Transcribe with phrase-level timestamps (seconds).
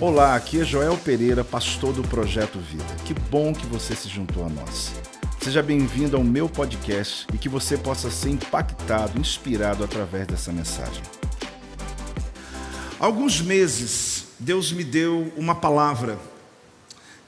[0.00, 2.84] Olá, aqui é Joel Pereira, pastor do Projeto Vida.
[3.04, 4.92] Que bom que você se juntou a nós.
[5.40, 11.02] Seja bem-vindo ao meu podcast e que você possa ser impactado, inspirado através dessa mensagem.
[12.98, 16.18] Alguns meses, Deus me deu uma palavra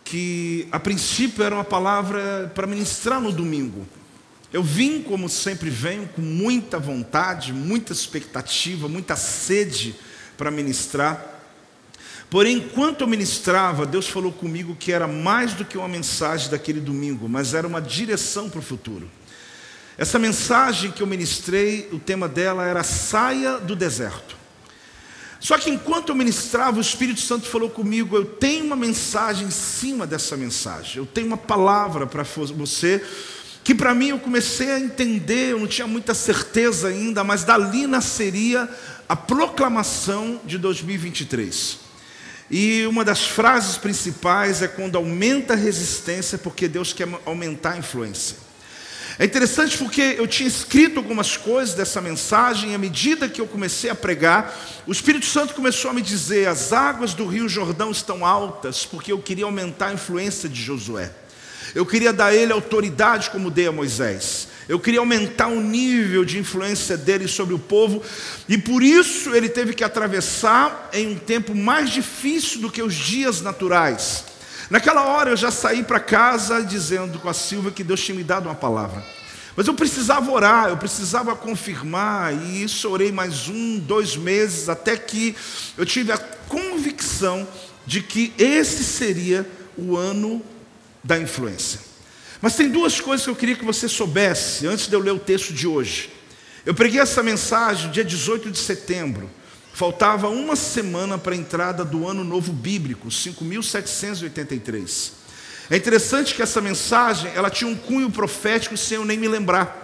[0.04, 3.86] que, a princípio, era uma palavra para ministrar no domingo.
[4.52, 9.96] Eu vim, como sempre venho, com muita vontade, muita expectativa, muita sede
[10.36, 11.33] para ministrar.
[12.30, 16.80] Porém, enquanto eu ministrava, Deus falou comigo que era mais do que uma mensagem daquele
[16.80, 19.08] domingo, mas era uma direção para o futuro.
[19.96, 24.36] Essa mensagem que eu ministrei, o tema dela era Saia do Deserto.
[25.38, 29.50] Só que enquanto eu ministrava, o Espírito Santo falou comigo: eu tenho uma mensagem em
[29.50, 33.04] cima dessa mensagem, eu tenho uma palavra para você,
[33.62, 37.86] que para mim eu comecei a entender, eu não tinha muita certeza ainda, mas dali
[37.86, 38.68] nasceria
[39.06, 41.83] a proclamação de 2023.
[42.56, 47.78] E uma das frases principais é quando aumenta a resistência, porque Deus quer aumentar a
[47.78, 48.36] influência.
[49.18, 53.48] É interessante porque eu tinha escrito algumas coisas dessa mensagem, e à medida que eu
[53.48, 57.90] comecei a pregar, o Espírito Santo começou a me dizer: as águas do Rio Jordão
[57.90, 61.10] estão altas, porque eu queria aumentar a influência de Josué.
[61.74, 64.46] Eu queria dar a ele autoridade como dei a Moisés.
[64.68, 68.02] Eu queria aumentar o nível de influência dele sobre o povo,
[68.48, 72.94] e por isso ele teve que atravessar em um tempo mais difícil do que os
[72.94, 74.24] dias naturais.
[74.70, 78.24] Naquela hora eu já saí para casa dizendo com a Silvia que Deus tinha me
[78.24, 79.04] dado uma palavra.
[79.56, 84.96] Mas eu precisava orar, eu precisava confirmar, e isso orei mais um, dois meses, até
[84.96, 85.36] que
[85.76, 87.46] eu tive a convicção
[87.86, 90.42] de que esse seria o ano
[91.04, 91.93] da influência.
[92.44, 95.18] Mas tem duas coisas que eu queria que você soubesse antes de eu ler o
[95.18, 96.10] texto de hoje.
[96.66, 99.30] Eu preguei essa mensagem dia 18 de setembro.
[99.72, 105.12] Faltava uma semana para a entrada do ano novo bíblico, 5783.
[105.70, 109.83] É interessante que essa mensagem, ela tinha um cunho profético sem eu nem me lembrar.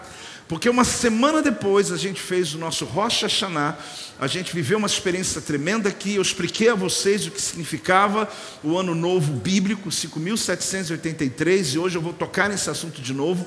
[0.51, 3.79] Porque uma semana depois a gente fez o nosso Rocha Hashanah,
[4.19, 8.29] a gente viveu uma experiência tremenda aqui, eu expliquei a vocês o que significava
[8.61, 13.47] o ano novo bíblico, 5783, e hoje eu vou tocar nesse assunto de novo.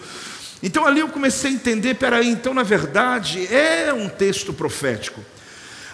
[0.64, 5.20] Então ali eu comecei a entender, peraí, então na verdade é um texto profético.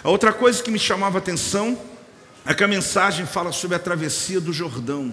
[0.04, 1.76] A outra coisa que me chamava a atenção
[2.46, 5.12] é que a mensagem fala sobre a travessia do Jordão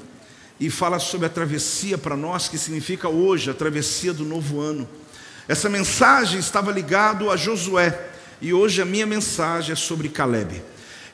[0.60, 4.88] e fala sobre a travessia para nós, que significa hoje, a travessia do novo ano.
[5.48, 7.98] Essa mensagem estava ligado a Josué
[8.42, 10.62] e hoje a minha mensagem é sobre Caleb.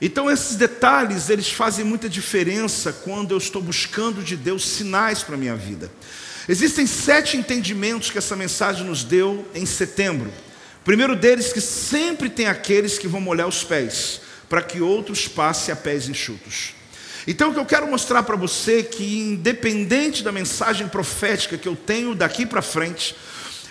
[0.01, 5.35] Então esses detalhes, eles fazem muita diferença quando eu estou buscando de Deus sinais para
[5.35, 5.89] a minha vida.
[6.49, 10.31] Existem sete entendimentos que essa mensagem nos deu em setembro.
[10.83, 14.19] Primeiro deles que sempre tem aqueles que vão molhar os pés,
[14.49, 16.73] para que outros passem a pés enxutos.
[17.25, 21.67] Então o que eu quero mostrar para você é que independente da mensagem profética que
[21.67, 23.15] eu tenho daqui para frente,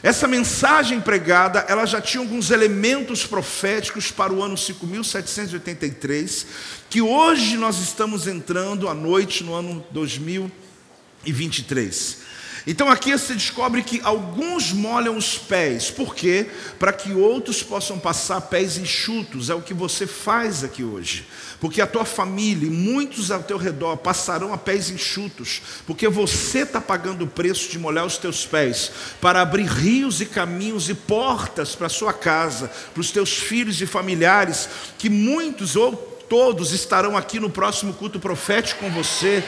[0.02, 6.46] essa mensagem pregada, ela já tinha alguns elementos proféticos para o ano 5783,
[6.90, 12.18] que hoje nós estamos entrando à noite no ano 2023.
[12.66, 16.46] Então aqui você descobre que alguns molham os pés, por quê?
[16.78, 21.26] Para que outros possam passar pés enxutos, é o que você faz aqui hoje.
[21.60, 26.60] Porque a tua família e muitos ao teu redor passarão a pés enxutos, porque você
[26.60, 30.94] está pagando o preço de molhar os teus pés, para abrir rios e caminhos e
[30.94, 34.68] portas para a sua casa, para os teus filhos e familiares,
[34.98, 39.44] que muitos ou todos estarão aqui no próximo culto profético com você,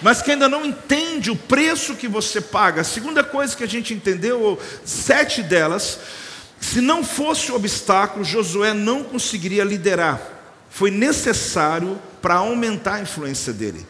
[0.00, 2.82] mas que ainda não entende o preço que você paga.
[2.82, 5.98] A segunda coisa que a gente entendeu, sete delas,
[6.60, 10.20] se não fosse o obstáculo, Josué não conseguiria liderar.
[10.70, 13.84] Foi necessário para aumentar a influência dele.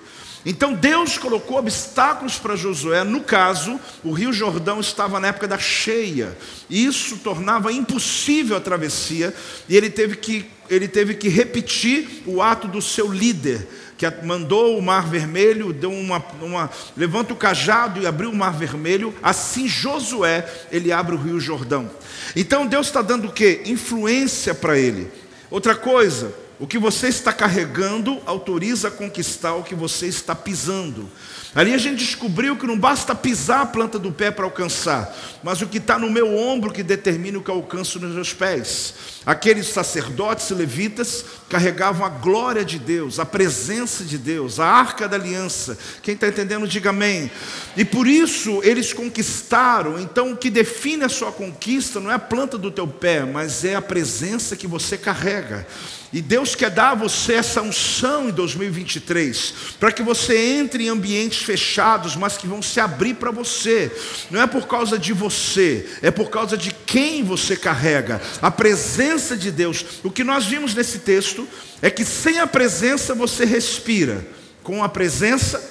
[0.47, 3.05] Então Deus colocou obstáculos para Josué.
[3.05, 6.37] No caso, o Rio Jordão estava na época da cheia.
[6.71, 9.35] E isso tornava impossível a travessia.
[9.69, 13.67] E ele teve que, ele teve que repetir o ato do seu líder,
[13.97, 18.57] que mandou o mar vermelho, deu uma, uma levanta o cajado e abriu o mar
[18.57, 19.13] vermelho.
[19.23, 21.91] Assim Josué ele abre o Rio Jordão.
[22.37, 23.63] Então Deus está dando o que?
[23.67, 25.11] Influência para ele.
[25.51, 31.09] Outra coisa, o que você está carregando autoriza a conquistar o que você está pisando.
[31.55, 35.63] Ali a gente descobriu que não basta pisar a planta do pé para alcançar, mas
[35.63, 38.95] o que está no meu ombro que determina o que alcanço nos meus pés.
[39.25, 45.09] Aqueles sacerdotes e levitas carregavam a glória de Deus, a presença de Deus, a arca
[45.09, 45.79] da aliança.
[46.03, 47.31] Quem está entendendo, diga amém.
[47.77, 49.99] E por isso eles conquistaram.
[49.99, 53.65] Então o que define a sua conquista não é a planta do teu pé, mas
[53.65, 55.67] é a presença que você carrega.
[56.11, 60.89] E Deus quer dar a você essa unção em 2023, para que você entre em
[60.89, 63.93] ambientes fechados, mas que vão se abrir para você.
[64.31, 69.37] Não é por causa de você, é por causa de quem você carrega, a presença
[69.37, 69.85] de Deus.
[70.03, 71.47] O que nós vimos nesse texto
[71.83, 74.27] é que sem a presença você respira,
[74.63, 75.63] com a presença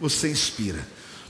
[0.00, 0.78] você inspira.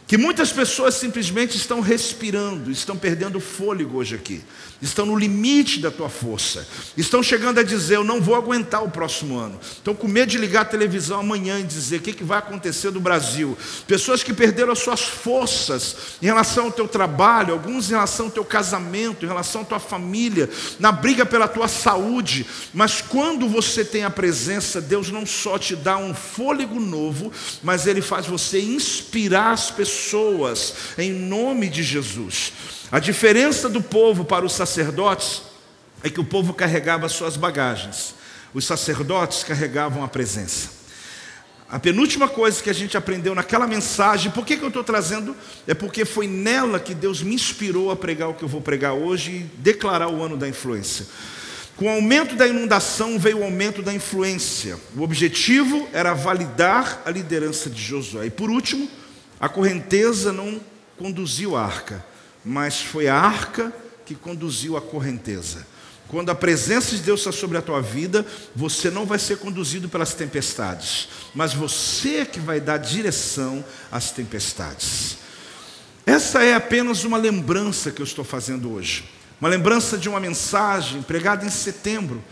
[0.07, 4.43] Que muitas pessoas simplesmente estão respirando, estão perdendo fôlego hoje aqui
[4.83, 6.67] estão no limite da tua força,
[6.97, 10.39] estão chegando a dizer: Eu não vou aguentar o próximo ano, estão com medo de
[10.39, 13.57] ligar a televisão amanhã e dizer: O que, que vai acontecer no Brasil?
[13.87, 18.33] Pessoas que perderam as suas forças em relação ao teu trabalho, alguns em relação ao
[18.33, 20.49] teu casamento, em relação à tua família,
[20.79, 25.77] na briga pela tua saúde, mas quando você tem a presença, Deus não só te
[25.77, 27.33] dá um fôlego novo,
[27.63, 32.53] mas Ele faz você inspirar as pessoas em nome de Jesus.
[32.93, 35.43] A diferença do povo para os sacerdotes
[36.03, 38.17] é que o povo carregava suas bagagens,
[38.53, 40.81] os sacerdotes carregavam a presença.
[41.69, 45.37] A penúltima coisa que a gente aprendeu naquela mensagem, por que, que eu estou trazendo?
[45.69, 48.95] É porque foi nela que Deus me inspirou a pregar o que eu vou pregar
[48.95, 51.07] hoje e declarar o ano da influência.
[51.77, 54.77] Com o aumento da inundação veio o aumento da influência.
[54.97, 58.27] O objetivo era validar a liderança de Josué.
[58.27, 58.91] E por último,
[59.39, 60.61] a correnteza não
[60.99, 62.10] conduziu a arca
[62.45, 63.73] mas foi a arca
[64.05, 65.67] que conduziu a correnteza.
[66.09, 69.89] Quando a presença de Deus está sobre a tua vida, você não vai ser conduzido
[69.89, 75.19] pelas tempestades, mas você é que vai dar direção às tempestades.
[76.05, 79.05] Essa é apenas uma lembrança que eu estou fazendo hoje.
[79.41, 82.23] Uma lembrança de uma mensagem pregada em setembro,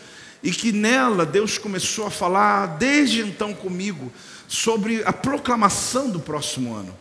[0.43, 4.13] e que nela Deus começou a falar desde então comigo
[4.47, 6.97] sobre a proclamação do próximo ano.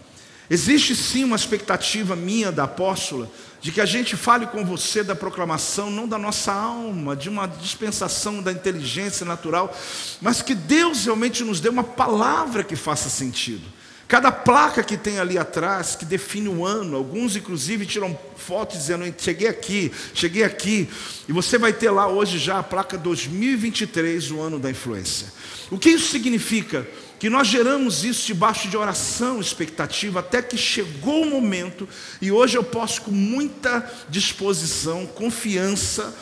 [0.50, 3.30] Existe sim uma expectativa minha da apóstola
[3.60, 7.48] de que a gente fale com você da proclamação, não da nossa alma, de uma
[7.48, 9.76] dispensação da inteligência natural,
[10.22, 13.68] mas que Deus realmente nos dê uma palavra que faça sentido.
[14.08, 19.14] Cada placa que tem ali atrás, que define o ano, alguns inclusive tiram fotos dizendo:
[19.18, 20.88] cheguei aqui, cheguei aqui,
[21.28, 25.28] e você vai ter lá hoje já a placa 2023, o ano da influência.
[25.70, 26.88] O que isso significa?
[27.20, 31.88] Que nós geramos isso debaixo de oração, expectativa, até que chegou o momento,
[32.22, 36.16] e hoje eu posso, com muita disposição, confiança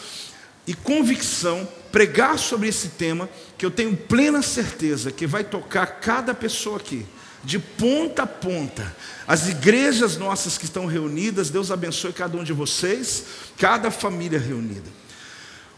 [0.65, 6.33] e convicção, pregar sobre esse tema, que eu tenho plena certeza que vai tocar cada
[6.33, 7.05] pessoa aqui,
[7.43, 8.95] de ponta a ponta.
[9.27, 13.25] As igrejas nossas que estão reunidas, Deus abençoe cada um de vocês,
[13.57, 14.89] cada família reunida.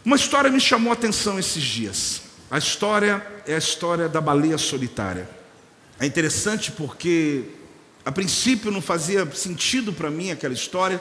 [0.04, 2.27] Uma história me chamou a atenção esses dias.
[2.50, 5.28] A história é a história da baleia solitária.
[6.00, 7.44] É interessante porque,
[8.04, 10.98] a princípio, não fazia sentido para mim aquela história,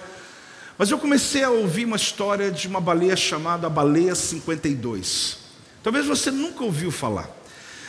[0.77, 5.38] mas eu comecei a ouvir uma história de uma baleia chamada Baleia 52.
[5.81, 7.29] Talvez você nunca ouviu falar,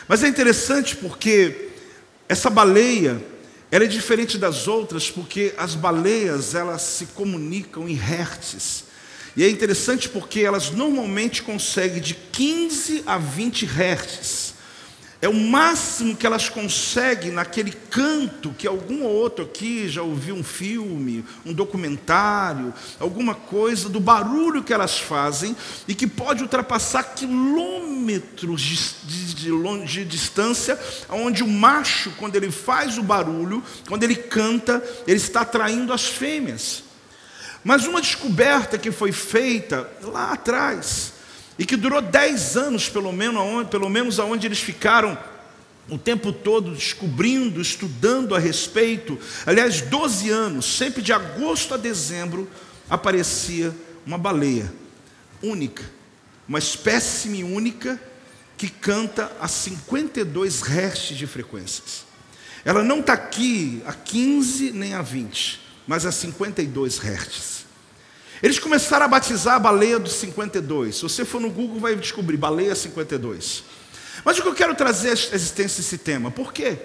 [0.07, 1.71] mas é interessante porque
[2.29, 3.21] essa baleia
[3.71, 8.85] ela é diferente das outras porque as baleias elas se comunicam em hertz.
[9.39, 14.55] E é interessante porque elas normalmente conseguem de 15 a 20 hertz.
[15.23, 20.35] É o máximo que elas conseguem naquele canto que algum ou outro aqui já ouviu
[20.35, 25.55] um filme, um documentário, alguma coisa do barulho que elas fazem
[25.87, 30.77] e que pode ultrapassar quilômetros de, de, de, de distância,
[31.09, 36.07] onde o macho, quando ele faz o barulho, quando ele canta, ele está atraindo as
[36.07, 36.88] fêmeas.
[37.69, 41.13] Mas uma descoberta que foi feita lá atrás,
[41.59, 45.19] e que durou 10 anos, pelo menos, aonde, pelo menos aonde eles ficaram
[45.87, 49.19] o tempo todo descobrindo, estudando a respeito.
[49.45, 52.49] Aliás, 12 anos, sempre de agosto a dezembro,
[52.89, 54.73] aparecia uma baleia
[55.43, 55.85] única,
[56.49, 58.01] uma espécime única
[58.57, 62.07] que canta a 52 Hz de frequências.
[62.65, 67.58] Ela não está aqui a 15 nem a 20 mas a 52 Hz.
[68.43, 70.97] Eles começaram a batizar a baleia dos 52.
[70.97, 73.65] Se você for no Google, vai descobrir baleia 52.
[74.25, 76.31] Mas o que eu quero trazer à existência desse tema?
[76.31, 76.79] Por quê?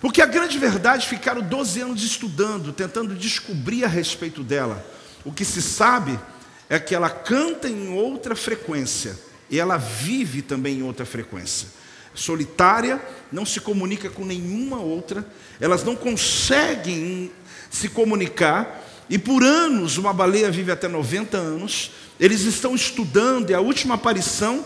[0.00, 4.84] Porque a grande verdade ficaram 12 anos estudando, tentando descobrir a respeito dela.
[5.24, 6.18] O que se sabe
[6.68, 11.68] é que ela canta em outra frequência e ela vive também em outra frequência.
[12.14, 12.98] solitária,
[13.30, 15.26] não se comunica com nenhuma outra,
[15.60, 17.30] elas não conseguem
[17.70, 23.54] se comunicar, e por anos, uma baleia vive até 90 anos, eles estão estudando, e
[23.54, 24.64] a última aparição,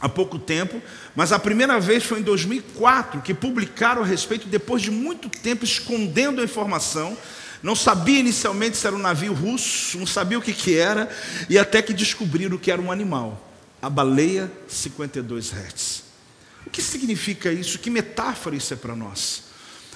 [0.00, 0.80] há pouco tempo,
[1.14, 5.64] mas a primeira vez foi em 2004 que publicaram a respeito, depois de muito tempo
[5.64, 7.16] escondendo a informação,
[7.62, 11.08] não sabia inicialmente se era um navio russo, não sabia o que, que era,
[11.48, 16.02] e até que descobriram que era um animal, a baleia 52 Hz.
[16.66, 17.78] O que significa isso?
[17.78, 19.49] Que metáfora isso é para nós?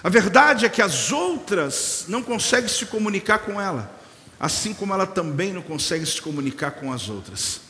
[0.04, 3.98] A verdade é que as outras não conseguem se comunicar com ela,
[4.38, 7.62] assim como ela também não consegue se comunicar com as outras.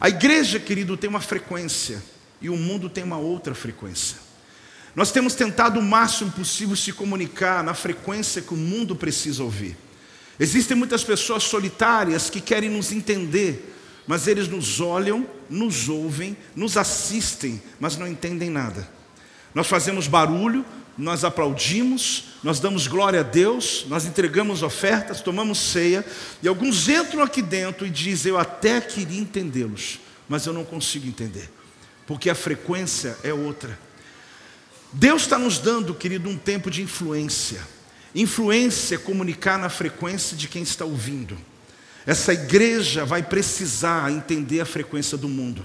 [0.00, 2.02] A igreja, querido, tem uma frequência
[2.40, 4.16] e o mundo tem uma outra frequência.
[4.96, 9.76] Nós temos tentado o máximo possível se comunicar na frequência que o mundo precisa ouvir.
[10.40, 16.78] Existem muitas pessoas solitárias que querem nos entender, mas eles nos olham, nos ouvem, nos
[16.78, 18.88] assistem, mas não entendem nada.
[19.54, 20.64] Nós fazemos barulho,
[20.98, 26.04] nós aplaudimos, nós damos glória a Deus, nós entregamos ofertas, tomamos ceia,
[26.42, 31.06] e alguns entram aqui dentro e dizem: Eu até queria entendê-los, mas eu não consigo
[31.06, 31.48] entender,
[32.04, 33.78] porque a frequência é outra.
[34.92, 37.60] Deus está nos dando, querido, um tempo de influência.
[38.14, 41.38] Influência é comunicar na frequência de quem está ouvindo.
[42.04, 45.62] Essa igreja vai precisar entender a frequência do mundo.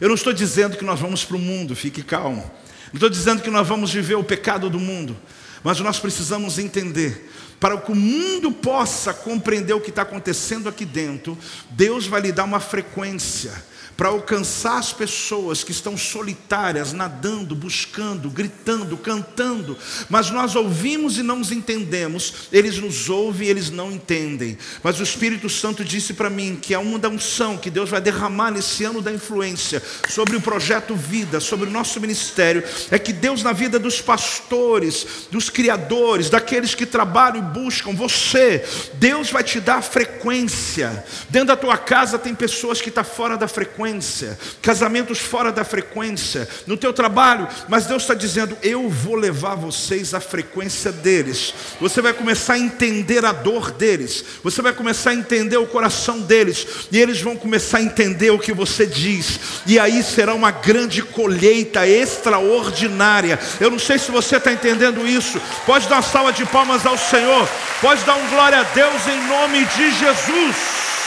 [0.00, 2.48] Eu não estou dizendo que nós vamos para o mundo, fique calmo.
[2.92, 5.16] Não estou dizendo que nós vamos viver o pecado do mundo,
[5.62, 7.30] mas nós precisamos entender.
[7.58, 11.36] Para que o mundo possa compreender o que está acontecendo aqui dentro,
[11.70, 13.52] Deus vai lhe dar uma frequência
[14.00, 19.76] para alcançar as pessoas que estão solitárias, nadando, buscando, gritando, cantando,
[20.08, 24.56] mas nós ouvimos e não nos entendemos, eles nos ouvem e eles não entendem.
[24.82, 28.50] Mas o Espírito Santo disse para mim que a da unção que Deus vai derramar
[28.50, 33.42] nesse ano da influência sobre o projeto Vida, sobre o nosso ministério, é que Deus,
[33.42, 38.64] na vida dos pastores, dos criadores, daqueles que trabalham e buscam, você,
[38.94, 41.04] Deus vai te dar frequência.
[41.28, 45.50] Dentro da tua casa tem pessoas que estão tá fora da frequência frequência, casamentos fora
[45.50, 50.92] da frequência, no teu trabalho, mas Deus está dizendo: eu vou levar vocês à frequência
[50.92, 51.52] deles.
[51.80, 56.20] Você vai começar a entender a dor deles, você vai começar a entender o coração
[56.20, 60.50] deles, e eles vão começar a entender o que você diz, e aí será uma
[60.50, 63.38] grande colheita extraordinária.
[63.60, 65.40] Eu não sei se você está entendendo isso.
[65.66, 67.48] Pode dar uma salva de palmas ao Senhor,
[67.80, 70.99] pode dar um glória a Deus em nome de Jesus.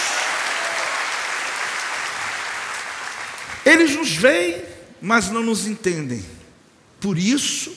[3.66, 4.64] Eles nos veem,
[5.02, 6.24] mas não nos entendem.
[7.00, 7.76] Por isso,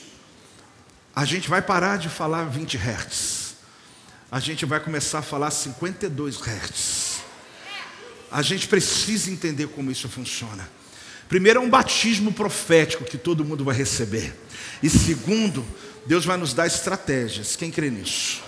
[1.15, 3.55] a gente vai parar de falar 20 Hz.
[4.31, 7.17] A gente vai começar a falar 52 Hz.
[8.31, 10.69] A gente precisa entender como isso funciona.
[11.27, 14.33] Primeiro é um batismo profético que todo mundo vai receber.
[14.81, 15.65] E segundo,
[16.05, 17.55] Deus vai nos dar estratégias.
[17.55, 18.41] Quem crê nisso?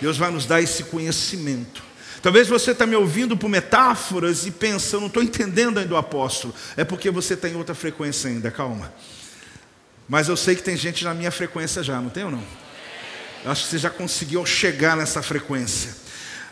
[0.00, 1.83] Deus vai nos dar esse conhecimento.
[2.24, 5.98] Talvez você está me ouvindo por metáforas e pensa, eu não estou entendendo ainda o
[5.98, 6.54] apóstolo.
[6.74, 8.90] É porque você está em outra frequência ainda, calma.
[10.08, 12.42] Mas eu sei que tem gente na minha frequência já, não tem ou não?
[13.44, 15.94] Eu acho que você já conseguiu chegar nessa frequência.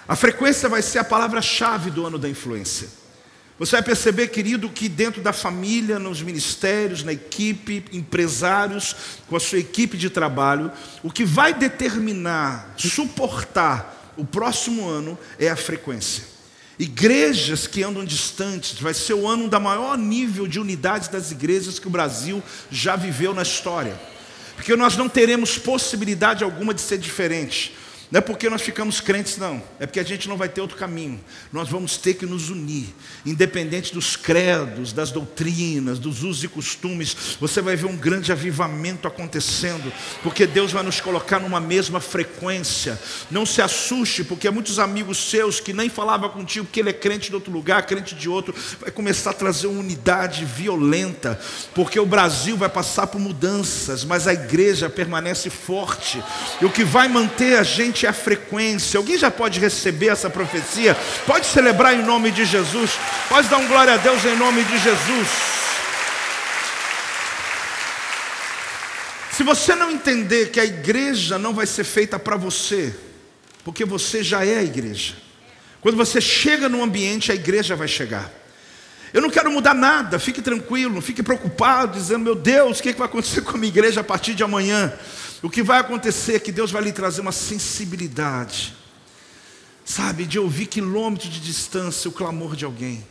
[0.07, 2.91] A frequência vai ser a palavra-chave do ano da influência.
[3.59, 8.95] Você vai perceber, querido, que dentro da família, nos ministérios, na equipe, empresários,
[9.27, 10.71] com a sua equipe de trabalho,
[11.03, 16.25] o que vai determinar, suportar o próximo ano é a frequência.
[16.79, 21.79] Igrejas que andam distantes, vai ser o ano da maior nível de unidade das igrejas
[21.79, 24.01] que o Brasil já viveu na história.
[24.57, 27.75] Porque nós não teremos possibilidade alguma de ser diferente.
[28.13, 29.63] Não é porque nós ficamos crentes, não.
[29.81, 31.19] É porque a gente não vai ter outro caminho.
[31.51, 37.17] Nós vamos ter que nos unir, independente dos credos, das doutrinas, dos usos e costumes.
[37.41, 39.91] Você vai ver um grande avivamento acontecendo,
[40.23, 43.01] porque Deus vai nos colocar numa mesma frequência.
[43.31, 47.31] Não se assuste, porque muitos amigos seus que nem falavam contigo que ele é crente
[47.31, 51.41] de outro lugar, crente de outro, vai começar a trazer uma unidade violenta,
[51.75, 56.23] porque o Brasil vai passar por mudanças, mas a igreja permanece forte.
[56.61, 58.99] E o que vai manter a gente é a frequência.
[58.99, 60.97] Alguém já pode receber essa profecia?
[61.27, 62.93] Pode celebrar em nome de Jesus?
[63.29, 65.29] Pode dar um glória a Deus em nome de Jesus?
[69.33, 72.95] Se você não entender que a igreja não vai ser feita para você,
[73.65, 75.15] porque você já é a igreja.
[75.81, 78.31] Quando você chega no ambiente, a igreja vai chegar.
[79.13, 83.07] Eu não quero mudar nada, fique tranquilo, fique preocupado, dizendo, meu Deus, o que vai
[83.07, 84.93] acontecer com a minha igreja a partir de amanhã?
[85.43, 88.75] O que vai acontecer é que Deus vai lhe trazer uma sensibilidade,
[89.85, 93.05] sabe, de ouvir quilômetros de distância o clamor de alguém.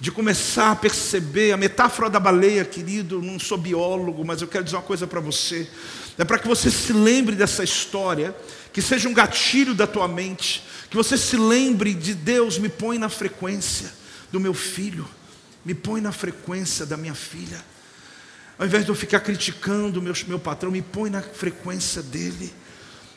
[0.00, 3.20] de começar a perceber a metáfora da baleia, querido.
[3.20, 5.68] Não sou biólogo, mas eu quero dizer uma coisa para você.
[6.16, 8.34] É para que você se lembre dessa história,
[8.72, 12.98] que seja um gatilho da tua mente, que você se lembre de Deus, me põe
[12.98, 13.92] na frequência
[14.32, 15.06] do meu filho,
[15.64, 17.62] me põe na frequência da minha filha.
[18.60, 22.52] Ao invés de eu ficar criticando meu, meu patrão, me põe na frequência dele.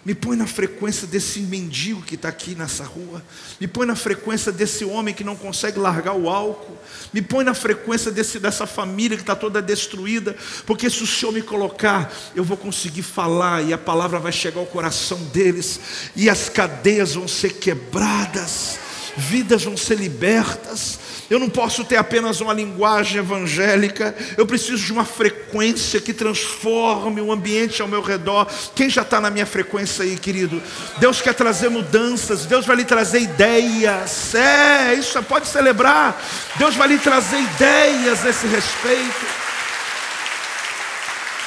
[0.05, 3.21] Me põe na frequência desse mendigo que está aqui nessa rua.
[3.59, 6.77] Me põe na frequência desse homem que não consegue largar o álcool.
[7.11, 10.33] Me põe na frequência desse, dessa família que está toda destruída.
[10.65, 14.61] Porque se o Senhor me colocar, eu vou conseguir falar e a palavra vai chegar
[14.61, 15.77] ao coração deles.
[16.15, 18.79] E as cadeias vão ser quebradas.
[19.15, 24.91] Vidas vão ser libertas, eu não posso ter apenas uma linguagem evangélica, eu preciso de
[24.91, 28.47] uma frequência que transforme o ambiente ao meu redor.
[28.75, 30.61] Quem já está na minha frequência aí, querido?
[30.97, 34.35] Deus quer trazer mudanças, Deus vai lhe trazer ideias.
[34.35, 36.21] É, isso pode celebrar.
[36.57, 39.25] Deus vai lhe trazer ideias nesse respeito.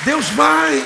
[0.05, 0.85] Deus vai.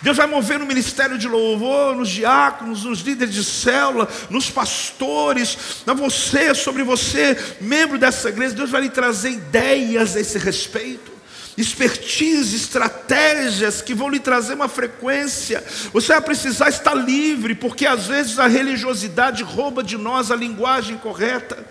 [0.00, 5.82] Deus vai mover no ministério de louvor, nos diáconos, nos líderes de célula, nos pastores,
[5.84, 8.54] na você, sobre você, membro dessa igreja.
[8.54, 11.10] Deus vai lhe trazer ideias a esse respeito,
[11.56, 15.64] expertise, estratégias que vão lhe trazer uma frequência.
[15.92, 20.96] Você vai precisar estar livre, porque às vezes a religiosidade rouba de nós a linguagem
[20.96, 21.66] correta.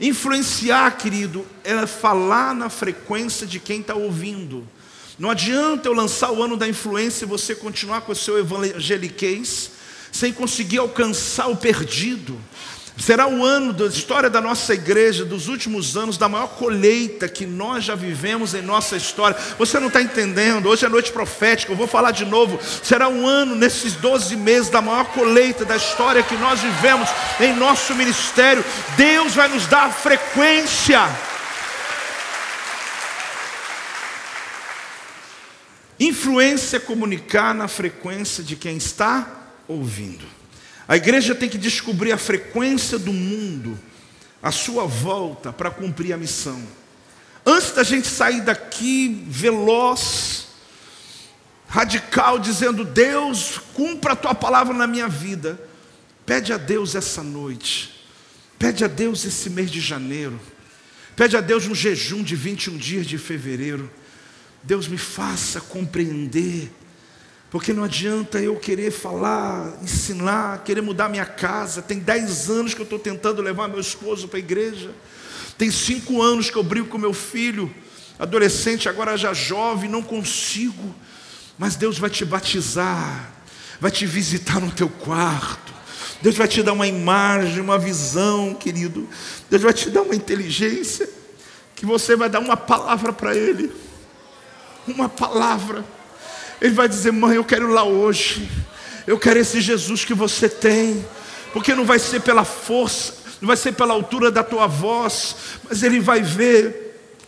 [0.00, 4.66] Influenciar, querido, é falar na frequência de quem está ouvindo.
[5.18, 9.70] Não adianta eu lançar o ano da influência e você continuar com o seu evangeliquez
[10.10, 12.38] sem conseguir alcançar o perdido.
[12.98, 17.46] Será o ano da história da nossa igreja, dos últimos anos, da maior colheita que
[17.46, 19.36] nós já vivemos em nossa história.
[19.58, 22.60] Você não está entendendo, hoje é noite profética, eu vou falar de novo.
[22.82, 27.08] Será um ano, nesses 12 meses, da maior colheita da história que nós vivemos
[27.40, 28.62] em nosso ministério.
[28.96, 31.00] Deus vai nos dar frequência.
[36.02, 40.24] Influência é comunicar na frequência de quem está ouvindo.
[40.88, 43.78] A igreja tem que descobrir a frequência do mundo
[44.42, 46.60] à sua volta para cumprir a missão.
[47.46, 50.48] Antes da gente sair daqui veloz,
[51.68, 55.56] radical, dizendo: Deus, cumpra a tua palavra na minha vida.
[56.26, 58.08] Pede a Deus essa noite,
[58.58, 60.40] pede a Deus esse mês de janeiro,
[61.14, 63.88] pede a Deus um jejum de 21 dias de fevereiro.
[64.62, 66.70] Deus me faça compreender,
[67.50, 71.82] porque não adianta eu querer falar, ensinar, querer mudar minha casa.
[71.82, 74.92] Tem dez anos que eu estou tentando levar meu esposo para a igreja,
[75.58, 77.74] tem cinco anos que eu brigo com meu filho,
[78.18, 80.94] adolescente, agora já jovem, não consigo,
[81.58, 83.32] mas Deus vai te batizar,
[83.80, 85.72] vai te visitar no teu quarto.
[86.22, 89.08] Deus vai te dar uma imagem, uma visão, querido.
[89.50, 91.08] Deus vai te dar uma inteligência,
[91.74, 93.72] que você vai dar uma palavra para Ele
[94.86, 95.84] uma palavra.
[96.60, 98.48] Ele vai dizer: Mãe, eu quero ir lá hoje.
[99.06, 101.04] Eu quero esse Jesus que você tem.
[101.52, 105.36] Porque não vai ser pela força, não vai ser pela altura da tua voz,
[105.68, 106.82] mas ele vai ver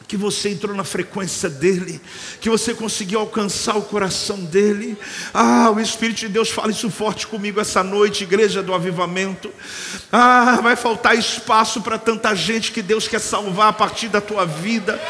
[0.06, 2.00] que você entrou na frequência dele,
[2.40, 4.96] que você conseguiu alcançar o coração dele.
[5.32, 9.50] Ah, o Espírito de Deus fala isso forte comigo essa noite, igreja do avivamento.
[10.12, 14.44] Ah, vai faltar espaço para tanta gente que Deus quer salvar a partir da tua
[14.44, 15.00] vida.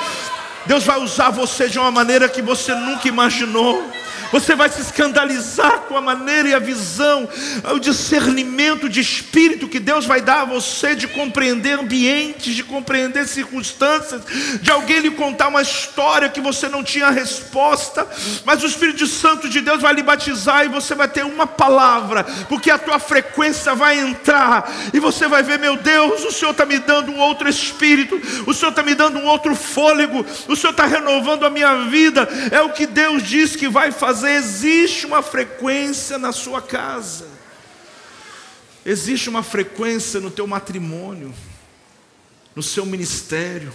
[0.66, 3.92] Deus vai usar você de uma maneira que você nunca imaginou.
[4.34, 7.28] Você vai se escandalizar com a maneira e a visão,
[7.72, 13.28] o discernimento de espírito que Deus vai dar a você de compreender ambientes, de compreender
[13.28, 14.22] circunstâncias,
[14.60, 18.08] de alguém lhe contar uma história que você não tinha resposta,
[18.44, 22.24] mas o Espírito Santo de Deus vai lhe batizar e você vai ter uma palavra,
[22.48, 26.66] porque a tua frequência vai entrar e você vai ver, meu Deus, o Senhor está
[26.66, 30.86] me dando um outro espírito, o Senhor está me dando um outro fôlego, Senhor está
[30.86, 35.22] renovando a minha vida, é o que Deus diz que vai fazer fazer, existe uma
[35.22, 37.26] frequência na sua casa,
[38.84, 41.34] existe uma frequência no teu matrimônio,
[42.54, 43.72] no seu ministério.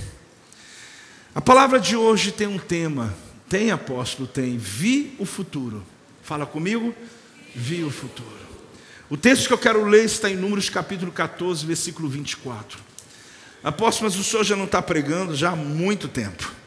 [1.34, 3.14] A palavra de hoje tem um tema,
[3.50, 5.84] tem apóstolo, tem, vi o futuro.
[6.22, 6.94] Fala comigo,
[7.56, 8.40] vi o futuro.
[9.10, 12.80] O texto que eu quero ler está em Números capítulo 14, versículo 24.
[13.64, 16.59] Apóstolo, mas o senhor já não está pregando já há muito tempo.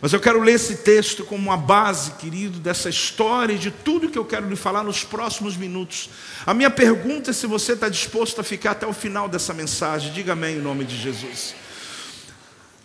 [0.00, 4.10] Mas eu quero ler esse texto como uma base, querido, dessa história e de tudo
[4.10, 6.10] que eu quero lhe falar nos próximos minutos.
[6.44, 10.12] A minha pergunta é se você está disposto a ficar até o final dessa mensagem.
[10.12, 11.54] Diga amém em nome de Jesus.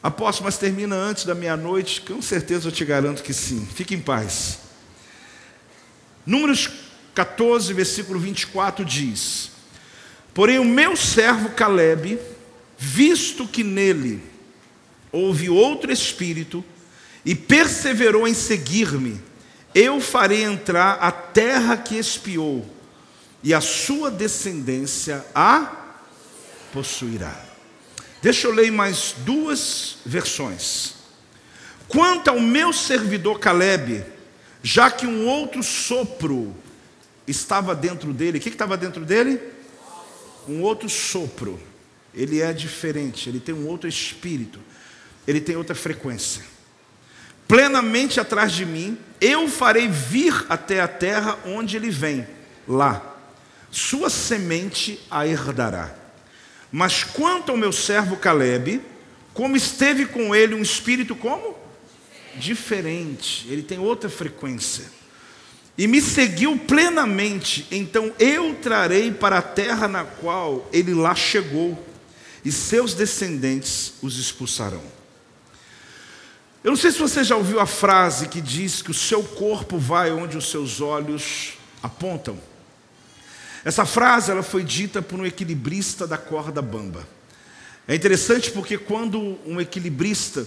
[0.02, 2.02] Apóstolo, mas termina antes da meia-noite?
[2.02, 3.68] Com certeza eu te garanto que sim.
[3.76, 4.60] Fique em paz.
[6.26, 6.70] Números
[7.14, 9.52] 14, versículo 24 diz:
[10.34, 12.18] Porém, o meu servo Caleb,
[12.78, 14.24] visto que nele
[15.12, 16.64] houve outro espírito
[17.30, 19.22] e perseverou em seguir-me,
[19.76, 22.68] eu farei entrar a terra que espiou,
[23.44, 25.92] e a sua descendência a
[26.74, 27.40] possuirá.
[28.20, 30.96] Deixa eu ler mais duas versões.
[31.88, 34.04] Quanto ao meu servidor Caleb,
[34.64, 36.56] já que um outro sopro
[37.28, 39.40] estava dentro dele, o que estava dentro dele?
[40.48, 41.60] Um outro sopro.
[42.12, 44.60] Ele é diferente, ele tem um outro espírito,
[45.28, 46.58] ele tem outra frequência.
[47.50, 52.28] Plenamente atrás de mim, eu farei vir até a terra onde ele vem,
[52.68, 53.18] lá.
[53.72, 55.96] Sua semente a herdará.
[56.72, 58.80] Mas quanto ao meu servo Caleb,
[59.34, 61.58] como esteve com ele um espírito como?
[62.36, 64.86] Diferente, ele tem outra frequência.
[65.76, 71.84] E me seguiu plenamente, então eu trarei para a terra na qual ele lá chegou,
[72.46, 74.99] e seus descendentes os expulsarão.
[76.62, 79.78] Eu não sei se você já ouviu a frase que diz que o seu corpo
[79.78, 82.38] vai onde os seus olhos apontam.
[83.64, 87.08] Essa frase ela foi dita por um equilibrista da corda bamba.
[87.88, 90.46] É interessante porque quando um equilibrista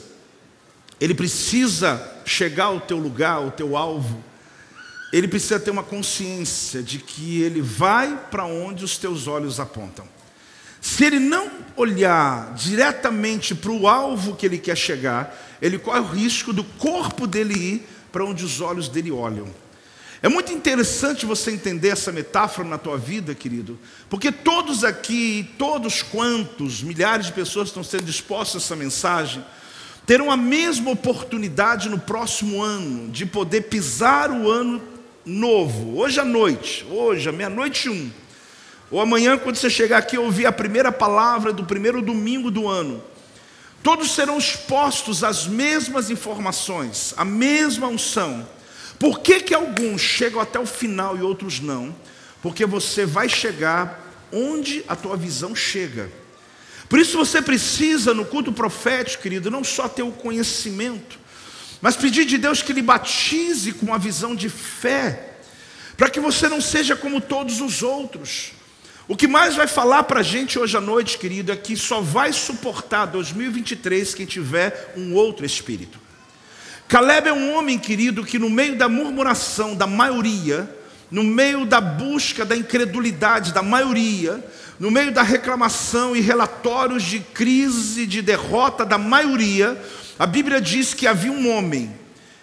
[1.00, 4.22] ele precisa chegar ao teu lugar, ao teu alvo,
[5.12, 10.06] ele precisa ter uma consciência de que ele vai para onde os teus olhos apontam.
[10.82, 16.06] Se ele não olhar diretamente para o alvo que ele quer chegar, ele corre o
[16.06, 19.46] risco do corpo dele ir para onde os olhos dele olham.
[20.20, 23.78] É muito interessante você entender essa metáfora na tua vida, querido,
[24.10, 29.44] porque todos aqui, todos quantos, milhares de pessoas estão sendo expostos a essa mensagem,
[30.04, 34.82] terão a mesma oportunidade no próximo ano de poder pisar o ano
[35.24, 38.10] novo, hoje à noite, hoje, à meia-noite um,
[38.92, 43.02] ou amanhã, quando você chegar aqui ouvir a primeira palavra do primeiro domingo do ano,
[43.82, 48.46] todos serão expostos às mesmas informações, à mesma unção
[49.02, 51.92] por que, que alguns chegam até o final e outros não?
[52.40, 54.00] Porque você vai chegar
[54.30, 56.08] onde a tua visão chega.
[56.88, 61.18] Por isso você precisa, no culto profético, querido, não só ter o conhecimento,
[61.80, 65.32] mas pedir de Deus que lhe batize com uma visão de fé,
[65.96, 68.52] para que você não seja como todos os outros.
[69.08, 72.00] O que mais vai falar para a gente hoje à noite, querido, é que só
[72.00, 75.98] vai suportar 2023 quem tiver um outro espírito.
[76.86, 80.68] Caleb é um homem querido que, no meio da murmuração da maioria,
[81.10, 84.42] no meio da busca da incredulidade da maioria,
[84.78, 89.80] no meio da reclamação e relatórios de crise, de derrota da maioria,
[90.18, 91.92] a Bíblia diz que havia um homem,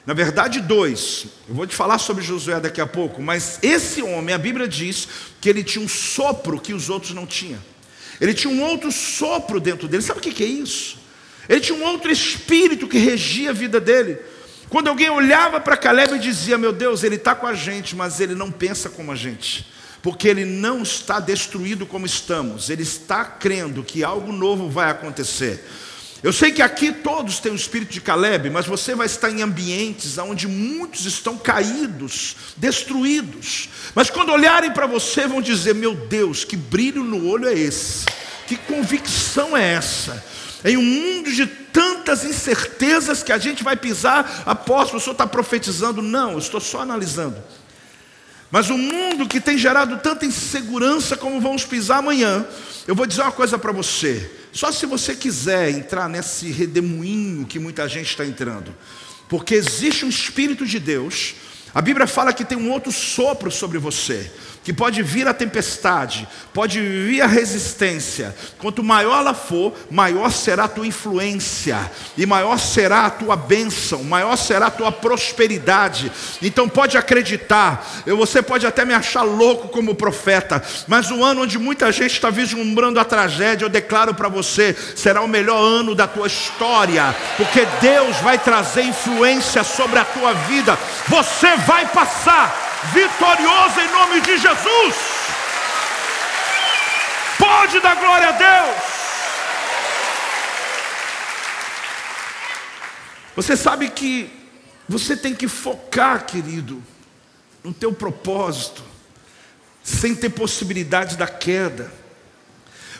[0.10, 4.34] na verdade dois, eu vou te falar sobre Josué daqui a pouco, mas esse homem,
[4.34, 5.08] a Bíblia diz
[5.40, 7.60] que ele tinha um sopro que os outros não tinham,
[8.20, 10.98] ele tinha um outro sopro dentro dele, sabe o que é isso?
[11.48, 14.18] Ele tinha um outro espírito que regia a vida dele.
[14.68, 18.20] Quando alguém olhava para Caleb e dizia: Meu Deus, ele está com a gente, mas
[18.20, 19.68] ele não pensa como a gente,
[20.02, 25.64] porque ele não está destruído como estamos, ele está crendo que algo novo vai acontecer.
[26.22, 29.42] Eu sei que aqui todos têm o espírito de Caleb, mas você vai estar em
[29.42, 33.70] ambientes onde muitos estão caídos, destruídos.
[33.96, 38.06] Mas quando olharem para você, vão dizer: Meu Deus, que brilho no olho é esse?
[38.48, 40.22] Que convicção é essa?
[40.66, 45.26] Em um mundo de tantas incertezas que a gente vai pisar, apóstolo, o senhor está
[45.26, 46.02] profetizando?
[46.02, 47.38] Não, eu estou só analisando.
[48.52, 52.46] Mas o um mundo que tem gerado tanta insegurança como vamos pisar amanhã,
[52.86, 54.39] eu vou dizer uma coisa para você.
[54.60, 58.76] Só se você quiser entrar nesse redemoinho que muita gente está entrando,
[59.30, 61.36] porque existe um Espírito de Deus,
[61.74, 64.30] a Bíblia fala que tem um outro sopro sobre você
[64.70, 68.36] que pode vir a tempestade, pode vir a resistência.
[68.60, 74.04] Quanto maior ela for, maior será a tua influência, e maior será a tua bênção,
[74.04, 76.12] maior será a tua prosperidade.
[76.40, 81.58] Então pode acreditar, você pode até me achar louco como profeta, mas o ano onde
[81.58, 86.06] muita gente está vislumbrando a tragédia, eu declaro para você, será o melhor ano da
[86.06, 90.78] tua história, porque Deus vai trazer influência sobre a tua vida,
[91.08, 94.96] você vai passar vitorioso em nome de Jesus.
[97.38, 99.00] Pode dar glória a Deus.
[103.36, 104.30] Você sabe que
[104.88, 106.84] você tem que focar, querido,
[107.64, 108.84] no teu propósito,
[109.84, 111.92] sem ter possibilidade da queda.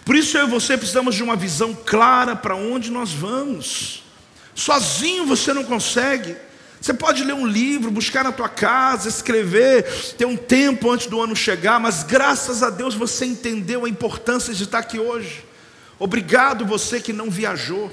[0.06, 4.04] Por isso eu e você precisamos de uma visão clara para onde nós vamos.
[4.56, 6.36] Sozinho você não consegue.
[6.82, 9.84] Você pode ler um livro, buscar na tua casa, escrever,
[10.18, 14.54] ter um tempo antes do ano chegar, mas graças a Deus você entendeu a importância
[14.54, 15.44] de estar aqui hoje.
[16.00, 17.92] Obrigado você que não viajou.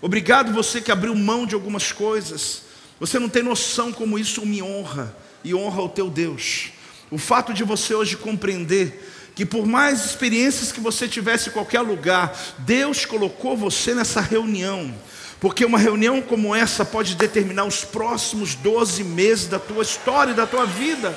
[0.00, 2.62] Obrigado você que abriu mão de algumas coisas.
[2.98, 6.70] Você não tem noção como isso me honra e honra o teu Deus.
[7.10, 11.80] O fato de você hoje compreender que por mais experiências que você tivesse em qualquer
[11.80, 14.94] lugar, Deus colocou você nessa reunião.
[15.44, 20.34] Porque uma reunião como essa pode determinar os próximos 12 meses da tua história e
[20.34, 21.14] da tua vida.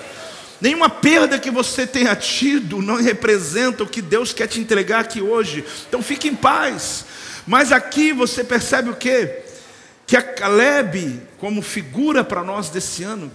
[0.59, 5.21] Nenhuma perda que você tenha tido não representa o que Deus quer te entregar aqui
[5.21, 5.63] hoje.
[5.87, 7.05] Então fique em paz.
[7.47, 9.43] Mas aqui você percebe o quê?
[10.05, 13.31] Que a Caleb, como figura para nós desse ano,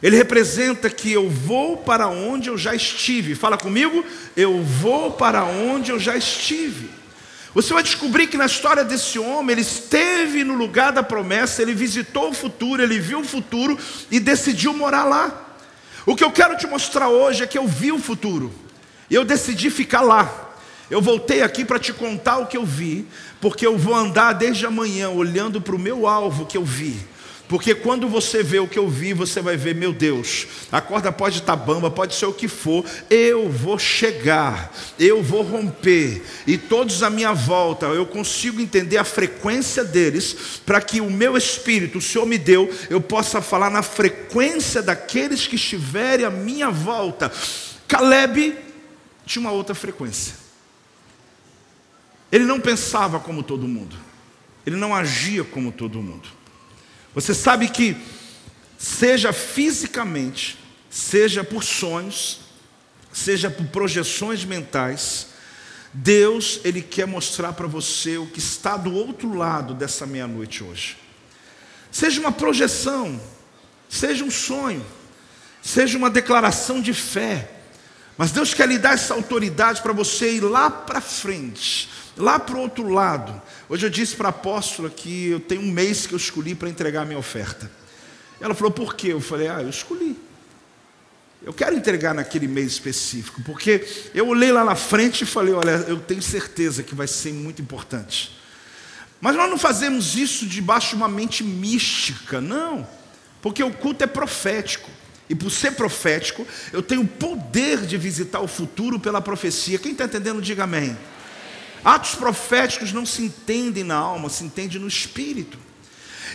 [0.00, 3.34] ele representa que eu vou para onde eu já estive.
[3.34, 4.04] Fala comigo,
[4.36, 6.99] eu vou para onde eu já estive.
[7.52, 11.74] Você vai descobrir que na história desse homem, ele esteve no lugar da promessa, ele
[11.74, 13.76] visitou o futuro, ele viu o futuro
[14.10, 15.56] e decidiu morar lá.
[16.06, 18.52] O que eu quero te mostrar hoje é que eu vi o futuro,
[19.10, 20.48] e eu decidi ficar lá.
[20.88, 23.06] Eu voltei aqui para te contar o que eu vi,
[23.40, 26.98] porque eu vou andar desde amanhã olhando para o meu alvo que eu vi.
[27.50, 31.10] Porque quando você vê o que eu vi, você vai ver, meu Deus, a corda
[31.10, 36.56] pode estar bamba, pode ser o que for, eu vou chegar, eu vou romper, e
[36.56, 41.98] todos à minha volta, eu consigo entender a frequência deles, para que o meu espírito,
[41.98, 47.32] o Senhor me deu, eu possa falar na frequência daqueles que estiverem à minha volta.
[47.88, 48.56] Caleb
[49.26, 50.34] tinha uma outra frequência.
[52.30, 53.96] Ele não pensava como todo mundo.
[54.64, 56.38] Ele não agia como todo mundo.
[57.14, 57.96] Você sabe que,
[58.78, 62.40] seja fisicamente, seja por sonhos,
[63.12, 65.28] seja por projeções mentais,
[65.92, 70.96] Deus, Ele quer mostrar para você o que está do outro lado dessa meia-noite hoje.
[71.90, 73.20] Seja uma projeção,
[73.88, 74.86] seja um sonho,
[75.60, 77.59] seja uma declaração de fé,
[78.20, 82.54] mas Deus quer lhe dar essa autoridade para você ir lá para frente, lá para
[82.54, 83.40] o outro lado.
[83.66, 86.68] Hoje eu disse para a apóstola que eu tenho um mês que eu escolhi para
[86.68, 87.70] entregar a minha oferta.
[88.38, 89.06] Ela falou, por quê?
[89.06, 90.18] Eu falei, ah, eu escolhi.
[91.42, 95.86] Eu quero entregar naquele mês específico, porque eu olhei lá na frente e falei, olha,
[95.88, 98.38] eu tenho certeza que vai ser muito importante.
[99.18, 102.86] Mas nós não fazemos isso debaixo de uma mente mística, não,
[103.40, 104.90] porque o culto é profético.
[105.30, 109.78] E por ser profético, eu tenho o poder de visitar o futuro pela profecia.
[109.78, 110.98] Quem está entendendo, diga amém.
[111.84, 115.56] Atos proféticos não se entendem na alma, se entende no espírito.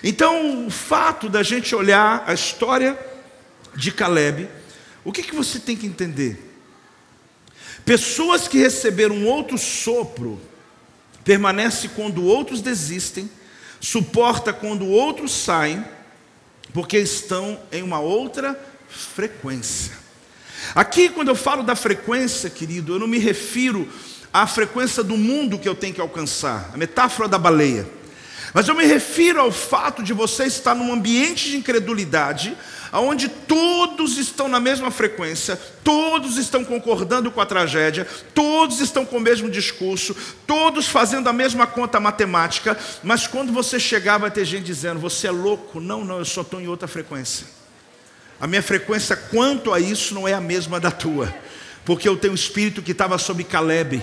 [0.02, 2.98] Então, o fato da gente olhar a história
[3.76, 4.48] de Caleb,
[5.04, 6.56] o que, que você tem que entender?
[7.84, 10.40] Pessoas que receberam outro sopro,
[11.26, 13.30] permanece quando outros desistem,
[13.82, 15.84] suporta quando outros saem,
[16.74, 19.94] porque estão em uma outra frequência.
[20.74, 23.88] Aqui, quando eu falo da frequência, querido, eu não me refiro
[24.34, 27.88] à frequência do mundo que eu tenho que alcançar, a metáfora da baleia.
[28.54, 32.56] Mas eu me refiro ao fato de você estar num ambiente de incredulidade,
[32.94, 39.18] onde todos estão na mesma frequência, todos estão concordando com a tragédia, todos estão com
[39.18, 40.16] o mesmo discurso,
[40.48, 45.28] todos fazendo a mesma conta matemática, mas quando você chegar, vai ter gente dizendo: Você
[45.28, 45.82] é louco?
[45.82, 47.65] Não, não, eu só estou em outra frequência.
[48.40, 51.34] A minha frequência quanto a isso não é a mesma da tua,
[51.84, 54.02] porque eu tenho um espírito que estava sobre Caleb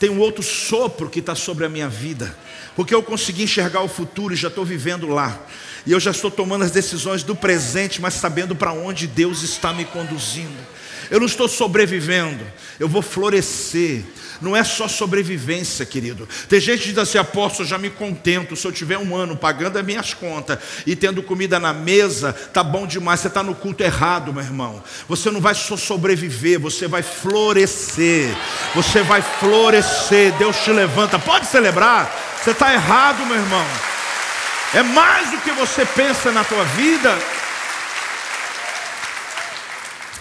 [0.00, 2.34] tem um outro sopro que está sobre a minha vida,
[2.74, 5.38] porque eu consegui enxergar o futuro e já estou vivendo lá,
[5.86, 9.74] e eu já estou tomando as decisões do presente, mas sabendo para onde Deus está
[9.74, 10.56] me conduzindo.
[11.10, 12.42] Eu não estou sobrevivendo,
[12.78, 14.02] eu vou florescer.
[14.40, 16.28] Não é só sobrevivência, querido.
[16.48, 18.56] Tem gente que diz assim: apóstolo, já me contento.
[18.56, 22.64] Se eu tiver um ano pagando as minhas contas e tendo comida na mesa, tá
[22.64, 23.20] bom demais.
[23.20, 24.82] Você está no culto errado, meu irmão.
[25.08, 28.34] Você não vai só sobreviver, você vai florescer.
[28.74, 30.32] Você vai florescer.
[30.38, 31.18] Deus te levanta.
[31.18, 32.10] Pode celebrar.
[32.42, 33.66] Você está errado, meu irmão.
[34.72, 37.18] É mais do que você pensa na tua vida.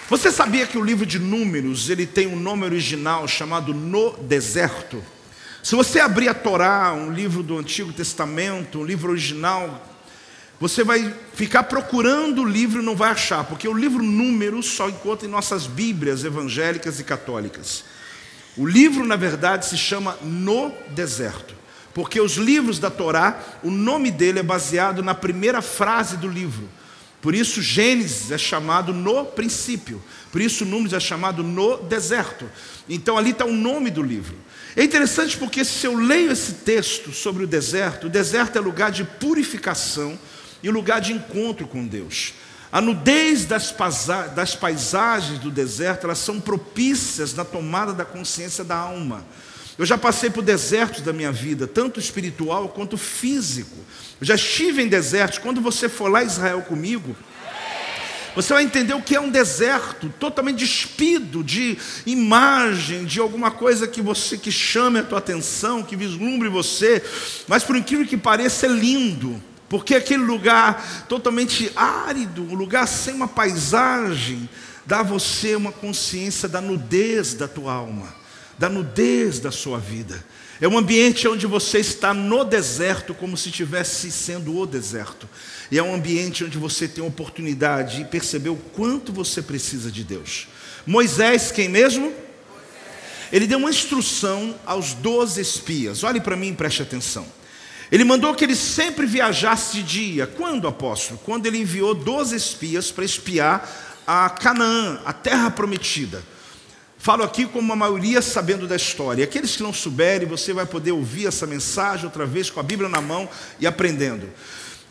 [0.09, 5.03] Você sabia que o livro de Números, ele tem um nome original chamado No Deserto?
[5.61, 9.87] Se você abrir a Torá, um livro do Antigo Testamento, um livro original,
[10.59, 14.89] você vai ficar procurando o livro e não vai achar, porque o livro Números só
[14.89, 17.83] encontra em nossas Bíblias evangélicas e católicas.
[18.57, 21.53] O livro, na verdade, se chama No Deserto,
[21.93, 26.67] porque os livros da Torá, o nome dele é baseado na primeira frase do livro.
[27.21, 30.01] Por isso Gênesis é chamado no princípio.
[30.31, 32.49] Por isso Números é chamado no deserto.
[32.87, 34.35] Então ali está o nome do livro.
[34.75, 38.91] É interessante porque se eu leio esse texto sobre o deserto, o deserto é lugar
[38.91, 40.17] de purificação
[40.63, 42.33] e lugar de encontro com Deus.
[42.71, 43.73] A nudez das,
[44.35, 49.25] das paisagens do deserto, elas são propícias na tomada da consciência da alma.
[49.77, 53.77] Eu já passei por desertos da minha vida, tanto espiritual quanto físico.
[54.19, 55.39] Eu já estive em desertos.
[55.39, 57.15] Quando você for lá Israel comigo,
[58.35, 63.87] você vai entender o que é um deserto, totalmente despido de imagem, de alguma coisa
[63.87, 67.03] que você que chame a tua atenção, que vislumbre você,
[67.47, 69.41] mas por incrível que pareça é lindo.
[69.67, 74.49] Porque aquele lugar totalmente árido, um lugar sem uma paisagem,
[74.85, 78.19] dá a você uma consciência da nudez da tua alma
[78.59, 80.21] da nudez da sua vida.
[80.61, 85.27] É um ambiente onde você está no deserto, como se estivesse sendo o deserto.
[85.71, 89.89] E é um ambiente onde você tem a oportunidade de perceber o quanto você precisa
[89.89, 90.49] de Deus.
[90.85, 92.13] Moisés, quem mesmo?
[93.31, 96.03] Ele deu uma instrução aos doze espias.
[96.03, 97.25] Olhe para mim e preste atenção.
[97.91, 100.27] Ele mandou que ele sempre viajasse de dia.
[100.27, 101.19] Quando, apóstolo?
[101.23, 106.21] Quando ele enviou doze espias para espiar a Canaã, a terra prometida.
[107.01, 109.23] Falo aqui como a maioria sabendo da história.
[109.23, 112.89] Aqueles que não souberem, você vai poder ouvir essa mensagem outra vez com a Bíblia
[112.89, 114.29] na mão e aprendendo.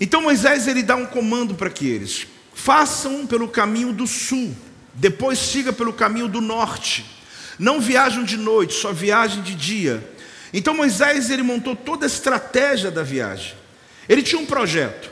[0.01, 4.57] Então Moisés ele dá um comando para que eles façam pelo caminho do sul,
[4.95, 7.05] depois siga pelo caminho do norte.
[7.59, 10.03] Não viajam de noite, só viajem de dia.
[10.51, 13.55] Então Moisés ele montou toda a estratégia da viagem.
[14.09, 15.11] Ele tinha um projeto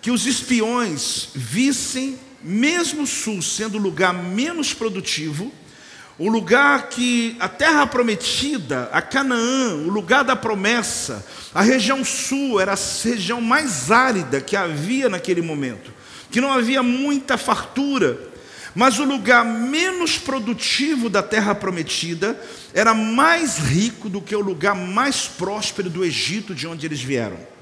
[0.00, 5.52] que os espiões vissem mesmo o sul sendo o lugar menos produtivo,
[6.18, 11.24] o lugar que a terra prometida, a Canaã, o lugar da promessa,
[11.54, 15.92] a região sul era a região mais árida que havia naquele momento,
[16.30, 18.18] que não havia muita fartura,
[18.74, 22.38] mas o lugar menos produtivo da terra prometida
[22.72, 27.55] era mais rico do que o lugar mais próspero do Egito, de onde eles vieram.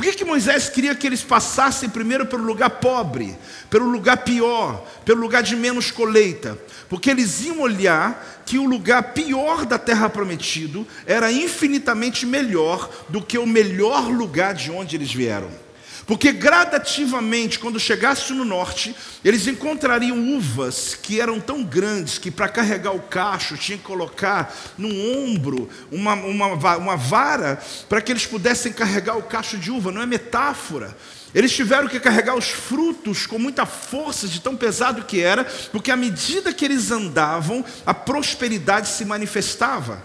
[0.00, 3.36] Por que, que Moisés queria que eles passassem primeiro pelo lugar pobre,
[3.68, 6.58] pelo lugar pior, pelo lugar de menos colheita?
[6.88, 13.20] Porque eles iam olhar que o lugar pior da terra prometido era infinitamente melhor do
[13.20, 15.50] que o melhor lugar de onde eles vieram.
[16.06, 22.48] Porque gradativamente, quando chegasse no norte, eles encontrariam uvas que eram tão grandes que para
[22.48, 28.26] carregar o cacho tinha que colocar no ombro uma, uma, uma vara para que eles
[28.26, 30.96] pudessem carregar o cacho de uva, não é metáfora.
[31.34, 35.90] Eles tiveram que carregar os frutos com muita força, de tão pesado que era, porque
[35.90, 40.02] à medida que eles andavam, a prosperidade se manifestava.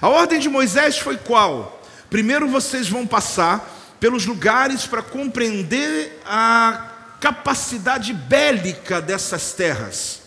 [0.00, 1.80] A ordem de Moisés foi qual?
[2.10, 10.20] Primeiro vocês vão passar pelos lugares para compreender a capacidade bélica dessas terras.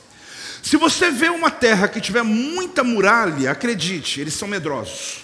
[0.64, 5.24] Se você vê uma terra que tiver muita muralha, acredite, eles são medrosos.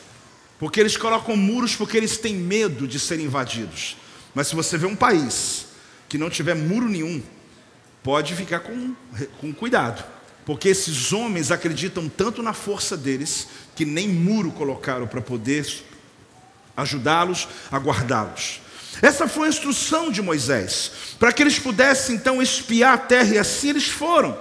[0.60, 3.98] Porque eles colocam muros porque eles têm medo de serem invadidos.
[4.36, 5.66] Mas se você vê um país
[6.08, 7.24] que não tiver muro nenhum,
[8.04, 8.94] pode ficar com,
[9.42, 10.06] com cuidado.
[10.46, 15.66] Porque esses homens acreditam tanto na força deles que nem muro colocaram para poder
[16.76, 18.62] ajudá-los a guardá-los.
[19.02, 23.38] Essa foi a instrução de Moisés, para que eles pudessem então espiar a terra, e
[23.38, 24.38] assim eles foram.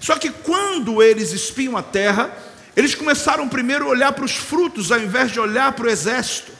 [0.00, 2.30] Só que quando eles espiam a terra,
[2.76, 6.52] eles começaram primeiro a olhar para os frutos, ao invés de olhar para o exército.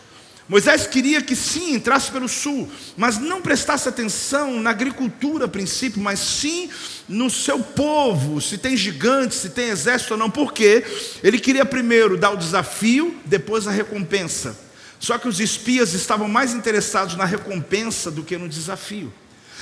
[0.49, 6.01] Moisés queria que sim, entrasse pelo sul, mas não prestasse atenção na agricultura a princípio,
[6.01, 6.71] mas sim
[7.07, 10.85] no seu povo, se tem gigantes, se tem exército ou não, porque
[11.23, 14.68] ele queria primeiro dar o desafio, depois a recompensa.
[14.99, 19.13] Só que os espias estavam mais interessados na recompensa do que no desafio.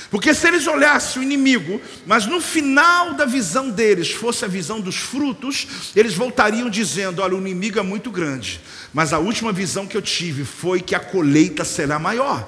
[0.09, 4.79] Porque se eles olhassem o inimigo, mas no final da visão deles fosse a visão
[4.79, 8.61] dos frutos, eles voltariam dizendo: Olha, o inimigo é muito grande,
[8.93, 12.47] mas a última visão que eu tive foi que a colheita será maior.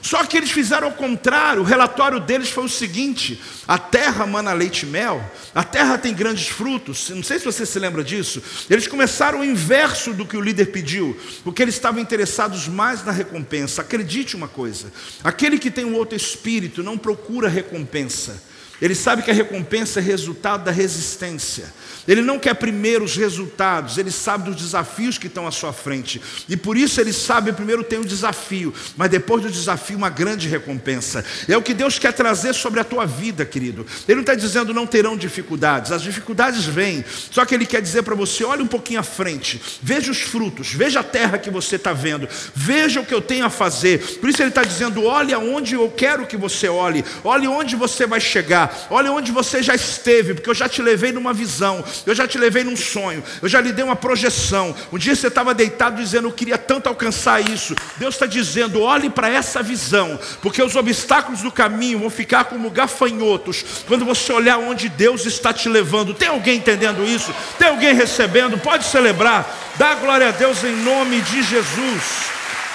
[0.00, 4.52] Só que eles fizeram o contrário, o relatório deles foi o seguinte: a terra mana
[4.52, 5.22] leite e mel,
[5.54, 8.42] a terra tem grandes frutos, não sei se você se lembra disso.
[8.70, 13.12] Eles começaram o inverso do que o líder pediu, porque eles estavam interessados mais na
[13.12, 13.82] recompensa.
[13.82, 14.92] Acredite uma coisa:
[15.24, 18.42] aquele que tem um outro espírito não procura recompensa,
[18.80, 21.72] ele sabe que a recompensa é resultado da resistência.
[22.06, 26.22] Ele não quer primeiro os resultados, ele sabe dos desafios que estão à sua frente.
[26.48, 30.48] E por isso ele sabe, primeiro tem um desafio, mas depois do desafio, uma grande
[30.48, 31.22] recompensa.
[31.46, 33.84] É o que Deus quer trazer sobre a tua vida, querido.
[34.06, 38.02] Ele não está dizendo não terão dificuldades, as dificuldades vêm, só que ele quer dizer
[38.02, 41.76] para você: olhe um pouquinho à frente, veja os frutos, veja a terra que você
[41.76, 44.18] está vendo, veja o que eu tenho a fazer.
[44.18, 48.06] Por isso ele está dizendo: olhe aonde eu quero que você olhe, olhe onde você
[48.06, 48.67] vai chegar.
[48.90, 52.38] Olha onde você já esteve, porque eu já te levei numa visão, eu já te
[52.38, 54.74] levei num sonho, eu já lhe dei uma projeção.
[54.92, 57.74] Um dia você estava deitado dizendo, eu queria tanto alcançar isso.
[57.96, 62.70] Deus está dizendo, olhe para essa visão, porque os obstáculos do caminho vão ficar como
[62.70, 66.14] gafanhotos quando você olhar onde Deus está te levando.
[66.14, 67.34] Tem alguém entendendo isso?
[67.58, 68.58] Tem alguém recebendo?
[68.58, 69.46] Pode celebrar.
[69.76, 72.02] Dá glória a Deus em nome de Jesus.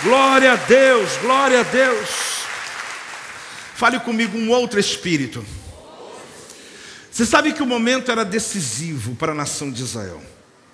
[0.03, 2.09] Glória a Deus, glória a Deus.
[3.75, 5.45] Fale comigo um outro espírito.
[7.13, 10.19] Você sabe que o momento era decisivo para a nação de Israel,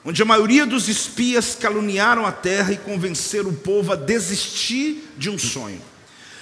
[0.05, 5.29] onde a maioria dos espias caluniaram a terra e convenceram o povo a desistir de
[5.29, 5.81] um sonho.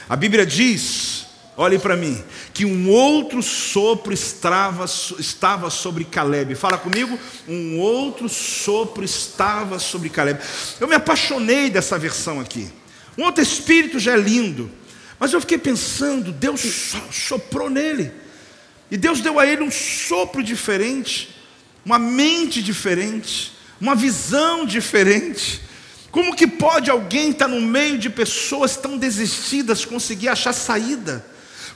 [0.07, 1.25] A Bíblia diz,
[1.57, 2.23] olhe para mim,
[2.53, 6.53] que um outro sopro estava, estava sobre Caleb.
[6.53, 7.17] Fala comigo,
[7.47, 10.39] um outro sopro estava sobre Caleb.
[10.79, 12.71] Eu me apaixonei dessa versão aqui.
[13.17, 14.69] Um outro espírito já é lindo,
[15.19, 18.26] mas eu fiquei pensando, Deus soprou nele,
[18.89, 21.35] e Deus deu a ele um sopro diferente,
[21.85, 25.61] uma mente diferente, uma visão diferente.
[26.11, 31.25] Como que pode alguém estar no meio de pessoas tão desistidas conseguir achar saída?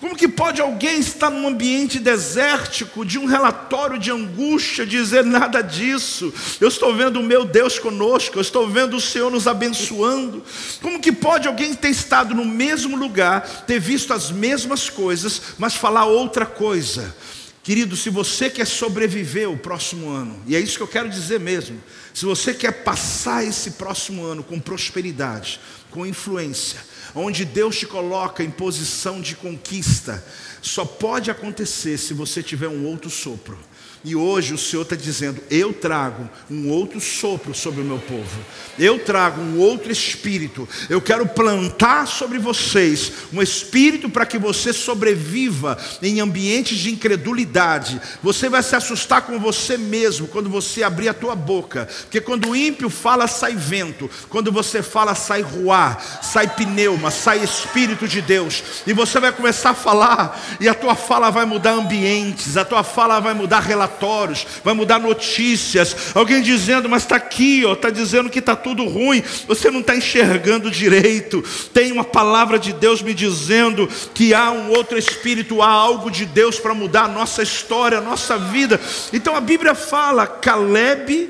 [0.02, 5.62] Como que pode alguém estar num ambiente desértico, de um relatório de angústia, dizer nada
[5.62, 6.34] disso?
[6.60, 10.44] Eu estou vendo o meu Deus conosco, eu estou vendo o Senhor nos abençoando.
[10.82, 15.76] Como que pode alguém ter estado no mesmo lugar, ter visto as mesmas coisas, mas
[15.76, 17.16] falar outra coisa?
[17.62, 21.40] Querido, se você quer sobreviver o próximo ano, e é isso que eu quero dizer
[21.40, 21.80] mesmo,
[22.14, 25.60] se você quer passar esse próximo ano com prosperidade,
[25.90, 26.80] com influência,
[27.16, 30.24] onde Deus te coloca em posição de conquista,
[30.62, 33.58] só pode acontecer se você tiver um outro sopro.
[34.04, 38.40] E hoje o Senhor está dizendo: eu trago um outro sopro sobre o meu povo,
[38.80, 44.74] eu trago um outro espírito, eu quero plantar sobre vocês um espírito para que você
[44.74, 48.02] sobreviva em ambientes de incredulidade.
[48.24, 52.50] Você vai se assustar com você mesmo quando você abrir a tua boca, porque quando
[52.50, 58.20] o ímpio fala, sai vento, quando você fala, sai ruá, sai pneuma, sai espírito de
[58.20, 62.66] Deus, e você vai começar a falar, e a tua fala vai mudar ambientes, a
[62.66, 65.96] tua fala vai mudar relações relatórios, vai mudar notícias.
[66.16, 70.72] Alguém dizendo, mas está aqui, está dizendo que está tudo ruim, você não está enxergando
[70.72, 71.44] direito.
[71.74, 76.26] Tem uma palavra de Deus me dizendo que há um outro espírito, há algo de
[76.26, 78.80] Deus para mudar a nossa história, a nossa vida.
[79.12, 81.30] Então a Bíblia fala: Caleb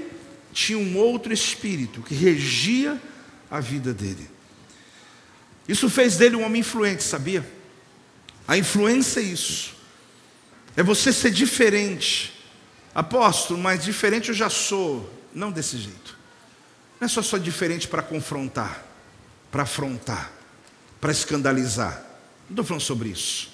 [0.53, 3.01] tinha um outro espírito que regia
[3.49, 4.30] a vida dele.
[5.68, 7.45] Isso fez dele um homem influente, sabia?
[8.47, 9.76] A influência é isso.
[10.76, 12.40] É você ser diferente.
[12.93, 15.11] Apóstolo, mas diferente eu já sou.
[15.33, 16.17] Não desse jeito.
[16.99, 18.85] Não é só só diferente para confrontar,
[19.51, 20.31] para afrontar,
[20.99, 22.03] para escandalizar.
[22.49, 23.49] Não estou falando sobre isso.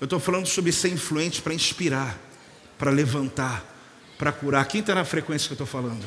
[0.00, 2.18] Eu estou falando sobre ser influente para inspirar,
[2.76, 3.64] para levantar,
[4.18, 4.66] para curar.
[4.66, 6.04] Quem está na frequência que eu estou falando?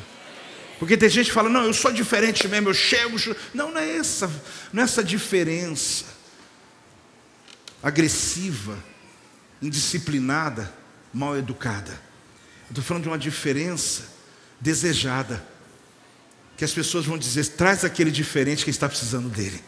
[0.78, 3.16] Porque tem gente que fala, não, eu sou diferente mesmo, eu chego.
[3.52, 4.30] Não, não é essa,
[4.72, 6.04] não é essa diferença
[7.82, 8.78] agressiva,
[9.60, 10.72] indisciplinada,
[11.12, 12.09] mal educada.
[12.70, 14.04] Estou falando de uma diferença
[14.60, 15.44] desejada.
[16.56, 19.62] Que as pessoas vão dizer: traz aquele diferente que está precisando dele.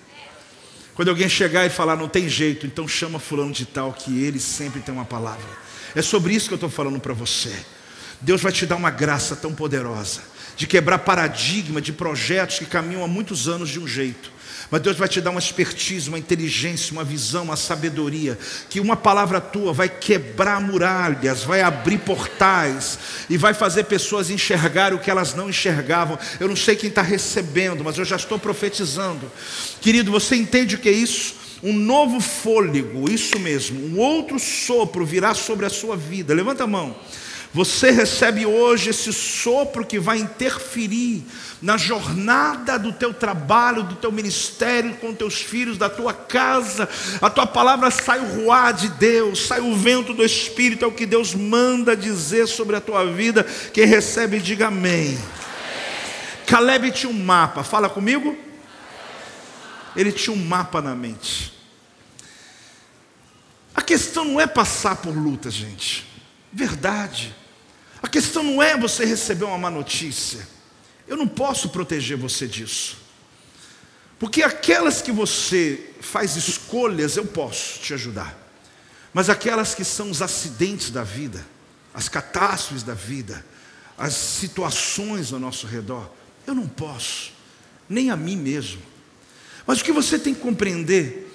[0.94, 4.38] Quando alguém chegar e falar, não tem jeito, então chama fulano de tal, que ele
[4.38, 5.46] sempre tem uma palavra.
[5.94, 7.54] É sobre isso que eu estou falando para você.
[8.20, 10.20] Deus vai te dar uma graça tão poderosa
[10.56, 14.30] de quebrar paradigma de projetos que caminham há muitos anos de um jeito
[14.72, 18.38] mas Deus vai te dar uma expertise, uma inteligência, uma visão, uma sabedoria,
[18.70, 22.98] que uma palavra tua vai quebrar muralhas, vai abrir portais
[23.28, 26.18] e vai fazer pessoas enxergar o que elas não enxergavam.
[26.40, 29.30] Eu não sei quem está recebendo, mas eu já estou profetizando.
[29.82, 31.34] Querido, você entende o que é isso?
[31.62, 36.32] Um novo fôlego, isso mesmo, um outro sopro virá sobre a sua vida.
[36.32, 36.96] Levanta a mão.
[37.54, 41.22] Você recebe hoje esse sopro que vai interferir
[41.60, 46.88] na jornada do teu trabalho, do teu ministério, com teus filhos, da tua casa.
[47.20, 50.92] A tua palavra sai o ruar de Deus, sai o vento do Espírito, é o
[50.92, 53.44] que Deus manda dizer sobre a tua vida.
[53.74, 55.18] Quem recebe, diga amém.
[56.46, 58.34] Caleb tinha um mapa, fala comigo.
[59.94, 61.52] Ele tinha um mapa na mente.
[63.74, 66.06] A questão não é passar por luta, gente.
[66.50, 67.41] Verdade.
[68.02, 70.46] A questão não é você receber uma má notícia.
[71.06, 72.98] Eu não posso proteger você disso.
[74.18, 78.36] Porque aquelas que você faz escolhas, eu posso te ajudar.
[79.12, 81.44] Mas aquelas que são os acidentes da vida,
[81.92, 83.44] as catástrofes da vida,
[83.98, 86.10] as situações ao nosso redor,
[86.46, 87.32] eu não posso,
[87.88, 88.82] nem a mim mesmo.
[89.66, 91.32] Mas o que você tem que compreender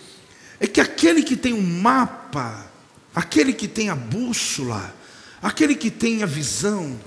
[0.60, 2.68] é que aquele que tem um mapa
[3.18, 4.94] aquele que tem a bússola,
[5.42, 7.00] aquele que tem a visão,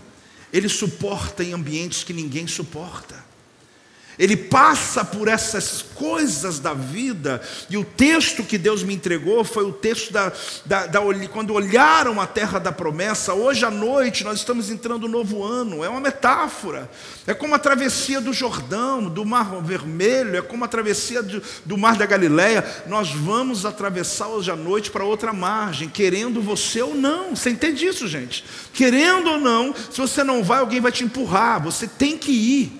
[0.52, 3.29] ele suporta em ambientes que ninguém suporta
[4.20, 7.40] ele passa por essas coisas da vida,
[7.70, 10.30] e o texto que Deus me entregou foi o texto da,
[10.66, 11.00] da, da,
[11.32, 13.32] quando olharam a terra da promessa.
[13.32, 16.90] Hoje à noite nós estamos entrando no novo ano, é uma metáfora,
[17.26, 21.78] é como a travessia do Jordão, do Mar Vermelho, é como a travessia do, do
[21.78, 22.62] Mar da Galileia.
[22.86, 27.34] Nós vamos atravessar hoje à noite para outra margem, querendo você ou não.
[27.34, 28.44] Você entende isso, gente?
[28.74, 32.79] Querendo ou não, se você não vai, alguém vai te empurrar, você tem que ir.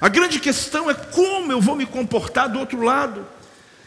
[0.00, 3.26] A grande questão é como eu vou me comportar do outro lado.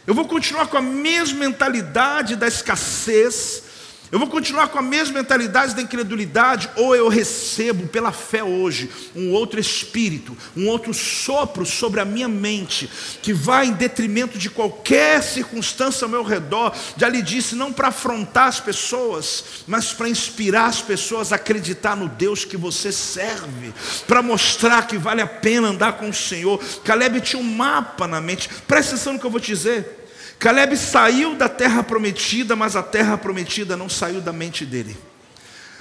[0.06, 3.64] Eu vou continuar com a mesma mentalidade da escassez,
[4.12, 8.90] eu vou continuar com a mesma mentalidade da incredulidade, ou eu recebo pela fé hoje
[9.16, 12.90] um outro espírito, um outro sopro sobre a minha mente,
[13.22, 16.74] que vai em detrimento de qualquer circunstância ao meu redor.
[16.96, 21.96] Já lhe disse, não para afrontar as pessoas, mas para inspirar as pessoas a acreditar
[21.96, 23.74] no Deus que você serve,
[24.08, 26.60] para mostrar que vale a pena andar com o Senhor.
[26.84, 30.07] Caleb tinha um mapa na mente, presta atenção no que eu vou te dizer.
[30.40, 34.96] Caleb saiu da terra prometida, mas a terra prometida não saiu da mente dele.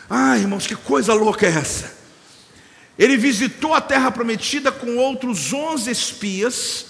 [0.08, 1.94] Ai, irmãos, que coisa louca é essa?
[2.98, 6.86] Ele visitou a terra prometida com outros onze espias,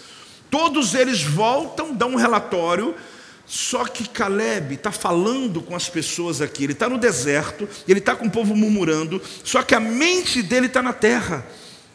[0.48, 2.94] todos eles voltam, dão um relatório,
[3.44, 8.14] só que Caleb está falando com as pessoas aqui, ele está no deserto, ele está
[8.14, 11.44] com o povo murmurando, só que a mente dele está na terra,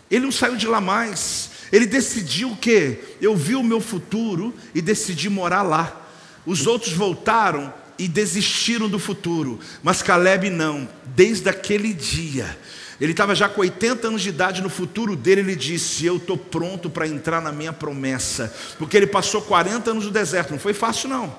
[0.09, 1.50] ele não saiu de lá mais.
[1.71, 6.09] Ele decidiu que eu vi o meu futuro e decidi morar lá.
[6.45, 10.89] Os outros voltaram e desistiram do futuro, mas Caleb não.
[11.15, 12.57] Desde aquele dia,
[12.99, 16.37] ele estava já com 80 anos de idade, no futuro dele ele disse: Eu estou
[16.37, 20.73] pronto para entrar na minha promessa, porque ele passou 40 anos no deserto, não foi
[20.73, 21.35] fácil não.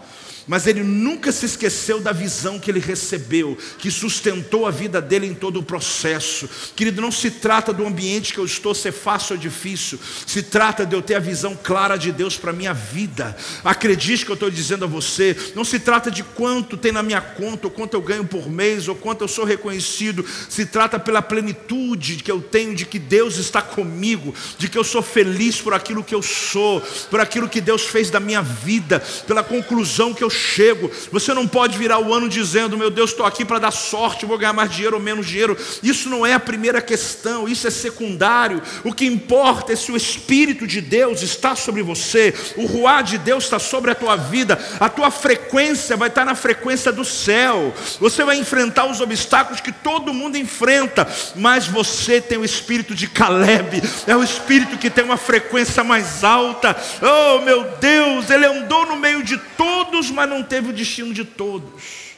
[0.46, 5.26] Mas ele nunca se esqueceu da visão que ele recebeu, que sustentou a vida dele
[5.26, 6.48] em todo o processo.
[6.74, 10.84] Querido, não se trata do ambiente que eu estou ser fácil ou difícil, se trata
[10.84, 13.36] de eu ter a visão clara de Deus para a minha vida.
[13.64, 17.20] Acredite que eu estou dizendo a você, não se trata de quanto tem na minha
[17.20, 21.22] conta, ou quanto eu ganho por mês, ou quanto eu sou reconhecido, se trata pela
[21.22, 25.74] plenitude que eu tenho de que Deus está comigo, de que eu sou feliz por
[25.74, 26.80] aquilo que eu sou,
[27.10, 30.90] por aquilo que Deus fez da minha vida, pela conclusão que eu chego.
[31.10, 34.38] Você não pode virar o ano dizendo, meu Deus, estou aqui para dar sorte, vou
[34.38, 35.56] ganhar mais dinheiro ou menos dinheiro.
[35.82, 38.62] Isso não é a primeira questão, isso é secundário.
[38.84, 43.18] O que importa é se o Espírito de Deus está sobre você, o ruá de
[43.18, 47.74] Deus está sobre a tua vida, a tua frequência vai estar na frequência do céu.
[48.00, 51.06] Você vai enfrentar os obstáculos que todo mundo enfrenta,
[51.36, 56.24] mas você tem o espírito de Caleb, é o espírito que tem uma frequência mais
[56.24, 56.76] alta.
[57.00, 61.12] Oh, meu Deus, ele andou no meio de todos, mas mas não teve o destino
[61.12, 62.12] de todos.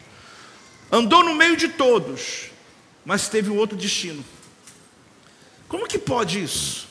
[0.92, 2.50] Andou no meio de todos,
[3.02, 4.22] mas teve um outro destino.
[5.66, 6.86] Como que pode isso?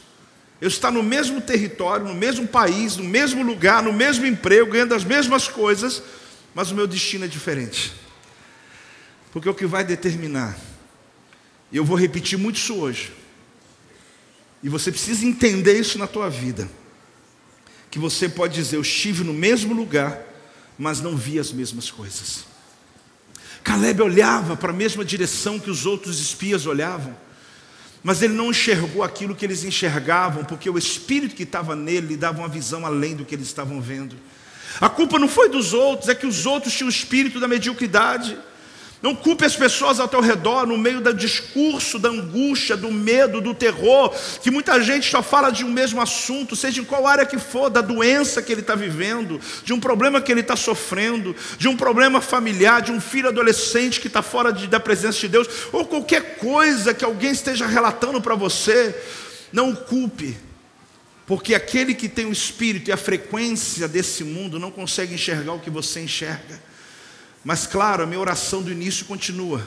[0.60, 4.96] Eu estar no mesmo território, no mesmo país, no mesmo lugar, no mesmo emprego, ganhando
[4.96, 6.02] as mesmas coisas,
[6.56, 7.94] mas o meu destino é diferente.
[9.32, 10.58] Porque o que vai determinar,
[11.72, 13.14] e eu vou repetir muito isso hoje,
[14.64, 16.68] e você precisa entender isso na tua vida,
[17.92, 20.33] que você pode dizer, eu estive no mesmo lugar,
[20.78, 22.46] mas não via as mesmas coisas.
[23.64, 27.16] Caleb olhava para a mesma direção que os outros espias olhavam,
[28.04, 32.18] mas ele não enxergou aquilo que eles enxergavam, porque o espírito que estava nele lhe
[32.18, 34.18] dava uma visão além do que eles estavam vendo.
[34.82, 38.38] A culpa não foi dos outros, é que os outros tinham o espírito da mediocridade.
[39.04, 43.42] Não culpe as pessoas ao teu redor no meio do discurso, da angústia, do medo,
[43.42, 47.26] do terror, que muita gente só fala de um mesmo assunto, seja em qual área
[47.26, 51.36] que for, da doença que ele está vivendo, de um problema que ele está sofrendo,
[51.58, 55.28] de um problema familiar, de um filho adolescente que está fora de, da presença de
[55.28, 58.96] Deus, ou qualquer coisa que alguém esteja relatando para você.
[59.52, 60.38] Não o culpe,
[61.28, 65.60] porque aquele que tem o espírito e a frequência desse mundo não consegue enxergar o
[65.60, 66.72] que você enxerga.
[67.44, 69.66] Mas claro, a minha oração do início continua.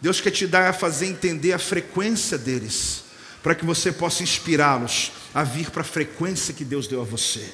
[0.00, 3.04] Deus quer te dar a fazer entender a frequência deles,
[3.42, 7.52] para que você possa inspirá-los a vir para a frequência que Deus deu a você.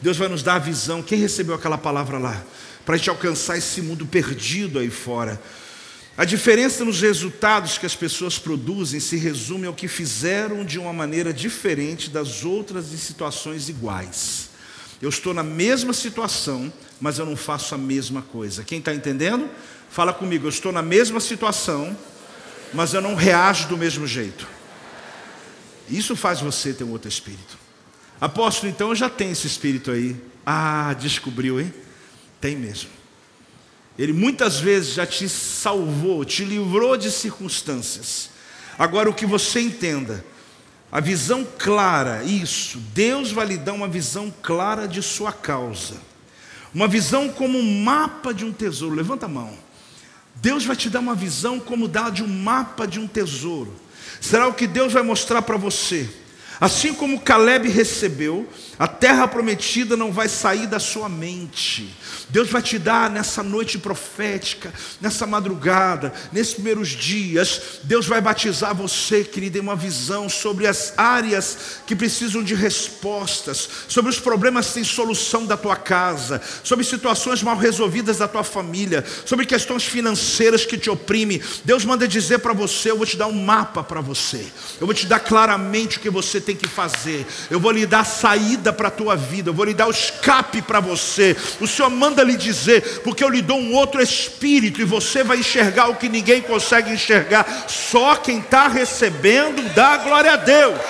[0.00, 1.02] Deus vai nos dar a visão.
[1.02, 2.40] Quem recebeu aquela palavra lá?
[2.84, 5.40] Para a gente alcançar esse mundo perdido aí fora.
[6.16, 10.92] A diferença nos resultados que as pessoas produzem se resume ao que fizeram de uma
[10.92, 14.48] maneira diferente das outras em situações iguais.
[15.00, 18.64] Eu estou na mesma situação, mas eu não faço a mesma coisa.
[18.64, 19.48] Quem está entendendo?
[19.90, 21.96] Fala comigo, eu estou na mesma situação,
[22.74, 24.46] mas eu não reajo do mesmo jeito.
[25.88, 27.58] Isso faz você ter um outro espírito.
[28.20, 30.16] Apóstolo, então eu já tenho esse espírito aí.
[30.44, 31.72] Ah, descobriu, hein?
[32.40, 32.90] Tem mesmo.
[33.98, 38.30] Ele muitas vezes já te salvou, te livrou de circunstâncias.
[38.78, 40.24] Agora, o que você entenda,
[40.90, 45.96] a visão clara, isso, Deus vai lhe dar uma visão clara de sua causa.
[46.74, 48.94] Uma visão como um mapa de um tesouro.
[48.94, 49.52] Levanta a mão.
[50.36, 53.74] Deus vai te dar uma visão como dá de um mapa de um tesouro.
[54.20, 56.08] Será o que Deus vai mostrar para você.
[56.60, 58.48] Assim como Caleb recebeu,
[58.78, 61.94] a terra prometida não vai sair da sua mente.
[62.28, 68.74] Deus vai te dar nessa noite profética, nessa madrugada, nesses primeiros dias, Deus vai batizar
[68.74, 74.66] você, querido, em uma visão sobre as áreas que precisam de respostas, sobre os problemas
[74.66, 80.64] sem solução da tua casa, sobre situações mal resolvidas da tua família, sobre questões financeiras
[80.64, 81.40] que te oprimem.
[81.64, 84.46] Deus manda dizer para você: eu vou te dar um mapa para você,
[84.80, 88.04] eu vou te dar claramente o que você tem que fazer, eu vou lhe dar
[88.06, 91.36] saída para a tua vida, eu vou lhe dar o escape para você.
[91.60, 95.40] O Senhor manda lhe dizer, porque eu lhe dou um outro espírito e você vai
[95.40, 97.66] enxergar o que ninguém consegue enxergar.
[97.68, 100.80] Só quem está recebendo dá glória a Deus.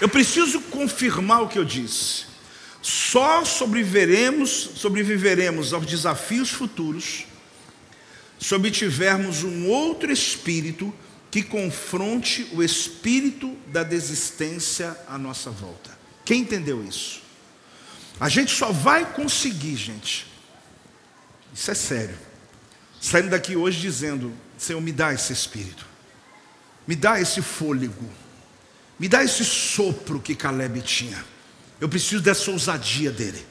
[0.00, 2.33] Eu preciso confirmar o que eu disse.
[2.84, 7.24] Só sobreviveremos, sobreviveremos aos desafios futuros
[8.38, 10.92] se obtivermos um outro espírito
[11.30, 15.98] que confronte o espírito da desistência à nossa volta.
[16.26, 17.22] Quem entendeu isso?
[18.20, 20.26] A gente só vai conseguir, gente,
[21.54, 22.18] isso é sério,
[23.00, 25.86] saindo daqui hoje dizendo: Senhor, me dá esse espírito,
[26.86, 28.10] me dá esse fôlego,
[28.98, 31.32] me dá esse sopro que Caleb tinha.
[31.80, 33.44] Eu preciso dessa ousadia dele.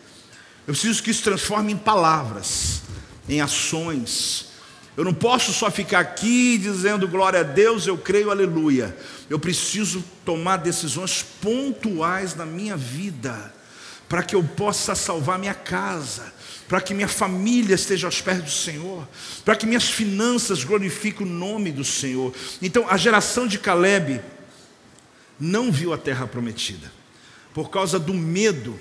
[0.65, 2.81] Eu preciso que isso transforme em palavras,
[3.27, 4.53] em ações,
[4.95, 8.95] eu não posso só ficar aqui dizendo glória a Deus, eu creio, aleluia.
[9.27, 13.53] Eu preciso tomar decisões pontuais na minha vida,
[14.07, 16.31] para que eu possa salvar minha casa,
[16.67, 19.07] para que minha família esteja aos pés do Senhor,
[19.43, 22.31] para que minhas finanças glorifiquem o nome do Senhor.
[22.61, 24.21] Então, a geração de Caleb
[25.39, 26.91] não viu a terra prometida,
[27.53, 28.79] por causa do medo,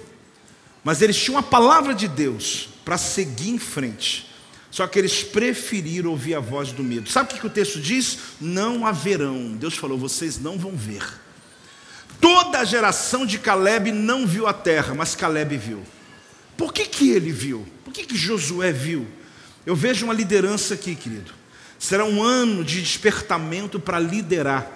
[0.82, 4.30] mas eles tinham a palavra de Deus para seguir em frente.
[4.70, 7.10] Só que eles preferiram ouvir a voz do medo.
[7.10, 8.18] Sabe o que o texto diz?
[8.40, 9.52] Não haverão.
[9.52, 11.04] Deus falou: vocês não vão ver.
[12.18, 15.82] Toda a geração de Caleb não viu a terra, mas Caleb viu.
[16.56, 17.66] Por que, que ele viu?
[17.84, 19.06] Por que, que Josué viu?
[19.66, 21.32] Eu vejo uma liderança aqui, querido.
[21.78, 24.70] Será um ano de despertamento para liderar.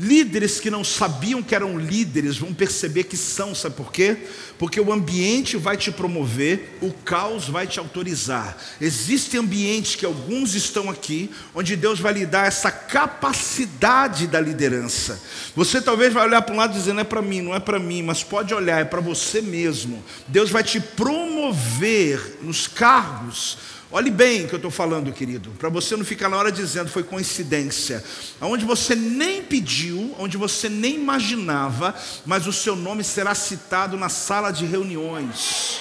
[0.00, 4.16] Líderes que não sabiam que eram líderes vão perceber que são, sabe por quê?
[4.56, 8.56] Porque o ambiente vai te promover, o caos vai te autorizar.
[8.80, 15.20] Existem ambientes que alguns estão aqui, onde Deus vai lhe dar essa capacidade da liderança.
[15.56, 17.80] Você talvez vai olhar para um lado dizendo: não é para mim, não é para
[17.80, 20.04] mim, mas pode olhar, é para você mesmo.
[20.28, 23.58] Deus vai te promover nos cargos
[23.90, 26.90] Olhe bem o que eu estou falando, querido, para você não ficar na hora dizendo
[26.90, 28.04] foi coincidência.
[28.38, 31.94] Onde você nem pediu, onde você nem imaginava,
[32.26, 35.80] mas o seu nome será citado na sala de reuniões.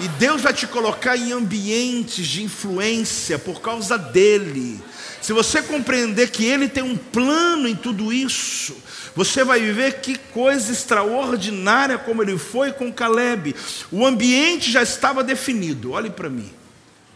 [0.00, 4.80] E Deus vai te colocar em ambientes de influência por causa dele.
[5.20, 8.74] Se você compreender que ele tem um plano em tudo isso,
[9.14, 13.54] você vai ver que coisa extraordinária como ele foi com Caleb.
[13.92, 15.92] O ambiente já estava definido.
[15.92, 16.50] Olhe para mim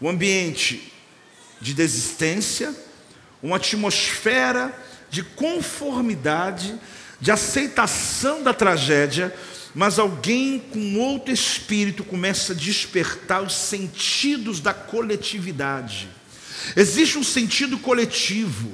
[0.01, 0.93] um ambiente
[1.61, 2.75] de desistência,
[3.43, 4.75] uma atmosfera
[5.11, 6.79] de conformidade,
[7.21, 9.35] de aceitação da tragédia,
[9.75, 16.09] mas alguém com outro espírito começa a despertar os sentidos da coletividade.
[16.77, 18.73] Existe um sentido coletivo.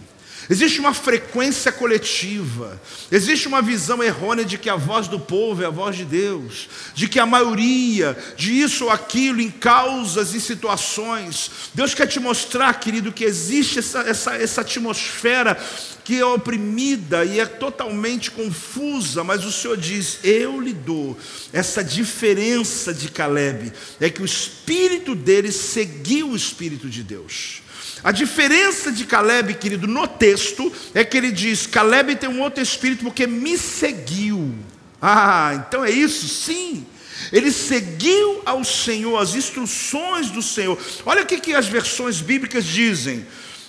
[0.48, 2.80] Existe uma frequência coletiva,
[3.10, 6.68] existe uma visão errônea de que a voz do povo é a voz de Deus,
[6.94, 11.50] de que a maioria, de isso ou aquilo, em causas e situações.
[11.72, 15.58] Deus quer te mostrar, querido, que existe essa, essa, essa atmosfera
[16.04, 21.16] que é oprimida e é totalmente confusa, mas o Senhor diz: Eu lhe dou.
[21.52, 27.63] Essa diferença de Caleb é que o espírito dele seguiu o espírito de Deus.
[28.04, 32.62] A diferença de Caleb, querido, no texto, é que ele diz: Caleb tem um outro
[32.62, 34.54] espírito porque me seguiu.
[35.00, 36.28] Ah, então é isso?
[36.28, 36.86] Sim.
[37.32, 40.78] Ele seguiu ao Senhor, as instruções do Senhor.
[41.06, 43.26] Olha o que, que as versões bíblicas dizem: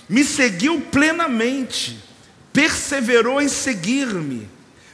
[0.10, 1.98] me seguiu plenamente,
[2.52, 4.50] perseverou em seguir-me.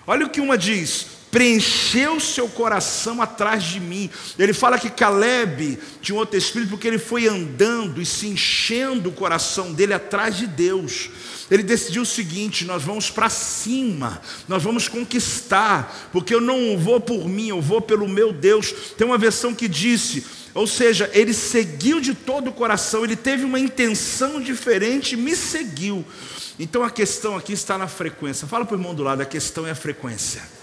[0.06, 4.10] Olha o que uma diz: preencheu seu coração atrás de mim.
[4.38, 9.14] Ele fala que Caleb tinha outro espírito porque ele foi andando e se enchendo o
[9.14, 11.10] coração dele atrás de Deus.
[11.50, 17.00] Ele decidiu o seguinte: nós vamos para cima, nós vamos conquistar, porque eu não vou
[17.00, 18.74] por mim, eu vou pelo meu Deus.
[18.98, 23.46] Tem uma versão que disse, ou seja, ele seguiu de todo o coração, ele teve
[23.46, 26.06] uma intenção diferente me seguiu.
[26.60, 28.48] Então a questão aqui está na frequência.
[28.48, 30.61] Fala para o irmão do lado, a questão é a frequência.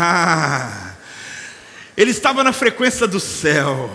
[0.00, 0.92] Ah,
[1.96, 3.90] ele estava na frequência do céu.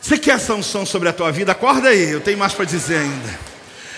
[0.00, 1.52] Você quer essa unção sobre a tua vida?
[1.52, 3.46] Acorda aí, eu tenho mais para dizer ainda.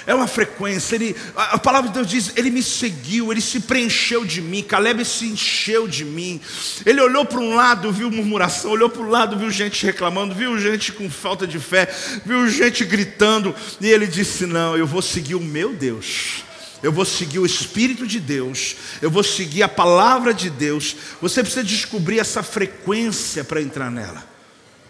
[0.07, 4.25] É uma frequência, ele, a palavra de Deus diz: Ele me seguiu, ele se preencheu
[4.25, 4.63] de mim.
[4.63, 6.41] Caleb se encheu de mim.
[6.85, 10.59] Ele olhou para um lado, viu murmuração, olhou para o lado, viu gente reclamando, viu
[10.59, 11.89] gente com falta de fé,
[12.25, 13.55] viu gente gritando.
[13.81, 16.43] E ele disse: Não, eu vou seguir o meu Deus
[16.83, 20.97] eu vou seguir o Espírito de Deus, eu vou seguir a palavra de Deus.
[21.21, 24.25] Você precisa descobrir essa frequência para entrar nela.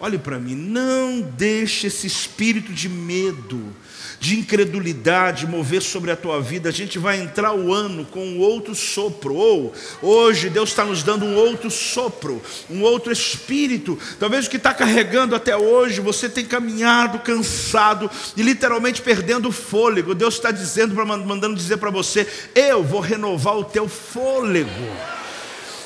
[0.00, 3.74] Olhe para mim, não deixe esse espírito de medo,
[4.20, 6.68] de incredulidade mover sobre a tua vida.
[6.68, 9.34] A gente vai entrar o ano com um outro sopro.
[9.34, 13.98] Ou hoje Deus está nos dando um outro sopro, um outro espírito.
[14.18, 19.52] Talvez o que está carregando até hoje, você tem caminhado cansado e literalmente perdendo o
[19.52, 20.14] fôlego.
[20.14, 24.68] Deus está dizendo, mandando dizer para você: Eu vou renovar o teu fôlego.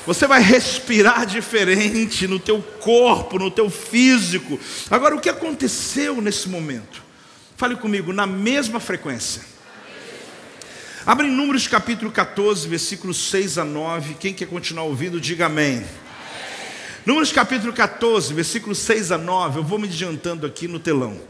[0.05, 4.59] Você vai respirar diferente no teu corpo, no teu físico.
[4.91, 7.02] Agora, o que aconteceu nesse momento?
[7.55, 9.41] Fale comigo, na mesma frequência.
[11.05, 14.15] Abre em Números capítulo 14, versículos 6 a 9.
[14.15, 15.85] Quem quer continuar ouvindo, diga amém.
[17.05, 19.59] Números capítulo 14, versículos 6 a 9.
[19.59, 21.21] Eu vou me adiantando aqui no telão.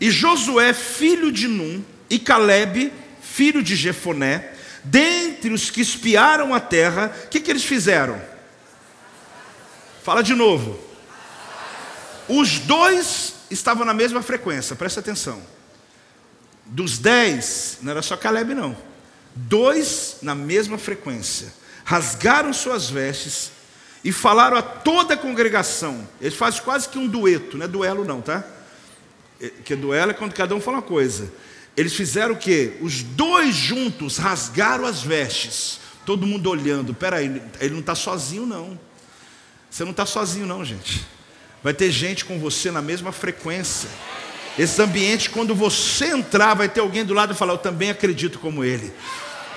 [0.00, 4.52] E Josué, filho de Num, e Caleb, filho de Jefoné,
[4.84, 8.20] dentre os que espiaram a terra, o que, que eles fizeram?
[10.02, 10.78] Fala de novo.
[12.28, 15.53] Os dois estavam na mesma frequência, presta atenção.
[16.66, 18.76] Dos dez, não era só Caleb, não.
[19.34, 21.52] Dois na mesma frequência.
[21.84, 23.50] Rasgaram suas vestes
[24.02, 26.06] e falaram a toda a congregação.
[26.20, 28.44] Eles fazem quase que um dueto, não é duelo, não, tá?
[29.40, 31.32] É, que duelo é quando cada um fala uma coisa.
[31.76, 32.74] Eles fizeram o quê?
[32.80, 35.80] Os dois juntos rasgaram as vestes.
[36.06, 36.94] Todo mundo olhando.
[36.94, 38.78] Peraí, ele não está sozinho, não.
[39.70, 41.04] Você não está sozinho, não, gente.
[41.62, 43.88] Vai ter gente com você na mesma frequência.
[44.58, 48.38] Esse ambiente, quando você entrar, vai ter alguém do lado e falar: Eu também acredito
[48.38, 48.92] como ele.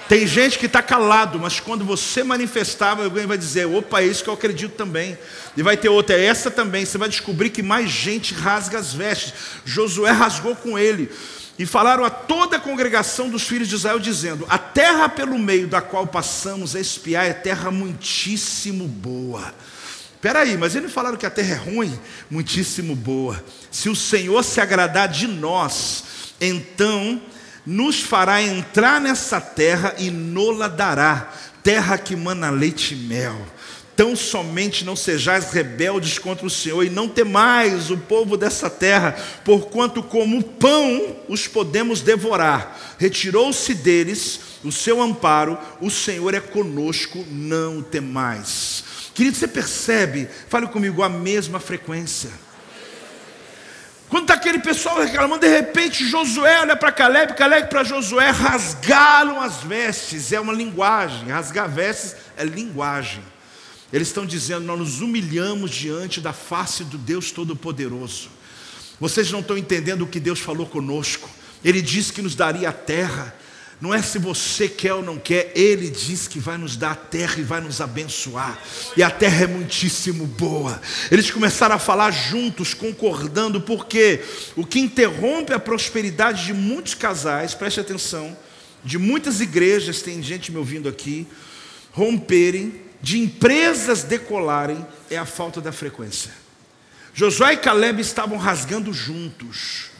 [0.07, 4.23] Tem gente que está calado, mas quando você manifestar, alguém vai dizer: opa, é isso
[4.23, 5.17] que eu acredito também.
[5.55, 6.85] E vai ter outra, é essa também.
[6.85, 9.33] Você vai descobrir que mais gente rasga as vestes.
[9.65, 11.11] Josué rasgou com ele.
[11.59, 15.67] E falaram a toda a congregação dos filhos de Israel, dizendo: A terra pelo meio
[15.67, 19.53] da qual passamos a espiar é terra muitíssimo boa.
[20.18, 21.97] Espera aí, mas eles falaram que a terra é ruim,
[22.28, 23.41] muitíssimo boa.
[23.70, 26.03] Se o Senhor se agradar de nós,
[26.41, 27.22] então
[27.63, 33.39] nos fará entrar nessa terra e nola dará, terra que mana leite e mel.
[33.95, 39.15] Tão somente não sejais rebeldes contra o Senhor e não temais o povo dessa terra,
[39.45, 42.95] porquanto como pão os podemos devorar.
[42.97, 48.84] Retirou-se deles o seu amparo, o Senhor é conosco, não temais.
[49.18, 52.30] Querido, você percebe, fale comigo, a mesma frequência.
[54.09, 59.41] Quando está aquele pessoal reclamando, de repente Josué olha para Caleb, Caleb para Josué, rasgaram
[59.41, 63.24] as vestes, é uma linguagem, rasgar vestes é linguagem.
[63.91, 68.30] Eles estão dizendo: Nós nos humilhamos diante da face do Deus Todo-Poderoso.
[68.99, 71.28] Vocês não estão entendendo o que Deus falou conosco.
[71.65, 73.34] Ele disse que nos daria a terra.
[73.80, 76.95] Não é se você quer ou não quer, Ele diz que vai nos dar a
[76.95, 78.59] terra e vai nos abençoar.
[78.95, 80.82] E a terra é muitíssimo boa.
[81.11, 84.21] Eles começaram a falar juntos, concordando, porque
[84.55, 88.36] o que interrompe a prosperidade de muitos casais, preste atenção,
[88.84, 91.28] de muitas igrejas, tem gente me ouvindo aqui,
[91.91, 96.32] romperem de empresas decolarem é a falta da frequência.
[97.13, 99.96] Josué e Caleb estavam rasgando juntos.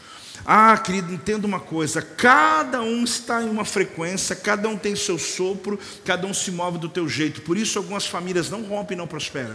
[0.50, 5.18] Ah, querido, entenda uma coisa: cada um está em uma frequência, cada um tem seu
[5.18, 7.42] sopro, cada um se move do teu jeito.
[7.42, 9.54] Por isso, algumas famílias não rompem e não prosperam.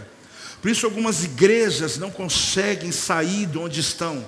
[0.62, 4.24] Por isso, algumas igrejas não conseguem sair de onde estão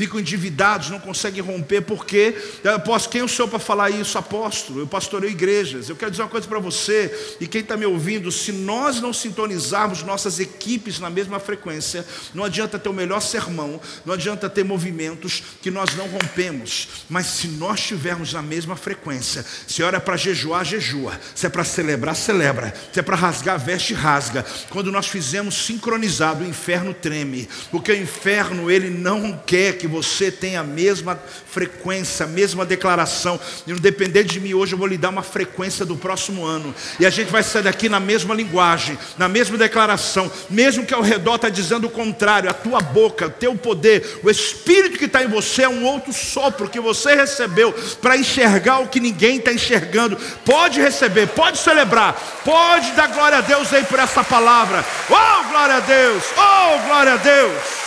[0.00, 2.34] ficam endividados, não conseguem romper, porque,
[2.64, 4.16] apóstolo, quem o senhor para falar isso?
[4.16, 5.90] Apóstolo, eu pastoreio igrejas.
[5.90, 9.12] Eu quero dizer uma coisa para você, e quem está me ouvindo: se nós não
[9.12, 14.64] sintonizarmos nossas equipes na mesma frequência, não adianta ter o melhor sermão, não adianta ter
[14.64, 20.00] movimentos que nós não rompemos, mas se nós estivermos na mesma frequência, se hora é
[20.00, 24.46] para jejuar, jejua, se é para celebrar, celebra, se é para rasgar, veste, rasga.
[24.70, 30.30] Quando nós fizemos sincronizado, o inferno treme, porque o inferno ele não quer que você
[30.30, 31.20] tenha a mesma
[31.50, 33.38] frequência, a mesma declaração.
[33.66, 36.74] E não depender de mim hoje, eu vou lhe dar uma frequência do próximo ano.
[36.98, 41.02] E a gente vai sair daqui na mesma linguagem, na mesma declaração, mesmo que ao
[41.02, 45.22] redor está dizendo o contrário, a tua boca, o teu poder, o Espírito que está
[45.22, 49.52] em você é um outro sopro que você recebeu para enxergar o que ninguém está
[49.52, 50.16] enxergando.
[50.44, 52.14] Pode receber, pode celebrar,
[52.44, 54.84] pode dar glória a Deus aí por essa palavra.
[55.08, 56.22] Oh, glória a Deus!
[56.36, 57.79] Oh, glória a Deus!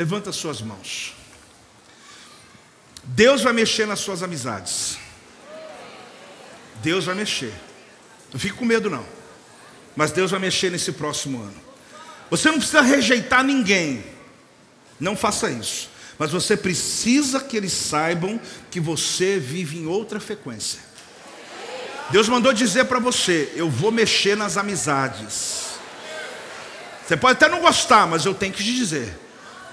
[0.00, 1.12] Levanta suas mãos.
[3.04, 4.96] Deus vai mexer nas suas amizades.
[6.76, 7.52] Deus vai mexer.
[8.32, 9.04] Não fique com medo, não.
[9.94, 11.60] Mas Deus vai mexer nesse próximo ano.
[12.30, 14.02] Você não precisa rejeitar ninguém.
[14.98, 15.90] Não faça isso.
[16.18, 18.40] Mas você precisa que eles saibam
[18.70, 20.80] que você vive em outra frequência.
[22.08, 25.74] Deus mandou dizer para você: Eu vou mexer nas amizades.
[27.06, 29.28] Você pode até não gostar, mas eu tenho que te dizer.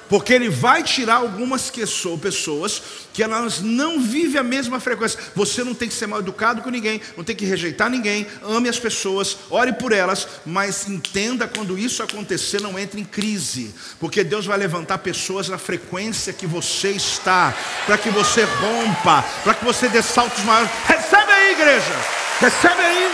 [0.10, 2.82] Porque ele vai tirar algumas pessoas
[3.14, 5.20] que elas não vivem a mesma frequência.
[5.36, 8.70] Você não tem que ser mal educado com ninguém, não tem que rejeitar ninguém, ame
[8.70, 13.74] as pessoas, ore por elas, mas entenda quando isso acontecer, não entre em crise.
[14.00, 17.54] Porque Deus vai levantar pessoas na frequência que você está,
[17.86, 20.72] para que você rompa, para que você dê saltos maiores.
[20.86, 21.96] Recebe aí, igreja!
[22.40, 23.12] Recebe aí!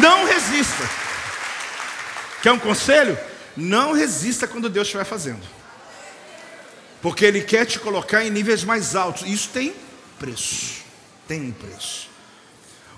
[0.00, 1.01] Não resista.
[2.42, 3.16] Quer um conselho?
[3.56, 5.40] Não resista quando Deus estiver fazendo.
[7.00, 9.22] Porque Ele quer te colocar em níveis mais altos.
[9.22, 9.72] Isso tem
[10.18, 10.82] preço.
[11.28, 12.10] Tem um preço.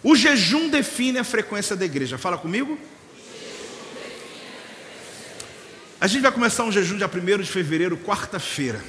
[0.03, 2.17] O jejum define a frequência da igreja.
[2.17, 2.79] Fala comigo.
[6.01, 8.83] A gente vai começar um jejum dia 1 de fevereiro, quarta-feira.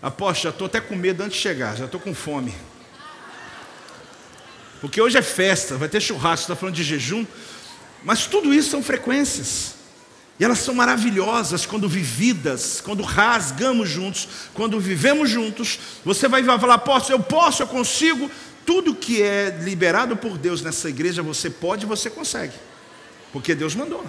[0.00, 2.54] Aposto, já estou até com medo antes de chegar, já estou com fome.
[4.80, 7.26] Porque hoje é festa, vai ter churrasco, está falando de jejum.
[8.06, 9.74] Mas tudo isso são frequências.
[10.38, 15.78] E elas são maravilhosas quando vividas, quando rasgamos juntos, quando vivemos juntos.
[16.04, 18.30] Você vai falar, posso, eu posso, eu consigo.
[18.64, 22.54] Tudo que é liberado por Deus nessa igreja, você pode você consegue.
[23.32, 24.04] Porque Deus mandou.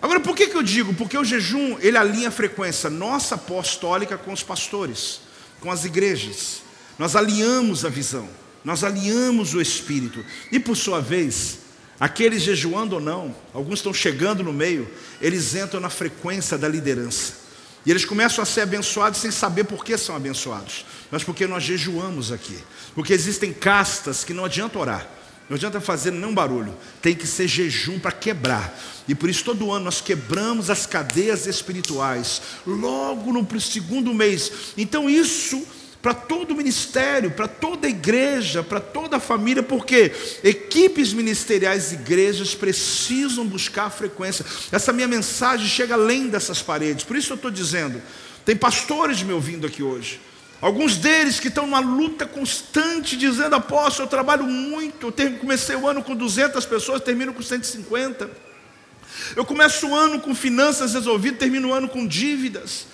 [0.00, 0.94] Agora, por que, que eu digo?
[0.94, 5.20] Porque o jejum, ele alinha a frequência nossa apostólica com os pastores,
[5.60, 6.62] com as igrejas.
[6.98, 8.26] Nós alinhamos a visão,
[8.64, 10.24] nós alinhamos o espírito.
[10.50, 11.58] E por sua vez,
[12.00, 14.88] Aqueles jejuando ou não, alguns estão chegando no meio,
[15.20, 17.48] eles entram na frequência da liderança.
[17.84, 21.64] E eles começam a ser abençoados sem saber por que são abençoados, mas porque nós
[21.64, 22.58] jejuamos aqui.
[22.94, 25.08] Porque existem castas que não adianta orar,
[25.48, 28.78] não adianta fazer nenhum barulho, tem que ser jejum para quebrar.
[29.08, 34.52] E por isso todo ano nós quebramos as cadeias espirituais, logo no segundo mês.
[34.76, 35.66] Então isso
[36.00, 40.12] para todo o ministério, para toda a igreja, para toda a família, porque
[40.44, 44.44] equipes ministeriais e igrejas precisam buscar a frequência.
[44.70, 48.00] Essa minha mensagem chega além dessas paredes, por isso eu estou dizendo:
[48.44, 50.20] tem pastores me ouvindo aqui hoje.
[50.60, 55.12] Alguns deles que estão numa luta constante, dizendo: Apóstolo, eu trabalho muito.
[55.16, 58.30] Eu comecei o ano com 200 pessoas, termino com 150.
[59.36, 62.86] Eu começo o ano com finanças resolvidas, termino o ano com dívidas.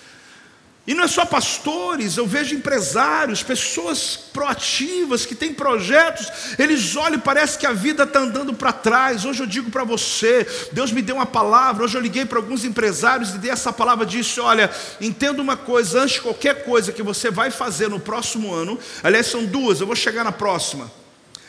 [0.87, 7.17] E não é só pastores, eu vejo empresários, pessoas proativas que têm projetos, eles olham
[7.17, 9.25] e parece que a vida está andando para trás.
[9.25, 12.67] Hoje eu digo para você, Deus me deu uma palavra, hoje eu liguei para alguns
[12.67, 14.71] empresários e dei essa palavra, disse, olha,
[15.01, 19.27] entenda uma coisa, antes de qualquer coisa que você vai fazer no próximo ano, aliás
[19.27, 20.93] são duas, eu vou chegar na próxima,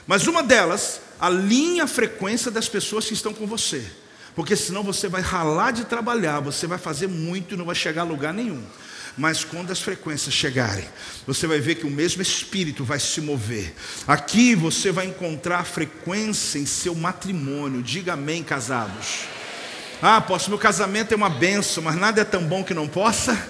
[0.07, 3.85] mas uma delas, alinha a frequência das pessoas que estão com você,
[4.33, 8.03] porque senão você vai ralar de trabalhar, você vai fazer muito e não vai chegar
[8.03, 8.63] a lugar nenhum.
[9.17, 10.85] Mas quando as frequências chegarem,
[11.25, 13.73] você vai ver que o mesmo espírito vai se mover.
[14.05, 17.81] Aqui você vai encontrar frequência em seu matrimônio.
[17.81, 19.21] Diga amém, casados.
[20.01, 23.41] Ah, posso, meu casamento é uma benção, mas nada é tão bom que não possa.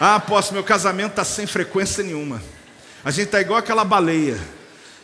[0.00, 2.40] Ah, posso, meu casamento está sem frequência nenhuma.
[3.04, 4.38] A gente está igual aquela baleia.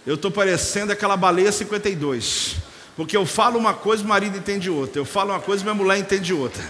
[0.07, 2.57] Eu estou parecendo aquela baleia 52.
[2.97, 5.01] Porque eu falo uma coisa, o marido entende outra.
[5.01, 6.62] Eu falo uma coisa, minha mulher entende outra.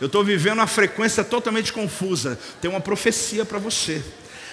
[0.00, 2.38] Eu estou vivendo uma frequência totalmente confusa.
[2.60, 4.02] Tem uma profecia para você.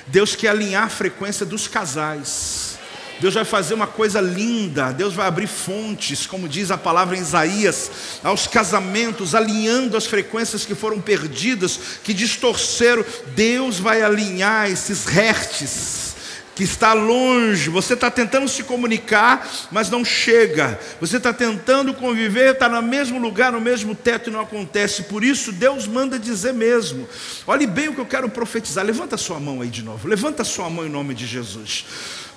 [0.08, 2.80] Deus quer alinhar a frequência dos casais.
[3.20, 7.20] Deus vai fazer uma coisa linda, Deus vai abrir fontes, como diz a palavra em
[7.20, 7.92] Isaías,
[8.24, 13.06] aos casamentos, alinhando as frequências que foram perdidas, que distorceram.
[13.36, 16.11] Deus vai alinhar esses hertz
[16.56, 22.54] que está longe, você está tentando se comunicar, mas não chega, você está tentando conviver,
[22.54, 26.54] está no mesmo lugar, no mesmo teto e não acontece, por isso Deus manda dizer
[26.54, 27.08] mesmo.
[27.48, 30.70] Olhe bem o que eu quero profetizar, levanta sua mão aí de novo, levanta sua
[30.70, 31.86] mão em nome de Jesus.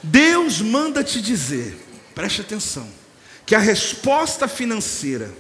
[0.03, 1.77] Deus manda te dizer,
[2.15, 2.89] preste atenção,
[3.45, 5.31] que a resposta financeira,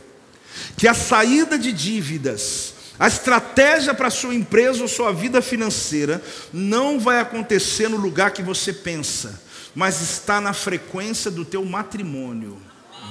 [0.76, 6.22] que a saída de dívidas, a estratégia para a sua empresa ou sua vida financeira
[6.52, 9.42] não vai acontecer no lugar que você pensa,
[9.74, 12.56] mas está na frequência do teu matrimônio.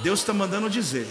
[0.02, 1.06] Deus está mandando dizer.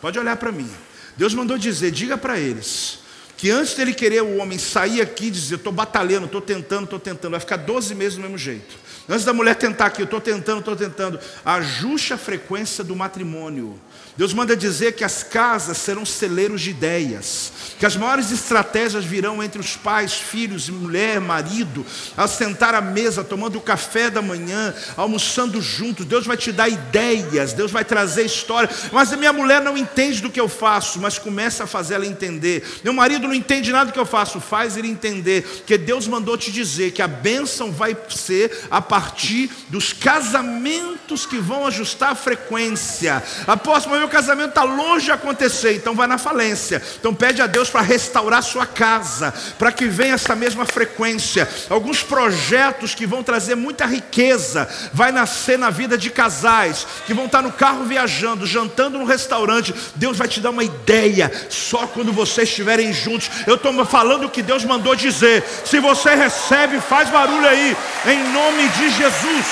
[0.00, 0.70] Pode olhar para mim.
[1.16, 3.00] Deus mandou dizer, diga para eles,
[3.36, 6.98] que antes dele querer o homem sair aqui e dizer, estou batalhando, estou tentando, estou
[6.98, 8.78] tentando, vai ficar 12 meses do mesmo jeito.
[9.08, 13.78] Antes da mulher tentar aqui, eu estou tentando, estou tentando, ajuste a frequência do matrimônio.
[14.16, 19.42] Deus manda dizer que as casas serão celeiros de ideias, que as maiores estratégias virão
[19.42, 21.86] entre os pais, filhos, mulher, marido,
[22.16, 26.04] ao sentar à mesa, tomando o café da manhã, almoçando juntos.
[26.04, 28.68] Deus vai te dar ideias, Deus vai trazer história.
[28.92, 32.06] Mas a minha mulher não entende do que eu faço, mas começa a fazer ela
[32.06, 32.62] entender.
[32.84, 36.36] Meu marido não entende nada do que eu faço, faz ele entender que Deus mandou
[36.36, 42.14] te dizer que a bênção vai ser a partir dos casamentos que vão ajustar a
[42.16, 43.22] frequência.
[43.46, 46.82] Apóstolo, meu casamento está longe de acontecer, então vai na falência.
[46.98, 51.48] Então pede a Deus para restaurar sua casa, para que venha essa mesma frequência.
[51.68, 57.26] Alguns projetos que vão trazer muita riqueza, vai nascer na vida de casais que vão
[57.26, 59.72] estar no carro viajando, jantando no restaurante.
[59.94, 63.30] Deus vai te dar uma ideia só quando vocês estiverem juntos.
[63.46, 65.44] Eu estou falando o que Deus mandou dizer.
[65.64, 67.76] Se você recebe, faz barulho aí,
[68.06, 69.46] em nome de Jesus.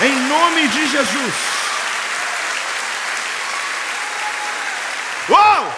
[0.00, 1.34] Em nome de Jesus.
[5.28, 5.72] Uou!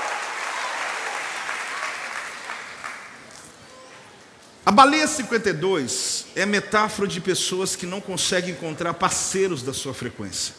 [4.67, 10.55] A baleia 52 é metáfora de pessoas que não conseguem encontrar parceiros da sua frequência,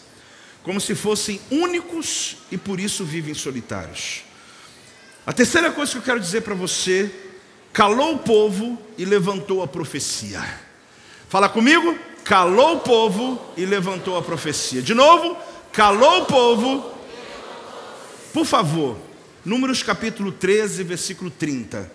[0.63, 4.23] como se fossem únicos e por isso vivem solitários.
[5.25, 7.11] A terceira coisa que eu quero dizer para você:
[7.73, 10.41] calou o povo e levantou a profecia.
[11.27, 11.97] Fala comigo?
[12.25, 14.81] Calou o povo e levantou a profecia.
[14.81, 15.37] De novo,
[15.71, 16.95] calou o povo
[18.35, 18.97] por favor,
[19.45, 21.89] Números capítulo 13, versículo 30.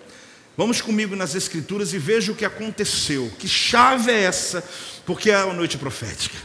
[0.56, 3.30] Vamos comigo nas Escrituras e veja o que aconteceu.
[3.38, 4.64] Que chave é essa?
[5.04, 6.38] Porque é a noite profética.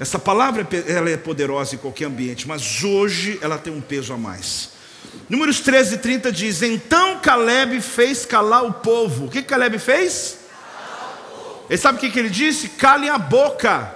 [0.00, 4.16] Essa palavra ela é poderosa em qualquer ambiente, mas hoje ela tem um peso a
[4.16, 4.70] mais.
[5.28, 9.26] Números 13, 30 diz: Então Caleb fez calar o povo.
[9.26, 10.38] O que Caleb fez?
[11.68, 12.70] Ele sabe o que ele disse?
[12.70, 13.94] Calem a boca.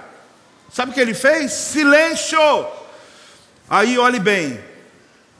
[0.71, 1.51] Sabe o que ele fez?
[1.51, 2.39] Silêncio.
[3.69, 4.59] Aí olhe bem,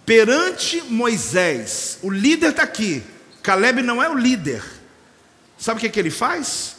[0.05, 3.03] perante Moisés, o líder está aqui,
[3.41, 4.63] Caleb não é o líder,
[5.57, 6.75] sabe o que, que ele faz?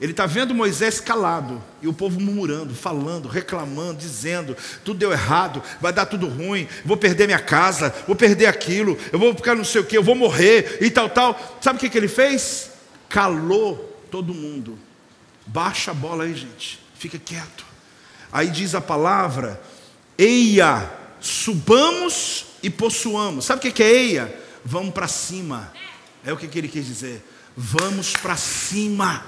[0.00, 5.62] Ele está vendo Moisés calado e o povo murmurando, falando, reclamando, dizendo: tudo deu errado,
[5.80, 9.64] vai dar tudo ruim, vou perder minha casa, vou perder aquilo, eu vou ficar não
[9.64, 11.58] sei o que, eu vou morrer e tal, tal.
[11.60, 12.70] Sabe o que, que ele fez?
[13.08, 14.78] Calou todo mundo.
[15.46, 17.64] Baixa a bola aí, gente, fica quieto.
[18.32, 19.62] Aí diz a palavra:
[20.18, 20.90] Eia,
[21.20, 23.44] subamos e possuamos.
[23.44, 24.40] Sabe o que é eia?
[24.64, 25.72] Vamos para cima.
[26.24, 27.22] É o que ele quis dizer.
[27.56, 29.24] Vamos para cima.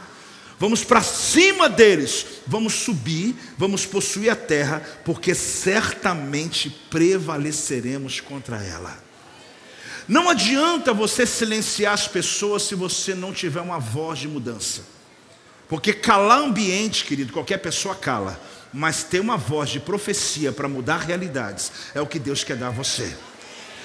[0.58, 2.26] Vamos para cima deles.
[2.46, 9.04] Vamos subir, vamos possuir a terra, porque certamente prevaleceremos contra ela.
[10.08, 14.95] Não adianta você silenciar as pessoas se você não tiver uma voz de mudança.
[15.68, 18.40] Porque calar ambiente, querido, qualquer pessoa cala
[18.76, 22.68] mas ter uma voz de profecia para mudar realidades é o que Deus quer dar
[22.68, 23.16] a você.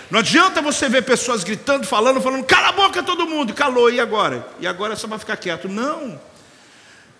[0.09, 4.01] Não adianta você ver pessoas gritando, falando, falando, cala a boca todo mundo, calou, e
[4.01, 4.45] agora?
[4.59, 5.69] E agora é só para ficar quieto.
[5.69, 6.19] Não.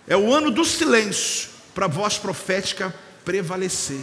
[0.06, 2.94] É o ano do silêncio para a voz profética
[3.24, 4.00] prevalecer.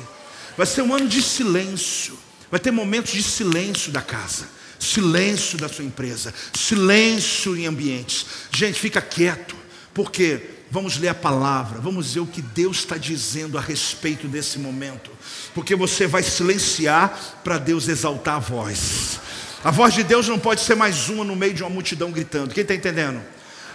[0.57, 2.18] Vai ser um ano de silêncio.
[2.49, 4.49] Vai ter momentos de silêncio da casa,
[4.80, 8.26] silêncio da sua empresa, silêncio em ambientes.
[8.51, 9.55] Gente, fica quieto,
[9.94, 14.60] porque Vamos ler a palavra, vamos ver o que Deus está dizendo a respeito desse
[14.60, 15.10] momento,
[15.56, 19.20] porque você vai silenciar para Deus exaltar a voz.
[19.64, 22.54] A voz de Deus não pode ser mais uma no meio de uma multidão gritando.
[22.54, 23.20] Quem está entendendo?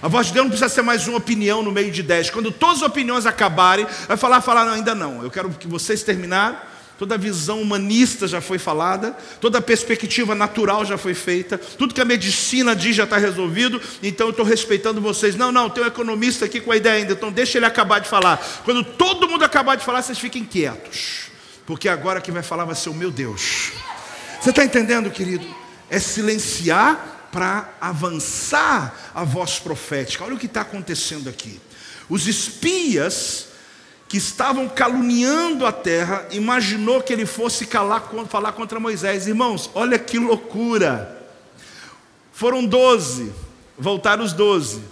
[0.01, 2.31] A voz de Deus não precisa ser mais uma opinião no meio de dez.
[2.31, 5.21] Quando todas as opiniões acabarem, vai falar, falar, não, ainda não.
[5.21, 6.57] Eu quero que vocês terminaram,
[6.99, 12.05] toda visão humanista já foi falada, toda perspectiva natural já foi feita, tudo que a
[12.05, 15.37] medicina diz já está resolvido, então eu estou respeitando vocês.
[15.37, 18.09] Não, não, tem um economista aqui com a ideia ainda, então deixa ele acabar de
[18.09, 18.37] falar.
[18.65, 21.27] Quando todo mundo acabar de falar, vocês fiquem quietos,
[21.67, 23.73] porque agora quem vai falar vai ser o meu Deus.
[24.41, 25.47] Você está entendendo, querido?
[25.89, 30.23] É silenciar para avançar a voz profética.
[30.23, 31.61] Olha o que está acontecendo aqui.
[32.09, 33.49] Os espias
[34.09, 39.27] que estavam caluniando a terra, imaginou que ele fosse calar, falar contra Moisés.
[39.27, 41.27] Irmãos, olha que loucura.
[42.33, 43.33] Foram doze,
[43.79, 44.83] voltaram os doze.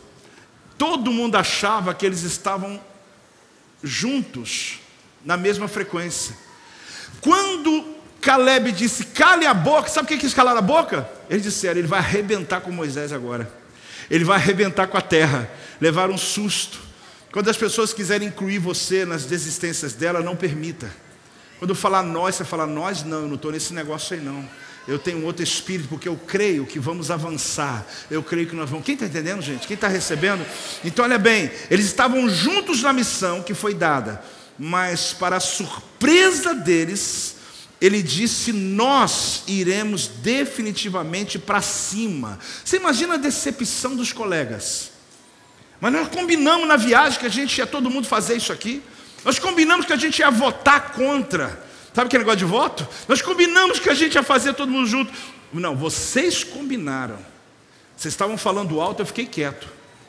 [0.78, 2.80] Todo mundo achava que eles estavam
[3.82, 4.80] juntos,
[5.24, 6.36] na mesma frequência.
[7.20, 7.84] Quando
[8.20, 11.08] Caleb disse, cale a boca, sabe o que quis calar a boca?
[11.28, 13.52] Eles disseram, ele vai arrebentar com Moisés agora.
[14.10, 15.50] Ele vai arrebentar com a terra.
[15.80, 16.78] Levaram um susto.
[17.32, 20.94] Quando as pessoas quiserem incluir você nas desistências dela, não permita.
[21.58, 24.46] Quando falar nós, você fala nós, não, eu não estou nesse negócio aí não.
[24.86, 27.86] Eu tenho outro espírito, porque eu creio que vamos avançar.
[28.10, 28.84] Eu creio que nós vamos.
[28.84, 29.66] Quem está entendendo, gente?
[29.66, 30.44] Quem está recebendo?
[30.84, 34.22] Então, olha bem, eles estavam juntos na missão que foi dada,
[34.58, 37.36] mas, para a surpresa deles,
[37.80, 42.38] ele disse: Nós iremos definitivamente para cima.
[42.62, 44.91] Você imagina a decepção dos colegas.
[45.82, 48.80] Mas nós combinamos na viagem que a gente ia todo mundo fazer isso aqui.
[49.24, 51.60] Nós combinamos que a gente ia votar contra.
[51.92, 52.86] Sabe que negócio de voto?
[53.08, 55.12] Nós combinamos que a gente ia fazer todo mundo junto.
[55.52, 57.18] Não, vocês combinaram.
[57.96, 59.66] Vocês estavam falando alto, eu fiquei quieto.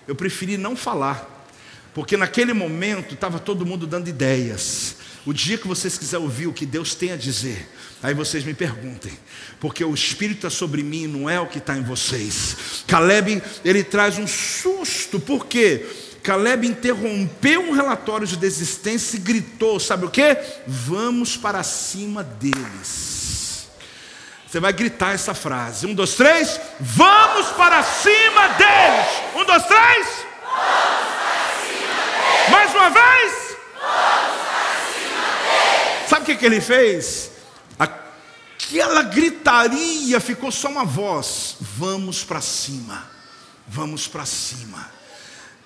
[0.07, 1.47] Eu preferi não falar.
[1.91, 4.97] Porque naquele momento estava todo mundo dando ideias.
[5.25, 7.69] O dia que vocês quiserem ouvir o que Deus tem a dizer,
[8.01, 9.17] aí vocês me perguntem,
[9.59, 12.83] porque o Espírito está sobre mim, não é o que está em vocês.
[12.85, 15.85] Caleb, ele traz um susto, por quê?
[16.21, 20.37] Caleb interrompeu um relatório de desistência e gritou: sabe o que?
[20.67, 23.67] Vamos para cima deles.
[24.47, 29.07] Você vai gritar essa frase: um, dois, três, vamos para cima deles.
[29.35, 30.07] Um, dois, três.
[30.45, 32.49] Vamos para cima deles.
[32.49, 33.43] Mais uma vez.
[36.07, 37.31] Sabe o que, que ele fez?
[37.79, 43.07] Aquela gritaria ficou só uma voz: vamos para cima,
[43.67, 44.89] vamos para cima.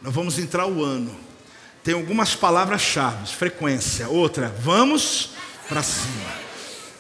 [0.02, 1.18] Nós vamos entrar o ano.
[1.84, 4.10] Tem algumas palavras-chave, frequência.
[4.10, 5.32] Outra, vamos
[5.70, 6.34] para cima.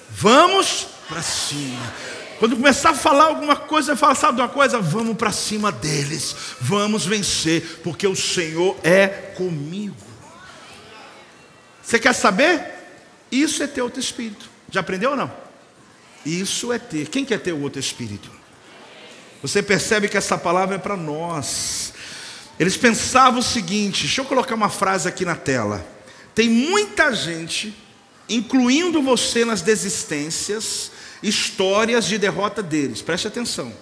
[0.09, 1.93] Vamos para cima.
[2.39, 4.79] Quando começar a falar alguma coisa, fala, sabe de uma coisa?
[4.79, 9.95] Vamos para cima deles, vamos vencer, porque o Senhor é comigo.
[11.81, 12.76] Você quer saber?
[13.31, 14.49] Isso é ter outro espírito.
[14.71, 15.31] Já aprendeu ou não?
[16.25, 17.07] Isso é ter.
[17.09, 18.29] Quem quer ter o outro espírito?
[19.41, 21.93] Você percebe que essa palavra é para nós.
[22.59, 25.85] Eles pensavam o seguinte: deixa eu colocar uma frase aqui na tela.
[26.33, 27.73] Tem muita gente,
[28.27, 33.01] incluindo você nas desistências, histórias de derrota deles.
[33.01, 33.73] Preste atenção.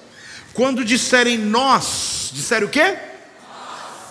[0.54, 2.98] Quando disserem nós, disserem o quê?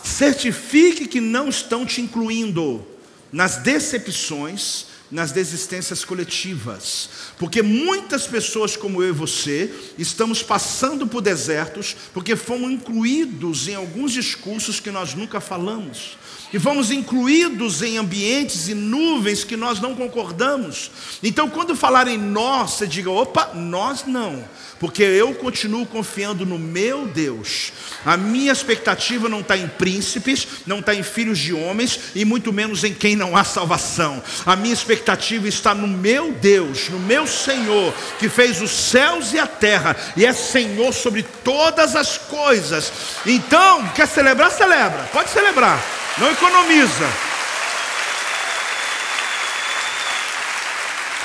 [0.02, 2.86] Certifique que não estão te incluindo
[3.32, 7.08] nas decepções, nas desistências coletivas,
[7.38, 13.76] porque muitas pessoas como eu e você estamos passando por desertos porque fomos incluídos em
[13.76, 16.18] alguns discursos que nós nunca falamos,
[16.54, 20.88] e fomos incluídos em ambientes e nuvens que nós não concordamos.
[21.20, 24.44] Então, quando falarem nós, você diga: opa, nós não,
[24.78, 27.72] porque eu continuo confiando no meu Deus.
[28.06, 32.52] A minha expectativa não está em príncipes, não está em filhos de homens e muito
[32.52, 34.22] menos em quem não há salvação.
[34.46, 39.40] A minha expectativa está no meu Deus, no meu Senhor, que fez os céus e
[39.40, 42.92] a terra e é Senhor sobre todas as coisas.
[43.26, 44.52] Então, quer celebrar?
[44.52, 46.03] Celebra, pode celebrar.
[46.18, 47.06] Não economiza.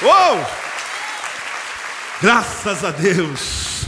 [0.02, 0.46] Uou!
[2.22, 3.86] Graças a Deus.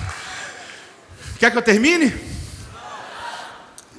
[1.39, 2.14] Quer que eu termine?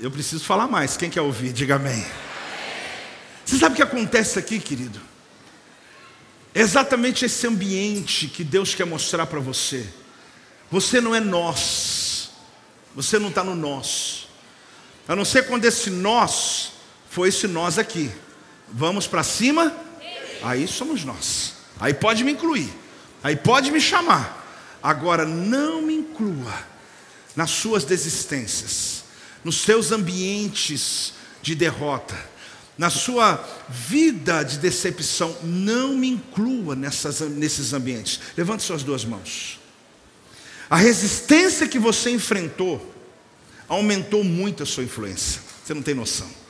[0.00, 0.96] Eu preciso falar mais.
[0.96, 1.52] Quem quer ouvir?
[1.52, 2.06] Diga amém.
[3.44, 5.00] Você sabe o que acontece aqui, querido?
[6.54, 9.86] É exatamente esse ambiente que Deus quer mostrar para você.
[10.70, 12.30] Você não é nós.
[12.94, 14.28] Você não está no nós.
[15.08, 16.71] A não ser quando esse nós
[17.12, 18.10] foi esse nós aqui.
[18.72, 19.70] Vamos para cima?
[20.42, 21.52] Aí somos nós.
[21.78, 22.72] Aí pode me incluir.
[23.22, 24.78] Aí pode me chamar.
[24.82, 26.54] Agora não me inclua
[27.36, 29.04] nas suas desistências,
[29.44, 32.18] nos seus ambientes de derrota,
[32.78, 35.36] na sua vida de decepção.
[35.42, 38.20] Não me inclua nessas, nesses ambientes.
[38.38, 39.60] Levante suas duas mãos.
[40.70, 42.90] A resistência que você enfrentou
[43.68, 45.42] aumentou muito a sua influência.
[45.62, 46.41] Você não tem noção.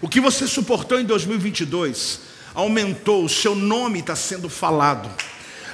[0.00, 2.20] O que você suportou em 2022
[2.54, 5.10] aumentou, o seu nome está sendo falado,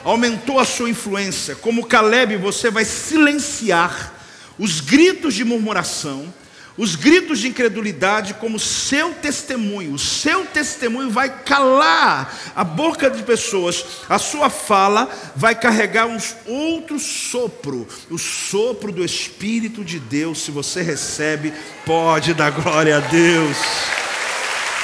[0.05, 1.55] aumentou a sua influência.
[1.55, 4.15] Como Caleb, você vai silenciar
[4.59, 6.33] os gritos de murmuração,
[6.77, 9.93] os gritos de incredulidade como seu testemunho.
[9.93, 13.85] O seu testemunho vai calar a boca de pessoas.
[14.09, 16.17] A sua fala vai carregar um
[16.47, 20.39] outro sopro, o sopro do Espírito de Deus.
[20.39, 21.53] Se você recebe,
[21.85, 23.57] pode dar glória a Deus.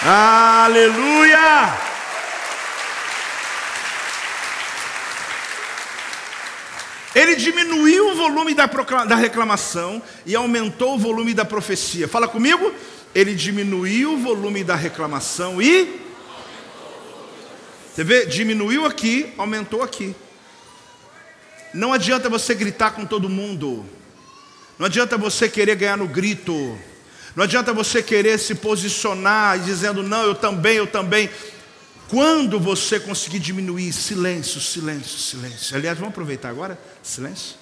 [0.05, 1.77] Aleluia!
[7.15, 12.07] Ele diminuiu o volume da, da reclamação e aumentou o volume da profecia.
[12.07, 12.73] Fala comigo.
[13.13, 16.01] Ele diminuiu o volume da reclamação e.
[17.93, 18.25] Você vê?
[18.27, 20.15] Diminuiu aqui, aumentou aqui.
[21.75, 23.85] Não adianta você gritar com todo mundo.
[24.79, 26.79] Não adianta você querer ganhar no grito.
[27.39, 31.31] Não adianta você querer se posicionar dizendo, não, eu também, eu também.
[32.09, 35.77] Quando você conseguir diminuir, silêncio, silêncio, silêncio.
[35.77, 36.77] Aliás, vamos aproveitar agora?
[37.01, 37.55] Silêncio.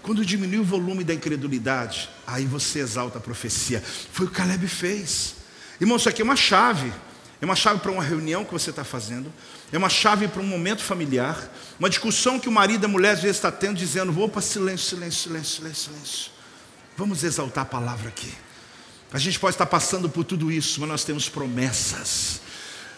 [0.00, 3.82] Quando diminui o volume da incredulidade, aí você exalta a profecia.
[4.10, 5.34] Foi o que Caleb fez.
[5.78, 6.90] Irmão, isso aqui é uma chave.
[7.42, 9.30] É uma chave para uma reunião que você está fazendo.
[9.70, 11.46] É uma chave para um momento familiar.
[11.78, 14.96] Uma discussão que o marido e a mulher às vezes está tendo, dizendo: para silêncio,
[14.96, 16.37] silêncio, silêncio, silêncio, silêncio.
[16.98, 18.32] Vamos exaltar a palavra aqui.
[19.12, 22.40] A gente pode estar passando por tudo isso, mas nós temos promessas.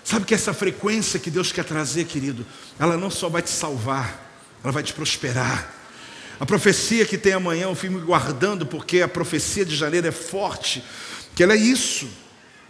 [0.02, 2.46] Sabe que essa frequência que Deus quer trazer, querido,
[2.78, 5.70] ela não só vai te salvar, ela vai te prosperar.
[6.40, 10.12] A profecia que tem amanhã, eu fui me guardando, porque a profecia de janeiro é
[10.12, 10.82] forte,
[11.36, 12.08] que ela é isso.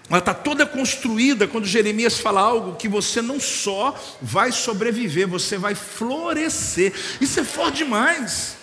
[0.09, 5.57] Ela está toda construída quando Jeremias fala algo que você não só vai sobreviver, você
[5.57, 6.93] vai florescer.
[7.21, 8.59] Isso é forte demais.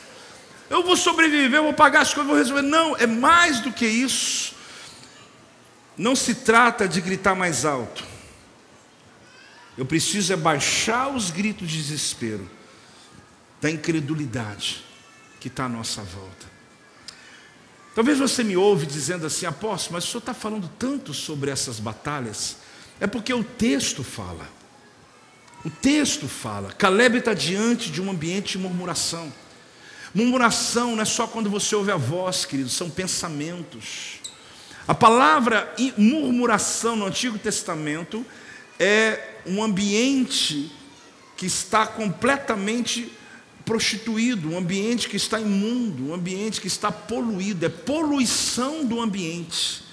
[0.70, 2.62] Eu vou sobreviver, eu vou pagar as coisas, vou resolver.
[2.62, 4.54] Não, é mais do que isso.
[5.98, 8.04] Não se trata de gritar mais alto.
[9.78, 12.50] Eu preciso é baixar os gritos de desespero,
[13.62, 14.84] da incredulidade
[15.40, 16.48] que está à nossa volta.
[17.96, 21.80] Talvez você me ouve dizendo assim, apóstolo, mas o senhor está falando tanto sobre essas
[21.80, 22.58] batalhas.
[23.00, 24.48] É porque o texto fala.
[25.66, 26.72] O texto fala.
[26.74, 29.32] Caleb está diante de um ambiente de murmuração.
[30.14, 34.20] Murmuração não é só quando você ouve a voz, querido, são pensamentos.
[34.88, 38.26] A palavra murmuração no Antigo Testamento
[38.80, 40.72] é um ambiente
[41.36, 43.12] que está completamente
[43.66, 49.84] prostituído, um ambiente que está imundo, um ambiente que está poluído, é poluição do ambiente.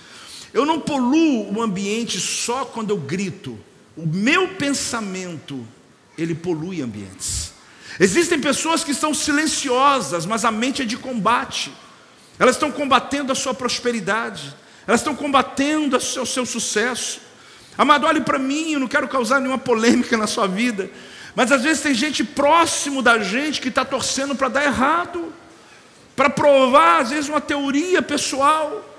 [0.53, 3.59] Eu não poluo o ambiente só quando eu grito.
[3.97, 5.67] O meu pensamento,
[6.17, 7.54] ele polui ambientes.
[7.99, 11.73] Existem pessoas que estão silenciosas, mas a mente é de combate.
[12.39, 14.55] Elas estão combatendo a sua prosperidade,
[14.87, 17.21] elas estão combatendo o seu, sucesso.
[17.79, 20.91] Amado, olhe para mim, eu não quero causar nenhuma polêmica na sua vida,
[21.35, 25.33] mas às vezes tem gente próximo da gente que está torcendo para dar errado,
[26.17, 28.94] para provar, às vezes, uma teoria pessoal.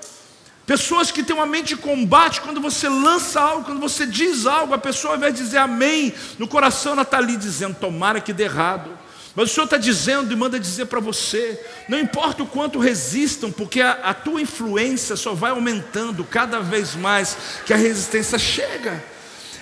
[0.66, 4.74] Pessoas que têm uma mente de combate, quando você lança algo, quando você diz algo,
[4.74, 8.32] a pessoa ao invés de dizer amém, no coração ela está ali dizendo, tomara que
[8.32, 8.90] dê errado.
[9.36, 13.52] Mas o Senhor está dizendo e manda dizer para você: não importa o quanto resistam,
[13.52, 19.04] porque a, a tua influência só vai aumentando cada vez mais que a resistência chega.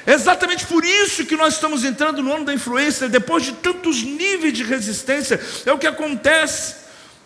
[0.06, 4.02] É exatamente por isso que nós estamos entrando no ano da influência, depois de tantos
[4.02, 6.76] níveis de resistência, é o que acontece.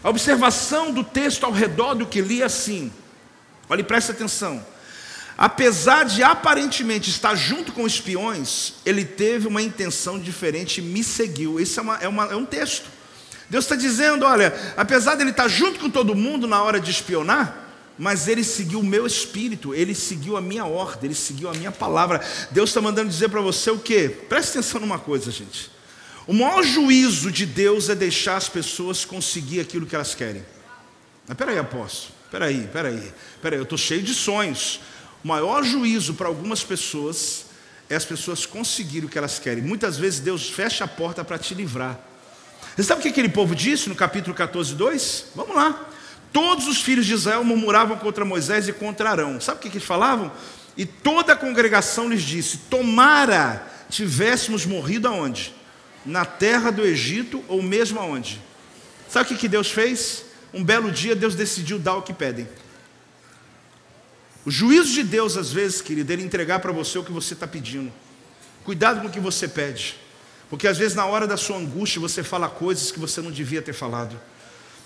[0.02, 2.90] A observação do texto ao redor do que li é assim.
[3.69, 4.65] Olhe, preste atenção
[5.39, 11.61] apesar de aparentemente estar junto com espiões, ele teve uma intenção diferente e me seguiu.
[11.61, 12.90] Isso é, uma, é, uma, é um texto.
[13.49, 16.90] Deus está dizendo: olha, apesar de ele estar junto com todo mundo na hora de
[16.90, 17.66] espionar,
[17.97, 21.73] mas ele seguiu o meu espírito, ele seguiu a minha ordem, ele seguiu a minha
[21.73, 22.20] palavra.
[22.51, 24.09] Deus está mandando dizer para você o quê?
[24.28, 25.70] Preste atenção numa coisa, gente.
[26.27, 30.45] O maior juízo de Deus é deixar as pessoas conseguir aquilo que elas querem.
[31.27, 34.80] Mas peraí, apóstolo, peraí, peraí, peraí, eu estou cheio de sonhos.
[35.24, 37.46] O maior juízo para algumas pessoas
[37.90, 39.62] é as pessoas conseguirem o que elas querem.
[39.62, 41.98] Muitas vezes Deus fecha a porta para te livrar.
[42.76, 45.24] Você sabe o que aquele povo disse no capítulo 14, 2?
[45.34, 45.88] Vamos lá.
[46.32, 49.40] Todos os filhos de Israel murmuravam contra Moisés e contra Arão.
[49.40, 50.30] Sabe o que eles falavam?
[50.76, 55.55] E toda a congregação lhes disse: Tomara tivéssemos morrido aonde?
[56.05, 58.40] Na terra do Egito ou mesmo aonde?
[59.09, 60.24] Sabe o que Deus fez?
[60.53, 62.49] Um belo dia Deus decidiu dar o que pedem.
[64.45, 67.47] O juízo de Deus, às vezes, querido, ele entregar para você o que você está
[67.47, 67.93] pedindo.
[68.65, 69.97] Cuidado com o que você pede.
[70.49, 73.61] Porque às vezes, na hora da sua angústia, você fala coisas que você não devia
[73.61, 74.19] ter falado.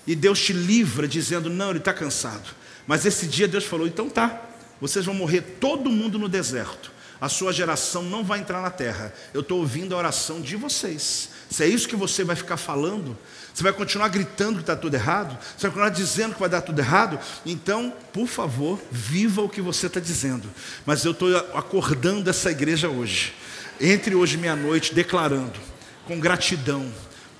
[0.05, 2.49] E Deus te livra dizendo: Não, ele está cansado.
[2.85, 4.41] Mas esse dia Deus falou: Então tá,
[4.81, 6.91] vocês vão morrer todo mundo no deserto.
[7.21, 9.13] a sua geração não vai entrar na terra.
[9.33, 11.29] Eu estou ouvindo a oração de vocês.
[11.49, 13.17] Se é isso que você vai ficar falando,
[13.53, 16.61] você vai continuar gritando que está tudo errado, você vai continuar dizendo que vai dar
[16.61, 20.49] tudo errado, então, por favor, viva o que você está dizendo.
[20.85, 23.33] Mas eu estou acordando essa igreja hoje,
[23.79, 25.59] entre hoje e meia-noite, declarando
[26.07, 26.91] com gratidão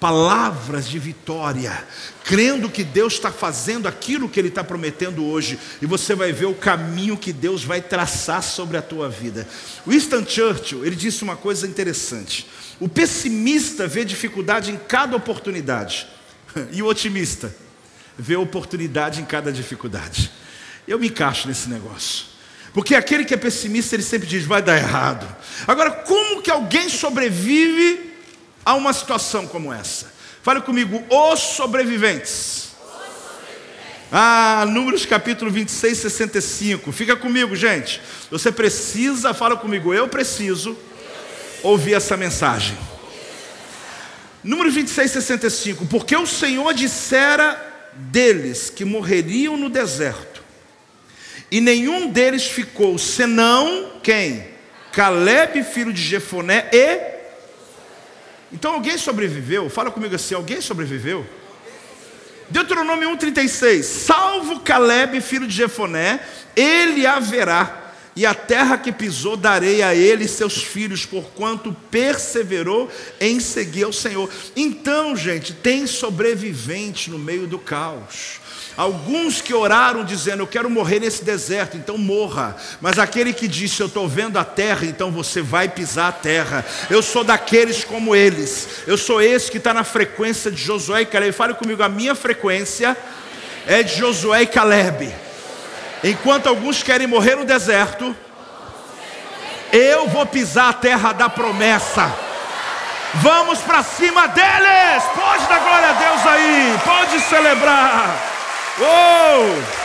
[0.04, 1.82] palavras de vitória,
[2.26, 6.48] crendo que Deus está fazendo aquilo que Ele está prometendo hoje, e você vai ver
[6.48, 9.48] o caminho que Deus vai traçar sobre a tua vida.
[9.88, 12.46] Winston Churchill, ele disse uma coisa interessante:
[12.82, 16.06] o pessimista vê dificuldade em cada oportunidade,
[16.74, 17.56] e o otimista
[18.20, 20.30] vê oportunidade em cada dificuldade.
[20.86, 22.26] Eu me encaixo nesse negócio.
[22.74, 25.26] Porque aquele que é pessimista, ele sempre diz, vai dar errado.
[25.66, 28.13] Agora, como que alguém sobrevive
[28.66, 30.14] a uma situação como essa.
[30.42, 32.74] Fale comigo, os sobreviventes.
[34.12, 36.92] Ah, Números capítulo 26, 65.
[36.92, 38.00] Fica comigo, gente.
[38.30, 40.78] Você precisa, fala comigo, eu preciso
[41.64, 42.78] ouvir essa mensagem.
[44.44, 45.86] Números 26, 65.
[45.88, 47.60] Porque o Senhor dissera
[47.96, 50.44] deles que morreriam no deserto,
[51.50, 54.48] e nenhum deles ficou, senão quem?
[54.92, 57.13] Caleb, filho de Jefoné, e
[58.54, 59.70] então alguém sobreviveu?
[59.70, 61.26] Fala comigo assim: alguém sobreviveu?
[62.50, 66.20] Deuteronômio 1,36: Salvo Caleb, filho de Jefoné,
[66.56, 72.92] ele haverá, e a terra que pisou darei a ele e seus filhos, porquanto perseverou
[73.20, 74.30] em seguir ao Senhor.
[74.56, 78.43] Então, gente, tem sobrevivente no meio do caos.
[78.76, 82.56] Alguns que oraram dizendo: Eu quero morrer nesse deserto, então morra.
[82.82, 86.66] Mas aquele que disse: Eu estou vendo a terra, então você vai pisar a terra.
[86.90, 88.68] Eu sou daqueles como eles.
[88.88, 91.34] Eu sou esse que está na frequência de Josué e Caleb.
[91.34, 92.98] Fale comigo: a minha frequência
[93.68, 95.14] é de Josué e Caleb.
[96.04, 98.16] Enquanto alguns querem morrer no deserto,
[99.72, 102.12] eu vou pisar a terra da promessa.
[103.16, 105.04] Vamos para cima deles!
[105.16, 108.33] Pode dar glória a Deus aí, pode celebrar.
[108.80, 109.84] Uou!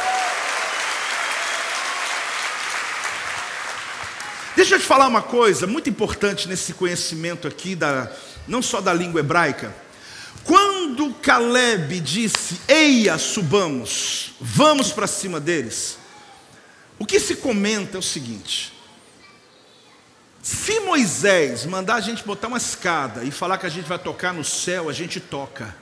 [4.56, 8.10] Deixa eu te falar uma coisa muito importante nesse conhecimento aqui, da,
[8.46, 9.74] não só da língua hebraica.
[10.42, 15.98] Quando Caleb disse, eia, subamos, vamos para cima deles,
[16.98, 18.72] o que se comenta é o seguinte:
[20.42, 24.32] se Moisés mandar a gente botar uma escada e falar que a gente vai tocar
[24.32, 25.76] no céu, a gente toca.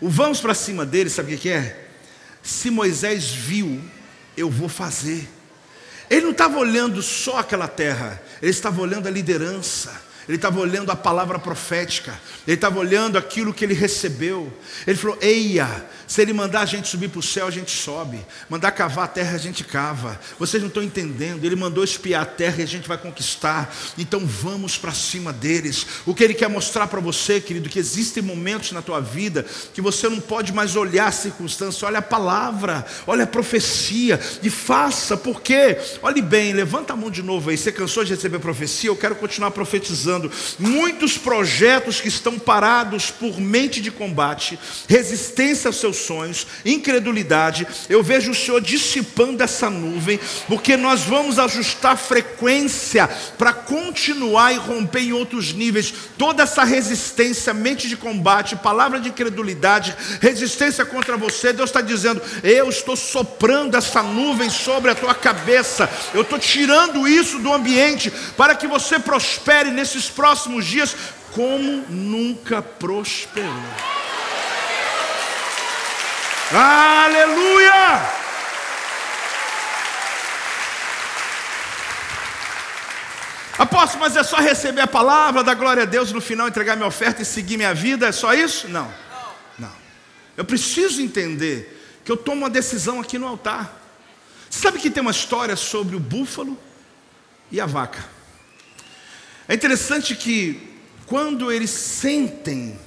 [0.00, 1.85] O vamos para cima deles, sabe o que é?
[2.46, 3.82] Se Moisés viu,
[4.36, 5.28] eu vou fazer.
[6.08, 10.90] Ele não estava olhando só aquela terra, ele estava olhando a liderança, ele estava olhando
[10.90, 14.52] a palavra profética, ele estava olhando aquilo que ele recebeu.
[14.86, 18.24] Ele falou: Eia, se ele mandar a gente subir para o céu, a gente sobe.
[18.48, 20.18] Mandar cavar a terra, a gente cava.
[20.38, 21.44] Vocês não estão entendendo.
[21.44, 23.74] Ele mandou espiar a terra e a gente vai conquistar.
[23.98, 25.86] Então vamos para cima deles.
[26.06, 29.44] O que ele quer mostrar para você, querido, que existem momentos na tua vida
[29.74, 34.48] que você não pode mais olhar a circunstância, olha a palavra, olha a profecia e
[34.48, 37.56] faça, porque, olhe bem, levanta a mão de novo aí.
[37.56, 38.90] Você cansou de receber profecia?
[38.90, 40.15] Eu quero continuar profetizando.
[40.58, 47.66] Muitos projetos que estão parados por mente de combate, resistência aos seus sonhos, incredulidade.
[47.88, 50.18] Eu vejo o Senhor dissipando essa nuvem,
[50.48, 56.64] porque nós vamos ajustar a frequência para continuar e romper em outros níveis toda essa
[56.64, 61.52] resistência, mente de combate, palavra de incredulidade, resistência contra você.
[61.52, 67.06] Deus está dizendo: Eu estou soprando essa nuvem sobre a tua cabeça, eu estou tirando
[67.06, 70.94] isso do ambiente para que você prospere nesses próximos dias
[71.32, 73.52] como nunca prosperou.
[76.52, 78.16] Aleluia!
[83.58, 86.86] Apóstolo, mas é só receber a palavra, dar glória a Deus no final, entregar minha
[86.86, 88.06] oferta e seguir minha vida?
[88.06, 88.68] É só isso?
[88.68, 88.92] Não.
[89.58, 89.72] Não.
[90.36, 93.80] Eu preciso entender que eu tomo uma decisão aqui no altar.
[94.48, 96.56] Você sabe que tem uma história sobre o búfalo
[97.50, 98.15] e a vaca.
[99.48, 102.78] É interessante que quando eles sentem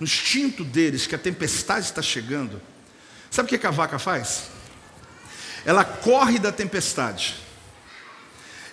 [0.00, 2.60] no instinto deles que a tempestade está chegando,
[3.36, 4.44] Sabe o que a vaca faz?
[5.64, 7.36] Ela corre da tempestade.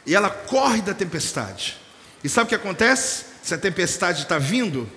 [0.06, 1.78] E ela corre da tempestade.
[2.24, 3.26] E sabe o que acontece?
[3.44, 4.90] Se a tempestade está vindo,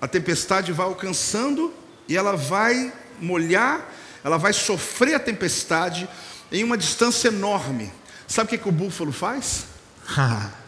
[0.00, 1.72] a tempestade vai alcançando
[2.08, 3.88] e ela vai molhar,
[4.24, 6.08] ela vai sofrer a tempestade
[6.50, 7.92] em uma distância enorme.
[8.26, 9.66] Sabe o que, que o búfalo faz?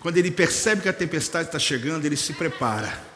[0.00, 3.06] Quando ele percebe que a tempestade está chegando, ele se prepara.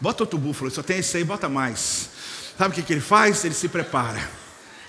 [0.00, 2.10] Bota outro búfalo, só tem esse aí, bota mais.
[2.56, 3.44] Sabe o que, que ele faz?
[3.44, 4.20] Ele se prepara.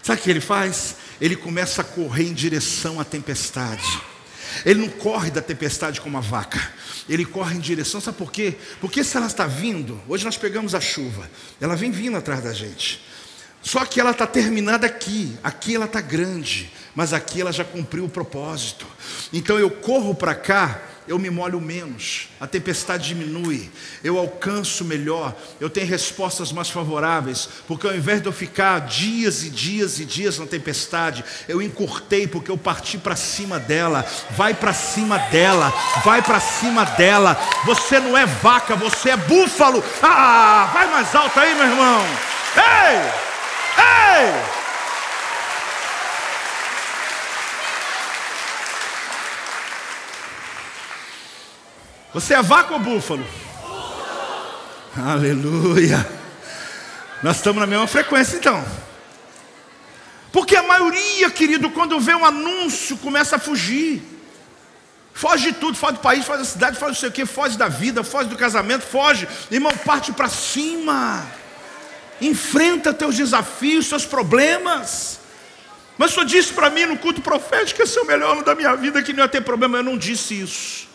[0.03, 0.95] Sabe o que ele faz?
[1.19, 4.01] Ele começa a correr em direção à tempestade.
[4.65, 6.59] Ele não corre da tempestade como a vaca.
[7.07, 8.55] Ele corre em direção, sabe por quê?
[8.79, 11.29] Porque se ela está vindo, hoje nós pegamos a chuva,
[11.59, 13.03] ela vem vindo atrás da gente.
[13.61, 18.05] Só que ela está terminada aqui, aqui ela está grande, mas aqui ela já cumpriu
[18.05, 18.85] o propósito.
[19.33, 23.67] Então eu corro para cá eu me molho menos, a tempestade diminui,
[24.03, 29.43] eu alcanço melhor, eu tenho respostas mais favoráveis, porque ao invés de eu ficar dias
[29.43, 34.05] e dias e dias na tempestade, eu encurtei porque eu parti para cima dela.
[34.37, 35.73] Vai para cima dela,
[36.05, 37.35] vai para cima dela.
[37.65, 39.83] Você não é vaca, você é búfalo.
[40.03, 42.05] Ah, vai mais alto aí, meu irmão.
[42.55, 42.97] Ei!
[43.83, 44.58] Ei!
[52.13, 53.25] Você é vaca ou búfalo?
[54.97, 56.07] Aleluia.
[57.21, 58.65] Nós estamos na mesma frequência então.
[60.31, 64.01] Porque a maioria, querido, quando vê um anúncio, começa a fugir.
[65.13, 67.57] Foge de tudo, foge do país, foge da cidade, foge do sei o que, foge
[67.57, 69.27] da vida, foge do casamento, foge.
[69.51, 71.25] Irmão, parte para cima.
[72.21, 75.19] Enfrenta teus desafios, seus problemas.
[75.97, 78.75] Mas senhor disse para mim no culto profético esse é o melhor ano da minha
[78.75, 79.77] vida, que não ia ter problema.
[79.77, 80.88] Eu não disse isso.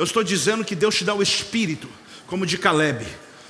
[0.00, 1.86] Eu estou dizendo que Deus te dá o espírito,
[2.26, 3.06] como de Caleb.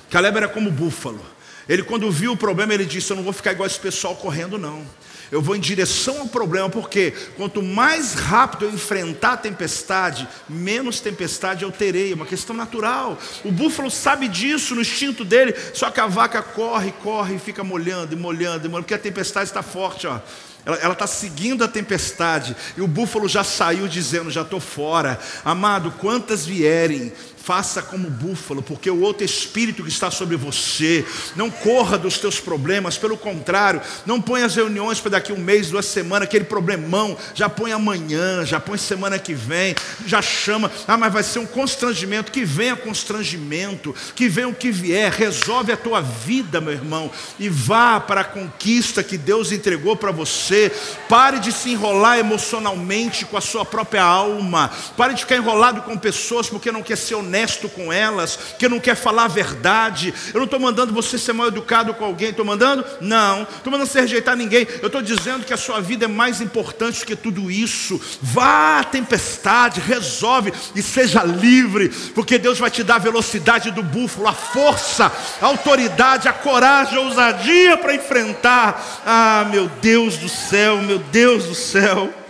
[0.09, 1.25] Caleb era como búfalo.
[1.69, 4.57] Ele, quando viu o problema, ele disse: Eu não vou ficar igual esse pessoal correndo,
[4.57, 4.85] não.
[5.31, 10.99] Eu vou em direção ao problema, porque quanto mais rápido eu enfrentar a tempestade, menos
[10.99, 12.11] tempestade eu terei.
[12.11, 13.17] É uma questão natural.
[13.45, 17.63] O búfalo sabe disso no instinto dele, só que a vaca corre, corre e fica
[17.63, 20.05] molhando e molhando, e molhando porque a tempestade está forte.
[20.05, 20.19] Ó.
[20.65, 22.55] Ela está seguindo a tempestade.
[22.77, 25.19] E o búfalo já saiu dizendo: Já estou fora.
[25.43, 27.11] Amado, quantas vierem,
[27.43, 31.03] Faça como búfalo, porque o outro espírito que está sobre você,
[31.35, 35.71] não corra dos teus problemas, pelo contrário, não ponha as reuniões para daqui um mês,
[35.71, 39.73] duas semanas, aquele problemão, já põe amanhã, já põe semana que vem,
[40.05, 44.69] já chama, ah, mas vai ser um constrangimento, que venha constrangimento, que venha o que
[44.69, 47.09] vier, resolve a tua vida, meu irmão,
[47.39, 50.71] e vá para a conquista que Deus entregou para você,
[51.09, 55.97] pare de se enrolar emocionalmente com a sua própria alma, pare de ficar enrolado com
[55.97, 60.13] pessoas porque não quer ser honesto honesto com elas, que não quer falar a verdade.
[60.33, 62.83] Eu não estou mandando você ser mal educado com alguém, estou mandando?
[62.99, 63.43] Não.
[63.43, 64.67] Estou mandando você rejeitar ninguém.
[64.81, 67.99] Eu estou dizendo que a sua vida é mais importante que tudo isso.
[68.21, 73.81] Vá à tempestade, resolve e seja livre, porque Deus vai te dar a velocidade do
[73.81, 75.09] búfalo, a força,
[75.41, 79.01] a autoridade, a coragem, a ousadia para enfrentar.
[79.05, 82.20] Ah, meu Deus do céu, meu Deus do céu.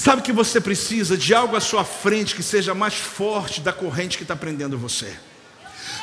[0.00, 4.16] Sabe que você precisa de algo à sua frente que seja mais forte da corrente
[4.16, 5.14] que está prendendo você.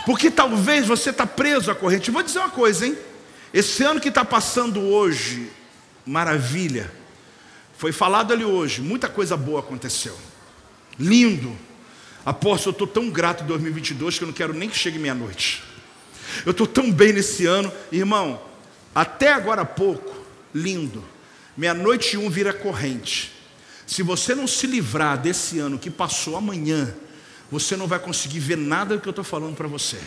[0.06, 2.12] Porque talvez você está preso à corrente.
[2.12, 2.96] Vou dizer uma coisa, hein?
[3.52, 5.52] Esse ano que está passando hoje,
[6.06, 6.92] maravilha.
[7.76, 10.16] Foi falado ali hoje, muita coisa boa aconteceu.
[11.00, 11.58] Lindo.
[12.24, 15.64] Apóstolo, eu estou tão grato em 2022 que eu não quero nem que chegue meia-noite.
[16.46, 17.74] Eu estou tão bem nesse ano.
[17.92, 18.40] Irmão,
[18.94, 20.16] até agora há pouco,
[20.54, 21.04] lindo.
[21.58, 23.37] Meia-noite um vira corrente.
[23.88, 26.94] Se você não se livrar desse ano que passou amanhã,
[27.50, 29.98] você não vai conseguir ver nada do que eu estou falando para você.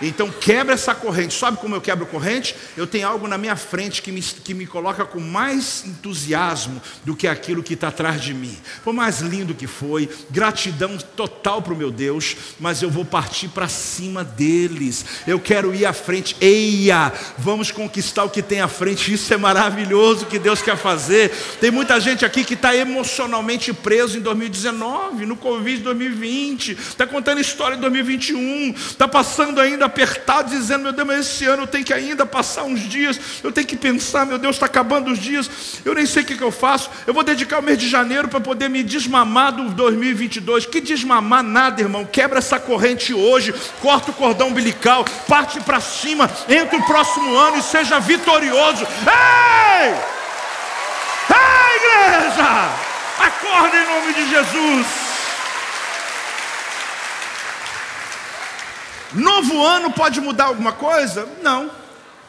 [0.00, 1.34] Então quebra essa corrente.
[1.34, 2.54] Sabe como eu quebro corrente?
[2.76, 7.16] Eu tenho algo na minha frente que me, que me coloca com mais entusiasmo do
[7.16, 8.56] que aquilo que está atrás de mim.
[8.84, 13.48] Por mais lindo que foi, gratidão total para o meu Deus, mas eu vou partir
[13.48, 15.04] para cima deles.
[15.26, 16.36] Eu quero ir à frente.
[16.40, 19.12] Eia, vamos conquistar o que tem à frente.
[19.12, 21.30] Isso é maravilhoso que Deus quer fazer.
[21.60, 27.40] Tem muita gente aqui que está emocionalmente preso em 2019, no Covid 2020, está contando
[27.40, 31.84] história em 2021, está passando ainda apertado, dizendo: Meu Deus, mas esse ano eu tenho
[31.84, 35.50] que ainda passar uns dias, eu tenho que pensar, meu Deus, está acabando os dias,
[35.84, 36.90] eu nem sei o que, que eu faço.
[37.06, 40.66] Eu vou dedicar o mês de janeiro para poder me desmamar do 2022.
[40.66, 42.04] Que desmamar nada, irmão.
[42.04, 47.58] Quebra essa corrente hoje, corta o cordão umbilical, parte para cima, entra o próximo ano
[47.58, 48.86] e seja vitorioso.
[49.06, 49.94] Ei!
[51.30, 52.86] Ei, igreja!
[53.18, 55.05] Acorda em nome de Jesus.
[59.16, 61.26] Novo ano pode mudar alguma coisa?
[61.42, 61.70] Não.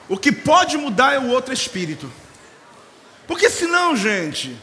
[0.08, 2.12] O que pode mudar é o outro espírito.
[3.28, 4.58] Porque senão, gente,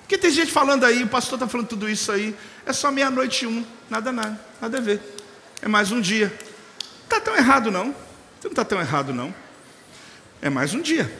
[0.00, 2.34] porque tem gente falando aí, o pastor está falando tudo isso aí,
[2.64, 4.98] é só meia-noite e um, nada, nada, nada a ver.
[5.60, 6.28] É mais um dia.
[6.30, 7.94] Não está tão errado não.
[8.40, 9.34] Você não está tão errado não.
[10.40, 11.12] É mais um dia.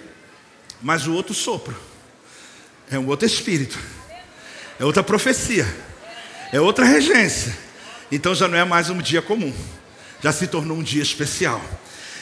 [0.81, 1.77] Mas o outro sopro.
[2.91, 3.79] É um outro espírito.
[4.81, 5.66] É outra profecia.
[6.51, 7.55] É outra regência.
[8.11, 9.53] Então já não é mais um dia comum
[10.23, 11.62] já se tornou um dia especial.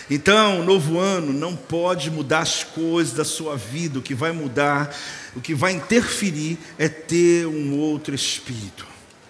[0.08, 3.98] Então, novo ano não pode mudar as coisas da sua vida.
[3.98, 4.94] O que vai mudar,
[5.34, 8.86] o que vai interferir é ter um outro espírito.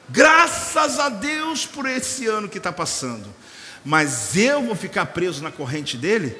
[0.08, 3.28] Graças a Deus por esse ano que está passando.
[3.84, 6.36] Mas eu vou ficar preso na corrente dele?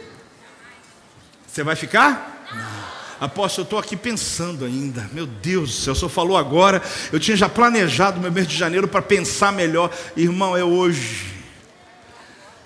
[1.46, 2.46] Você vai ficar?
[2.52, 2.96] Não.
[3.18, 5.08] Apóstolo, eu estou aqui pensando ainda.
[5.12, 6.82] Meu Deus do céu, o senhor falou agora.
[7.10, 9.90] Eu tinha já planejado meu mês de janeiro para pensar melhor.
[10.14, 11.35] Irmão, é hoje.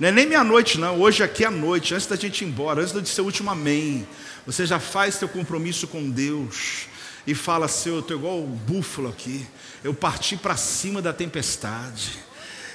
[0.01, 0.99] Não é nem meia-noite, não.
[0.99, 4.09] Hoje aqui é noite, antes da gente ir embora, antes de ser o último amém.
[4.47, 6.87] Você já faz teu compromisso com Deus
[7.27, 9.47] e fala assim: eu estou igual o búfalo aqui.
[9.85, 12.19] Eu parti para cima da tempestade.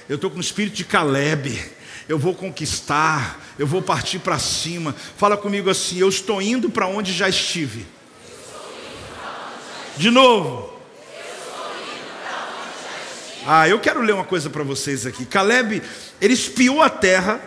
[0.08, 1.60] Eu estou com o espírito de Caleb.
[2.08, 3.44] Eu vou conquistar.
[3.58, 4.94] Eu vou partir para cima.
[5.16, 7.84] Fala comigo assim: eu estou indo para onde já estive.
[9.96, 10.75] De novo.
[13.48, 15.24] Ah, eu quero ler uma coisa para vocês aqui.
[15.24, 15.80] Caleb,
[16.20, 17.40] ele espiou a terra,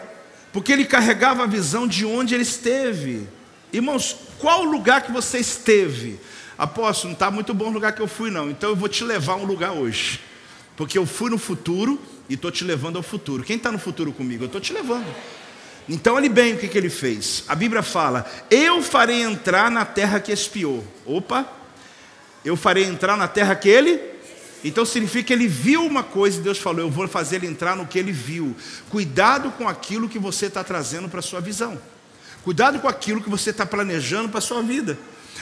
[0.53, 3.27] porque ele carregava a visão de onde ele esteve.
[3.73, 6.17] Irmãos, qual lugar que você esteve?
[6.57, 8.49] Apóstolo, não está muito bom o lugar que eu fui, não.
[8.49, 10.21] Então eu vou te levar a um lugar hoje.
[10.77, 11.99] Porque eu fui no futuro
[12.29, 13.43] e estou te levando ao futuro.
[13.43, 14.43] Quem está no futuro comigo?
[14.43, 15.13] Eu estou te levando.
[15.89, 17.43] Então, olhe bem o que, que ele fez.
[17.45, 20.85] A Bíblia fala: Eu farei entrar na terra que espiou.
[21.05, 21.45] Opa!
[22.45, 24.08] Eu farei entrar na terra que ele
[24.63, 27.75] então significa que ele viu uma coisa e Deus falou: Eu vou fazer ele entrar
[27.75, 28.55] no que ele viu.
[28.89, 31.79] Cuidado com aquilo que você está trazendo para a sua visão.
[32.43, 34.97] Cuidado com aquilo que você está planejando para a sua vida.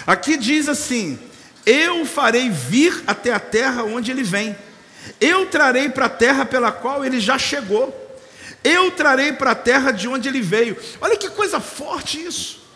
[0.06, 1.18] Aqui diz assim:
[1.65, 4.56] Eu farei vir até a terra onde ele vem.
[5.19, 8.03] Eu trarei para a terra pela qual ele já chegou.
[8.64, 10.77] Eu trarei para a terra de onde ele veio.
[11.02, 12.68] Olha que coisa forte isso.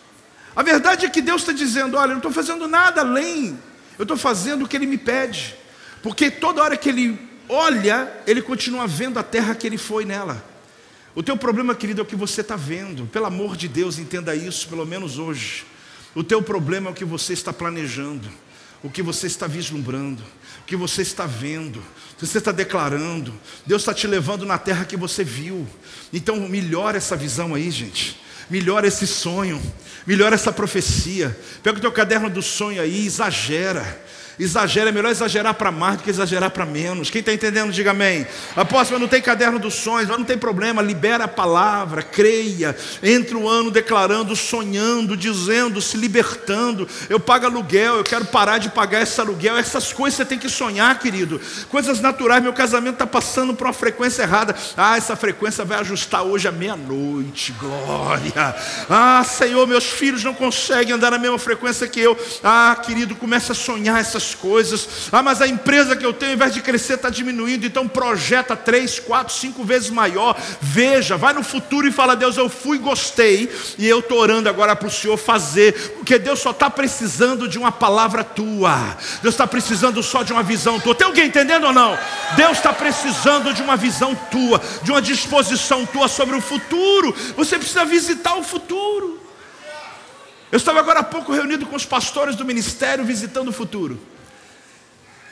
[0.56, 3.56] A verdade é que Deus está dizendo: Olha, eu não estou fazendo nada além.
[3.96, 5.61] Eu estou fazendo o que ele me pede.
[6.02, 7.18] Porque toda hora que ele
[7.48, 10.44] olha, ele continua vendo a terra que ele foi nela.
[11.14, 13.06] O teu problema, querido, é o que você está vendo.
[13.06, 15.64] Pelo amor de Deus, entenda isso, pelo menos hoje.
[16.14, 18.28] O teu problema é o que você está planejando,
[18.82, 20.22] o que você está vislumbrando,
[20.62, 23.32] o que você está vendo, o que você está declarando.
[23.66, 25.66] Deus está te levando na terra que você viu.
[26.12, 28.20] Então, melhora essa visão aí, gente.
[28.50, 29.62] Melhora esse sonho,
[30.06, 31.38] melhora essa profecia.
[31.62, 34.02] Pega o teu caderno do sonho aí, exagera.
[34.42, 37.10] Exagera, é melhor exagerar para mais do que exagerar para menos.
[37.10, 38.26] Quem está entendendo, diga amém.
[38.56, 43.36] Apóstolo, não tem caderno dos sonhos, mas não tem problema, libera a palavra, creia, entre
[43.36, 46.88] o ano declarando, sonhando, dizendo, se libertando.
[47.08, 49.56] Eu pago aluguel, eu quero parar de pagar esse aluguel.
[49.56, 51.40] Essas coisas você tem que sonhar, querido.
[51.68, 54.56] Coisas naturais, meu casamento está passando por uma frequência errada.
[54.76, 58.56] Ah, essa frequência vai ajustar hoje à meia-noite, glória.
[58.90, 62.18] Ah, Senhor, meus filhos não conseguem andar na mesma frequência que eu.
[62.42, 65.08] Ah, querido, começa a sonhar essas coisas.
[65.10, 67.66] Ah, mas a empresa que eu tenho, ao invés de crescer, está diminuindo.
[67.66, 70.36] Então projeta três, quatro, cinco vezes maior.
[70.60, 74.74] Veja, vai no futuro e fala: Deus, eu fui, gostei, e eu estou orando agora
[74.76, 78.96] para o Senhor fazer, porque Deus só está precisando de uma palavra tua.
[79.22, 80.94] Deus está precisando só de uma visão tua.
[80.94, 81.98] Tem alguém entendendo ou não?
[82.36, 87.14] Deus está precisando de uma visão tua, de uma disposição tua sobre o futuro.
[87.36, 89.20] Você precisa visitar o futuro.
[90.52, 93.98] Eu estava agora há pouco reunido com os pastores do ministério visitando o futuro.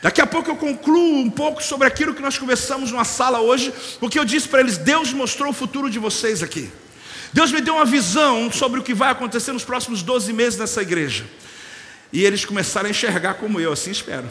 [0.03, 3.73] Daqui a pouco eu concluo um pouco sobre aquilo que nós conversamos numa sala hoje,
[3.99, 6.71] porque eu disse para eles: Deus mostrou o futuro de vocês aqui.
[7.33, 10.83] Deus me deu uma visão sobre o que vai acontecer nos próximos 12 meses nessa
[10.83, 11.25] igreja.
[12.13, 14.29] E eles começaram a enxergar como eu, assim espero.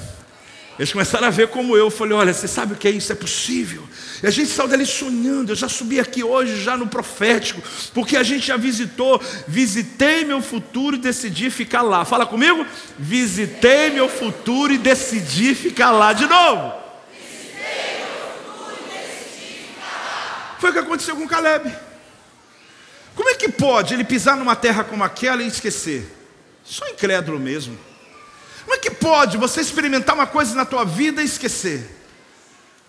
[0.79, 1.91] Eles começaram a ver como eu.
[1.91, 3.11] falei: olha, você sabe o que é isso?
[3.11, 3.83] É possível.
[4.23, 5.51] E a gente saiu dali sonhando.
[5.51, 7.61] Eu já subi aqui hoje, já no profético,
[7.93, 9.21] porque a gente já visitou.
[9.45, 12.05] Visitei meu futuro e decidi ficar lá.
[12.05, 12.65] Fala comigo?
[12.97, 16.13] Visitei meu futuro e decidi ficar lá.
[16.13, 16.73] De novo.
[17.11, 20.57] Visitei meu futuro e decidi ficar lá.
[20.59, 21.75] Foi o que aconteceu com Caleb.
[23.15, 26.09] Como é que pode ele pisar numa terra como aquela e esquecer?
[26.63, 27.88] Só incrédulo mesmo.
[28.69, 31.89] Como é que pode você experimentar uma coisa na tua vida e esquecer?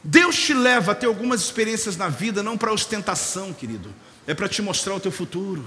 [0.05, 3.89] Deus te leva a ter algumas experiências na vida, não para ostentação, querido,
[4.27, 5.67] é para te mostrar o teu futuro.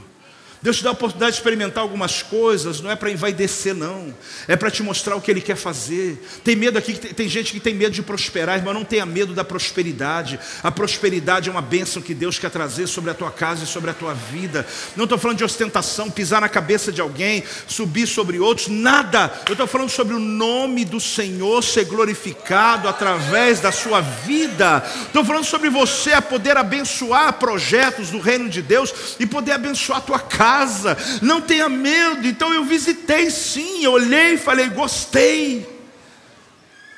[0.64, 4.16] Deus te dá a oportunidade de experimentar algumas coisas, não é para envaidecer, não,
[4.48, 6.18] é para te mostrar o que Ele quer fazer.
[6.42, 9.44] Tem medo aqui, tem gente que tem medo de prosperar, irmão, não tenha medo da
[9.44, 10.40] prosperidade.
[10.64, 13.90] A prosperidade é uma bênção que Deus quer trazer sobre a tua casa e sobre
[13.90, 14.66] a tua vida.
[14.96, 19.34] Não estou falando de ostentação, pisar na cabeça de alguém, subir sobre outros, nada.
[19.46, 24.82] Eu estou falando sobre o nome do Senhor ser glorificado através da sua vida.
[25.08, 29.98] Estou falando sobre você a poder abençoar projetos do reino de Deus e poder abençoar
[29.98, 32.28] a tua casa casa, não tenha medo.
[32.28, 35.68] Então eu visitei sim, eu olhei e falei, gostei.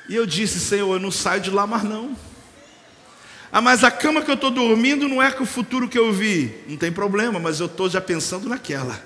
[0.10, 2.16] E eu disse, Senhor, eu não saio de lá mais não.
[3.52, 6.12] Ah, mas a cama que eu estou dormindo não é com o futuro que eu
[6.12, 6.54] vi.
[6.68, 9.02] Não tem problema, mas eu estou já pensando naquela.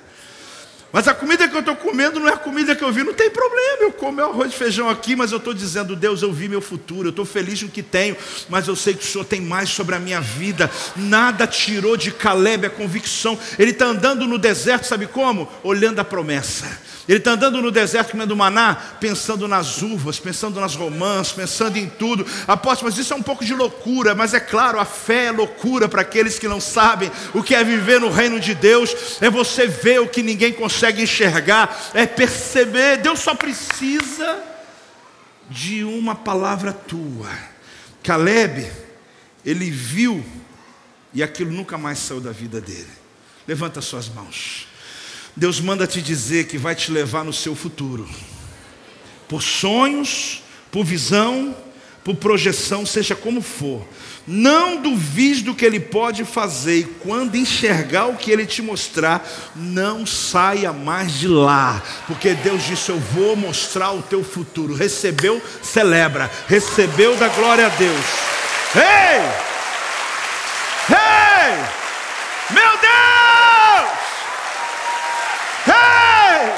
[0.91, 3.14] Mas a comida que eu estou comendo não é a comida que eu vi, não
[3.14, 3.78] tem problema.
[3.82, 7.07] Eu como arroz e feijão aqui, mas eu estou dizendo, Deus, eu vi meu futuro,
[7.07, 8.18] eu estou feliz no que tenho,
[8.49, 10.70] mas eu sei que o Senhor tem mais sobre a minha vida.
[10.95, 13.38] Nada tirou de Caleb a convicção.
[13.60, 15.48] Ele está andando no deserto, sabe como?
[15.64, 16.66] Olhando a promessa.
[17.10, 21.90] Ele está andando no deserto comendo maná, pensando nas uvas, pensando nas romãs, pensando em
[21.90, 22.23] tudo.
[22.48, 25.90] Apóstolo, mas isso é um pouco de loucura, mas é claro, a fé é loucura
[25.90, 29.18] para aqueles que não sabem o que é viver no reino de Deus.
[29.22, 32.98] É você ver o que ninguém consegue enxergar, é perceber.
[32.98, 34.44] Deus só precisa
[35.49, 37.31] de uma palavra tua.
[38.03, 38.72] Caleb,
[39.44, 40.23] ele viu
[41.11, 42.86] e aquilo nunca mais saiu da vida dele.
[43.48, 44.68] Levanta suas mãos.
[45.40, 48.07] Deus manda te dizer que vai te levar no seu futuro,
[49.28, 51.56] por sonhos, por visão,
[52.03, 53.88] por projeção, seja como for.
[54.28, 59.28] Não duvide do que Ele pode fazer, e quando enxergar o que Ele te mostrar,
[59.56, 64.76] não saia mais de lá, porque Deus disse: Eu vou mostrar o teu futuro.
[64.76, 68.06] Recebeu, celebra, recebeu da glória a Deus.
[68.76, 69.49] Ei!
[70.90, 71.56] Ei!
[72.52, 72.90] Meu Deus!
[75.66, 76.53] Hey!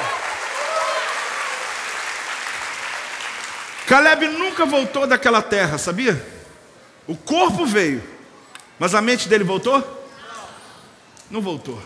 [3.91, 6.25] Caleb nunca voltou daquela terra, sabia?
[7.05, 8.01] O corpo veio,
[8.79, 9.83] mas a mente dele voltou?
[11.29, 11.77] Não voltou.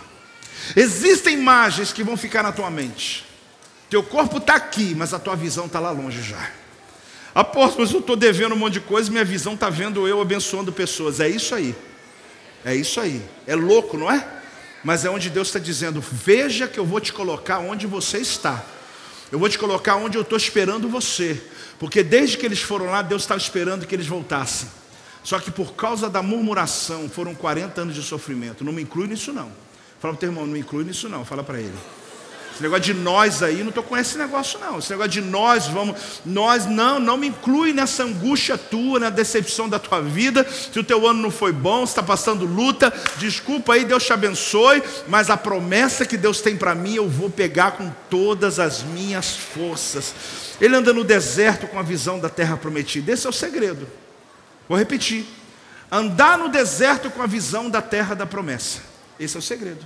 [0.75, 3.25] Existem imagens que vão ficar na tua mente.
[3.89, 6.51] Teu corpo está aqui, mas a tua visão está lá longe já.
[7.33, 10.71] Apóstolo, mas eu estou devendo um monte de coisa, minha visão está vendo eu abençoando
[10.71, 11.19] pessoas.
[11.19, 11.75] É isso aí.
[12.63, 13.19] É isso aí.
[13.47, 14.23] É louco, não é?
[14.83, 18.63] mas é onde Deus está dizendo: veja que eu vou te colocar onde você está.
[19.31, 21.41] Eu vou te colocar onde eu estou esperando você.
[21.79, 24.69] Porque desde que eles foram lá, Deus estava esperando que eles voltassem.
[25.23, 28.63] Só que por causa da murmuração, foram 40 anos de sofrimento.
[28.63, 29.51] Não me inclui nisso, não.
[29.99, 31.25] Fala para o teu irmão, não me inclui nisso, não.
[31.25, 31.73] Fala para ele.
[32.55, 34.79] Esse negócio de nós aí, não estou com esse negócio não.
[34.79, 39.67] Esse negócio de nós, vamos, nós não, não me inclui nessa angústia tua, na decepção
[39.67, 40.47] da tua vida.
[40.49, 44.81] Se o teu ano não foi bom, está passando luta, desculpa aí, Deus te abençoe,
[45.05, 49.35] mas a promessa que Deus tem para mim, eu vou pegar com todas as minhas
[49.35, 50.13] forças.
[50.59, 53.11] Ele anda no deserto com a visão da terra prometida.
[53.11, 53.87] Esse é o segredo.
[54.67, 55.25] Vou repetir.
[55.91, 58.81] Andar no deserto com a visão da terra da promessa.
[59.19, 59.85] Esse é o segredo.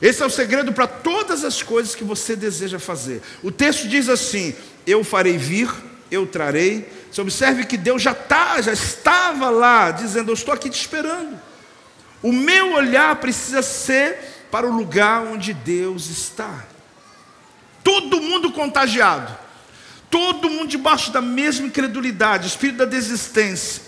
[0.00, 3.22] Esse é o segredo para todas as coisas que você deseja fazer.
[3.42, 4.54] O texto diz assim:
[4.86, 5.70] Eu farei vir,
[6.10, 6.90] eu trarei.
[7.12, 11.38] Você observe que Deus já está, já estava lá, dizendo: Eu estou aqui te esperando.
[12.22, 14.18] O meu olhar precisa ser
[14.50, 16.64] para o lugar onde Deus está.
[17.82, 19.36] Todo mundo contagiado,
[20.10, 23.82] todo mundo debaixo da mesma incredulidade, espírito da desistência,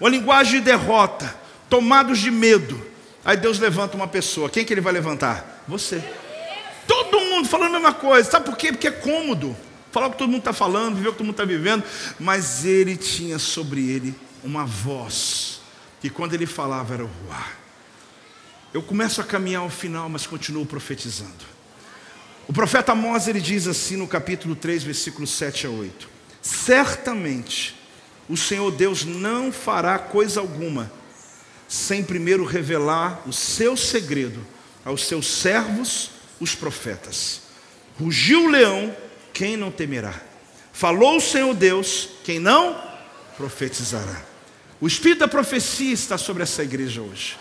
[0.00, 1.32] uma linguagem de derrota,
[1.68, 2.84] tomados de medo.
[3.24, 4.48] Aí Deus levanta uma pessoa.
[4.48, 5.64] Quem que ele vai levantar?
[5.68, 6.02] Você.
[6.86, 8.30] Todo mundo falando a mesma coisa.
[8.30, 8.72] Sabe por quê?
[8.72, 9.56] Porque é cômodo.
[9.90, 11.82] Falar o que todo mundo está falando, viver o que todo mundo está vivendo.
[12.20, 15.60] Mas ele tinha sobre ele uma voz.
[16.00, 17.56] Que quando ele falava era o ruar.
[18.72, 21.55] Eu começo a caminhar ao final, mas continuo profetizando.
[22.48, 26.08] O profeta Amós ele diz assim no capítulo 3, versículos 7 a 8:
[26.40, 27.74] Certamente
[28.28, 30.90] o Senhor Deus não fará coisa alguma
[31.68, 34.40] sem primeiro revelar o seu segredo
[34.84, 37.42] aos seus servos, os profetas.
[37.98, 38.96] Rugiu o leão,
[39.32, 40.14] quem não temerá?
[40.72, 42.80] Falou o Senhor Deus, quem não
[43.36, 44.22] profetizará.
[44.80, 47.36] O espírito da profecia está sobre essa igreja hoje.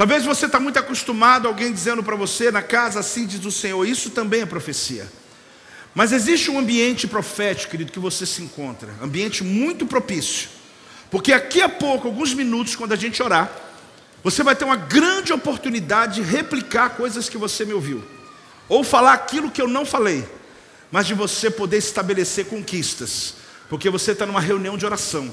[0.00, 3.52] Talvez você está muito acostumado a alguém dizendo para você, na casa assim diz o
[3.52, 5.06] Senhor, isso também é profecia.
[5.94, 10.48] Mas existe um ambiente profético, querido, que você se encontra, ambiente muito propício.
[11.10, 13.52] Porque aqui a pouco, alguns minutos, quando a gente orar,
[14.24, 18.02] você vai ter uma grande oportunidade de replicar coisas que você me ouviu,
[18.70, 20.26] ou falar aquilo que eu não falei,
[20.90, 23.34] mas de você poder estabelecer conquistas,
[23.68, 25.30] porque você está numa reunião de oração,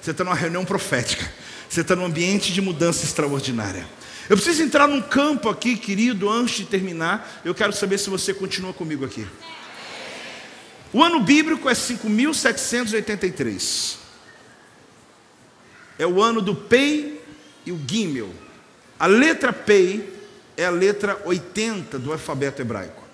[0.00, 1.30] você está numa reunião profética,
[1.68, 3.84] você está num ambiente de mudança extraordinária.
[4.28, 7.40] Eu preciso entrar num campo aqui, querido, antes de terminar.
[7.44, 9.24] Eu quero saber se você continua comigo aqui.
[10.92, 13.96] O ano bíblico é 5.783.
[15.98, 17.20] É o ano do Pei
[17.64, 18.30] e o Gimel.
[18.98, 20.12] A letra Pei
[20.56, 23.04] é a letra 80 do alfabeto hebraico.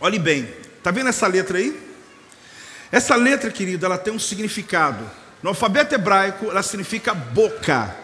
[0.00, 1.87] Olhe bem, está vendo essa letra aí?
[2.90, 5.08] Essa letra, querido, ela tem um significado.
[5.42, 7.94] No alfabeto hebraico, ela significa boca.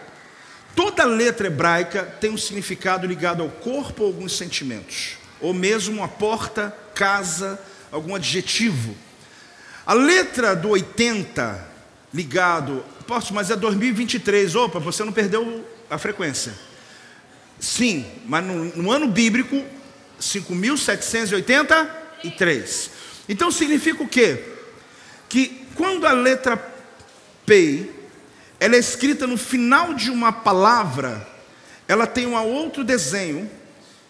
[0.75, 6.07] Toda letra hebraica tem um significado ligado ao corpo ou alguns sentimentos, ou mesmo a
[6.07, 7.59] porta, casa,
[7.91, 8.95] algum adjetivo.
[9.85, 11.73] A letra do 80
[12.13, 14.53] ligado, posso, mas é 2023.
[14.55, 16.53] Opa, você não perdeu a frequência.
[17.59, 19.65] Sim, mas no, no ano bíblico,
[20.19, 22.89] 5.783.
[23.27, 24.54] Então significa o quê?
[25.29, 26.57] Que quando a letra
[27.45, 27.89] P,
[28.59, 31.27] ela é escrita no final de uma palavra,
[31.87, 33.49] ela tem um outro desenho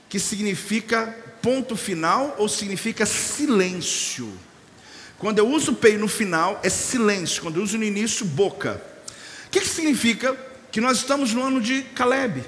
[0.07, 4.31] que significa ponto final ou significa silêncio.
[5.17, 7.41] Quando eu uso P no final, é silêncio.
[7.41, 8.81] Quando eu uso no início, boca.
[9.47, 10.35] O que, que significa?
[10.71, 12.43] Que nós estamos no ano de Caleb.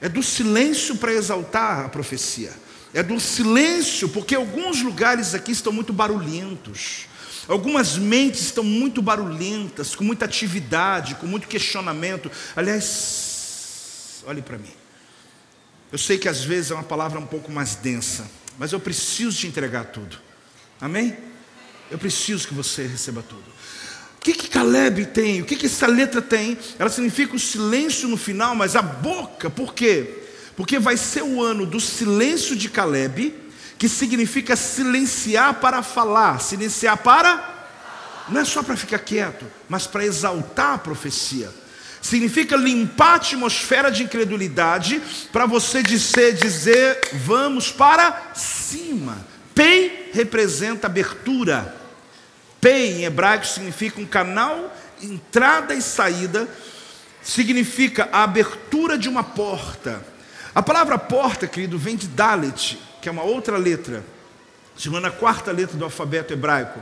[0.00, 2.52] É do silêncio para exaltar a profecia.
[2.94, 7.06] É do silêncio, porque alguns lugares aqui estão muito barulhentos.
[7.48, 12.30] Algumas mentes estão muito barulhentas, com muita atividade, com muito questionamento.
[12.54, 14.72] Aliás, olhe para mim.
[15.90, 19.36] Eu sei que às vezes é uma palavra um pouco mais densa, mas eu preciso
[19.36, 20.18] te entregar tudo.
[20.80, 21.16] Amém?
[21.90, 23.44] Eu preciso que você receba tudo.
[24.16, 25.42] O que, que Caleb tem?
[25.42, 26.56] O que, que essa letra tem?
[26.78, 30.22] Ela significa o silêncio no final, mas a boca, por quê?
[30.56, 33.34] Porque vai ser o ano do silêncio de Caleb,
[33.82, 37.66] que significa silenciar para falar, silenciar para.
[38.28, 41.50] Não é só para ficar quieto, mas para exaltar a profecia.
[42.00, 45.02] Significa limpar a atmosfera de incredulidade
[45.32, 49.18] para você dizer, dizer, vamos para cima.
[49.52, 51.74] Pei representa abertura.
[52.60, 54.72] Pei em hebraico significa um canal,
[55.02, 56.48] entrada e saída,
[57.20, 60.00] significa a abertura de uma porta.
[60.54, 64.04] A palavra porta, querido, vem de Dalet, que é uma outra letra,
[64.76, 66.80] chamando a quarta letra do alfabeto hebraico.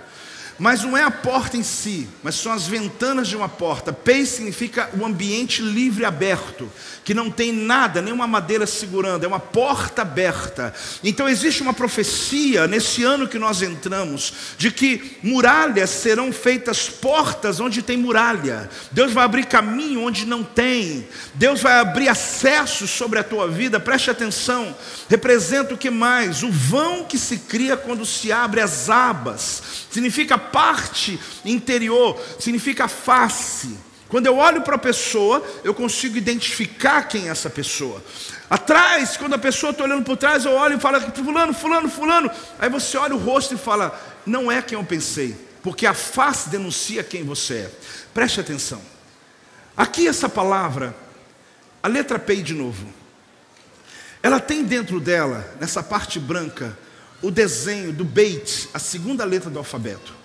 [0.60, 3.94] Mas não é a porta em si, mas são as ventanas de uma porta.
[3.94, 6.70] Pei significa o ambiente livre aberto,
[7.02, 10.74] que não tem nada, nenhuma madeira segurando, é uma porta aberta.
[11.02, 17.58] Então existe uma profecia nesse ano que nós entramos, de que muralhas serão feitas portas
[17.58, 18.68] onde tem muralha.
[18.92, 21.08] Deus vai abrir caminho onde não tem.
[21.32, 23.80] Deus vai abrir acesso sobre a tua vida.
[23.80, 24.76] Preste atenção.
[25.08, 26.42] Representa o que mais?
[26.42, 29.62] O vão que se cria quando se abre as abas.
[29.90, 33.76] Significa parte interior, significa face.
[34.08, 38.02] Quando eu olho para a pessoa, eu consigo identificar quem é essa pessoa.
[38.48, 42.30] Atrás, quando a pessoa está olhando por trás, eu olho e falo, fulano, fulano, fulano.
[42.58, 46.48] Aí você olha o rosto e fala, não é quem eu pensei, porque a face
[46.50, 47.70] denuncia quem você é.
[48.12, 48.82] Preste atenção.
[49.76, 50.94] Aqui essa palavra,
[51.80, 52.88] a letra P de novo,
[54.22, 56.76] ela tem dentro dela, nessa parte branca,
[57.22, 60.20] o desenho do Beit, a segunda letra do alfabeto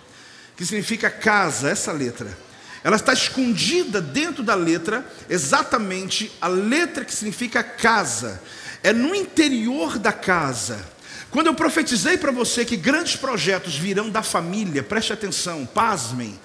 [0.56, 2.36] que significa casa, essa letra.
[2.84, 8.42] Ela está escondida dentro da letra, exatamente a letra que significa casa.
[8.84, 10.94] É no interior da casa.
[11.32, 16.40] Quando eu profetizei para você que grandes projetos virão da família, preste atenção, pasmem.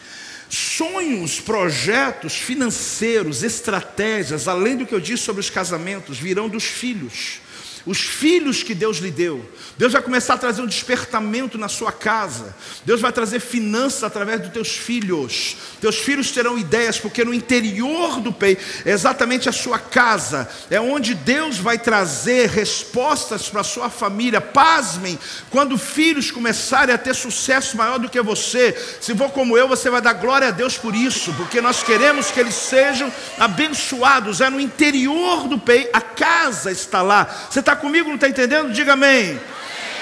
[0.48, 7.40] Sonhos, projetos financeiros, estratégias, além do que eu disse sobre os casamentos, virão dos filhos
[7.86, 9.44] os filhos que Deus lhe deu.
[9.76, 12.54] Deus vai começar a trazer um despertamento na sua casa.
[12.84, 15.56] Deus vai trazer finanças através dos teus filhos.
[15.80, 20.80] Teus filhos terão ideias, porque no interior do peito é exatamente a sua casa, é
[20.80, 24.40] onde Deus vai trazer respostas para a sua família.
[24.40, 25.18] Pasmem,
[25.50, 29.88] quando filhos começarem a ter sucesso maior do que você, se for como eu, você
[29.88, 34.40] vai dar glória a Deus por isso, porque nós queremos que eles sejam abençoados.
[34.40, 37.48] É no interior do peito, a casa está lá.
[37.50, 38.72] Você está Está comigo, não está entendendo?
[38.72, 39.38] Diga amém.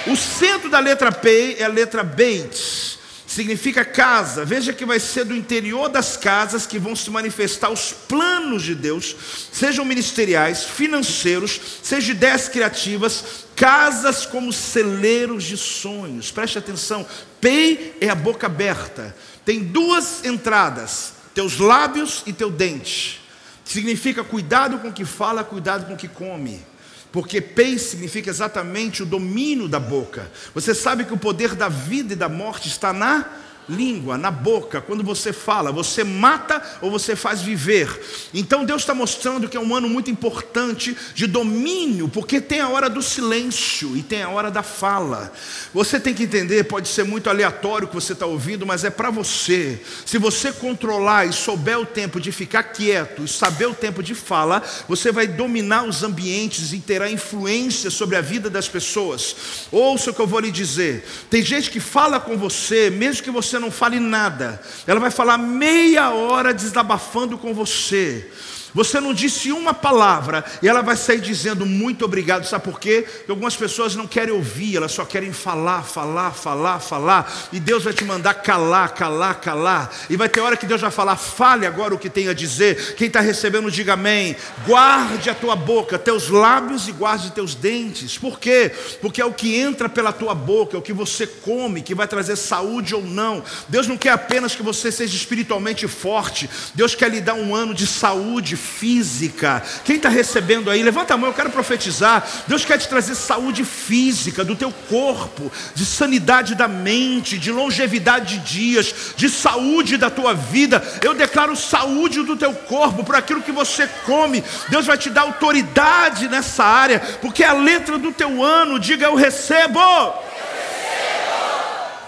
[0.07, 4.43] O centro da letra P é a letra Beit, significa casa.
[4.43, 8.75] Veja que vai ser do interior das casas que vão se manifestar os planos de
[8.75, 9.15] Deus,
[9.53, 16.31] sejam ministeriais, financeiros, sejam ideias criativas, casas como celeiros de sonhos.
[16.31, 17.07] Preste atenção,
[17.39, 19.15] P é a boca aberta.
[19.45, 23.21] Tem duas entradas: teus lábios e teu dente.
[23.63, 26.65] Significa cuidado com o que fala, cuidado com o que come.
[27.11, 30.31] Porque pei significa exatamente o domínio da boca.
[30.55, 33.27] Você sabe que o poder da vida e da morte está na
[33.69, 37.89] língua, na boca, quando você fala, você mata ou você faz viver.
[38.33, 42.69] Então Deus está mostrando que é um ano muito importante de domínio, porque tem a
[42.69, 45.33] hora do silêncio e tem a hora da fala.
[45.75, 48.91] Você tem que entender, pode ser muito aleatório o que você está ouvindo, mas é
[48.91, 49.81] para você.
[50.07, 54.15] Se você controlar e souber o tempo de ficar quieto e saber o tempo de
[54.15, 59.37] fala, você vai dominar os ambientes e terá influência sobre a vida das pessoas.
[59.71, 61.05] Ouça o que eu vou lhe dizer.
[61.29, 65.39] Tem gente que fala com você, mesmo que você não fale nada, ela vai falar
[65.39, 68.31] meia hora desabafando com você.
[68.75, 72.47] Você não disse uma palavra e ela vai sair dizendo muito obrigado.
[72.47, 73.07] Sabe por quê?
[73.07, 77.33] Porque algumas pessoas não querem ouvir, elas só querem falar, falar, falar, falar.
[77.53, 79.91] E Deus vai te mandar calar, calar, calar.
[80.11, 82.95] E vai ter hora que Deus vai falar: fale agora o que tem a dizer.
[82.95, 84.37] Quem está recebendo, diga amém.
[84.67, 88.19] Guarde a tua boca, teus lábios e guarde teus dentes.
[88.19, 88.71] Por quê?
[89.01, 92.07] Porque é o que entra pela tua boca, é o que você come, que vai
[92.07, 93.43] trazer saúde ou não.
[93.69, 97.75] Deus não quer apenas que você seja espiritualmente forte, Deus quer lhe dar um ano
[97.75, 99.63] de saúde física.
[99.85, 102.27] Quem está recebendo aí, levanta a mão, eu quero profetizar.
[102.47, 108.19] Deus quer te trazer saúde física do teu corpo, de sanidade da mente, de longevidade
[108.19, 110.83] de dias, de saúde da tua vida.
[111.03, 114.45] Eu declaro saúde do teu corpo, por aquilo que você come.
[114.69, 119.15] Deus vai te dar autoridade nessa área, porque a letra do teu ano, diga eu
[119.15, 119.79] recebo.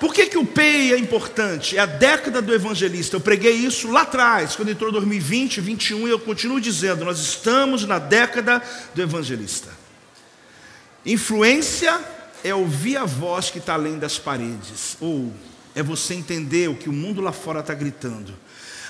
[0.01, 1.77] Por que, que o PEI é importante?
[1.77, 3.17] É a década do evangelista.
[3.17, 7.85] Eu preguei isso lá atrás, quando entrou 2020, 2021, e eu continuo dizendo: nós estamos
[7.85, 8.63] na década
[8.95, 9.69] do evangelista.
[11.05, 12.01] Influência
[12.43, 15.31] é ouvir a voz que está além das paredes, ou
[15.75, 18.35] é você entender o que o mundo lá fora está gritando.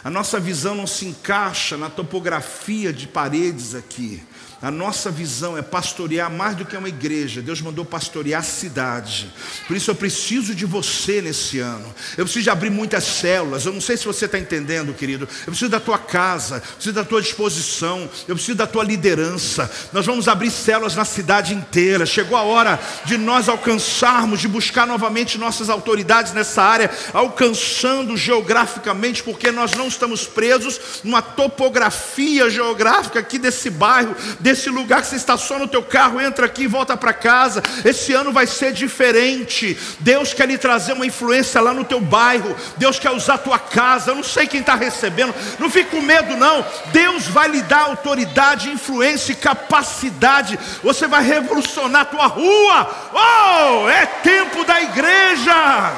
[0.04, 4.22] A nossa visão não se encaixa na topografia de paredes aqui.
[4.62, 7.40] A nossa visão é pastorear mais do que uma igreja.
[7.40, 9.32] Deus mandou pastorear a cidade.
[9.66, 11.94] Por isso eu preciso de você nesse ano.
[12.16, 13.64] Eu preciso de abrir muitas células.
[13.64, 15.26] Eu não sei se você está entendendo, querido.
[15.40, 19.70] Eu preciso da tua casa, eu preciso da tua disposição, eu preciso da tua liderança.
[19.94, 22.04] Nós vamos abrir células na cidade inteira.
[22.04, 29.22] Chegou a hora de nós alcançarmos, de buscar novamente nossas autoridades nessa área, alcançando geograficamente,
[29.22, 35.16] porque nós não estamos presos numa topografia geográfica aqui desse bairro desse lugar que você
[35.16, 37.62] está só no teu carro, entra aqui e volta para casa.
[37.84, 39.78] Esse ano vai ser diferente.
[40.00, 42.56] Deus quer lhe trazer uma influência lá no teu bairro.
[42.76, 44.10] Deus quer usar a tua casa.
[44.10, 45.34] Eu não sei quem está recebendo.
[45.58, 46.64] Não fique com medo, não.
[46.86, 50.58] Deus vai lhe dar autoridade, influência e capacidade.
[50.82, 52.90] Você vai revolucionar a tua rua.
[53.12, 55.92] Oh, é tempo da igreja.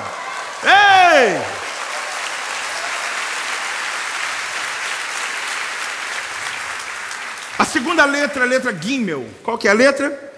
[0.65, 1.72] Ei!
[7.63, 9.25] A segunda letra é a letra Gimel.
[9.41, 10.33] Qual que é a letra?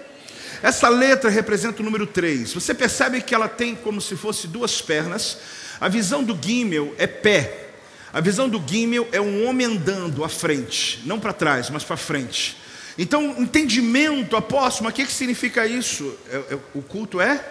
[0.61, 2.53] Essa letra representa o número 3.
[2.53, 5.39] Você percebe que ela tem como se fosse duas pernas.
[5.81, 7.69] A visão do Gimel é pé.
[8.13, 11.97] A visão do Gimel é um homem andando à frente, não para trás, mas para
[11.97, 12.57] frente.
[12.95, 16.15] Então, entendimento, apóstolo, mas o que, que significa isso?
[16.29, 17.43] É, é, o culto é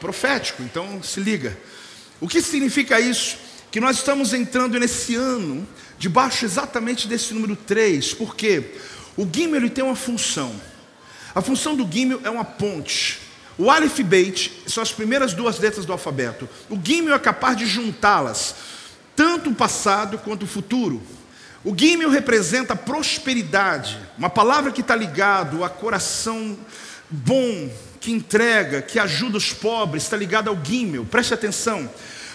[0.00, 1.56] profético, então se liga.
[2.20, 3.38] O que significa isso?
[3.70, 5.66] Que nós estamos entrando nesse ano
[6.02, 8.72] debaixo exatamente desse número 3, porque
[9.16, 10.52] o Gimel tem uma função.
[11.32, 13.20] A função do Gimel é uma ponte.
[13.56, 16.48] O Aleph Beit são as primeiras duas letras do alfabeto.
[16.68, 18.56] O Gimel é capaz de juntá-las,
[19.14, 21.00] tanto o passado quanto o futuro.
[21.62, 26.58] O Gimel representa prosperidade, uma palavra que está ligado a coração
[27.08, 27.70] bom,
[28.00, 31.04] que entrega, que ajuda os pobres, está ligado ao Gimel.
[31.04, 31.88] Preste atenção,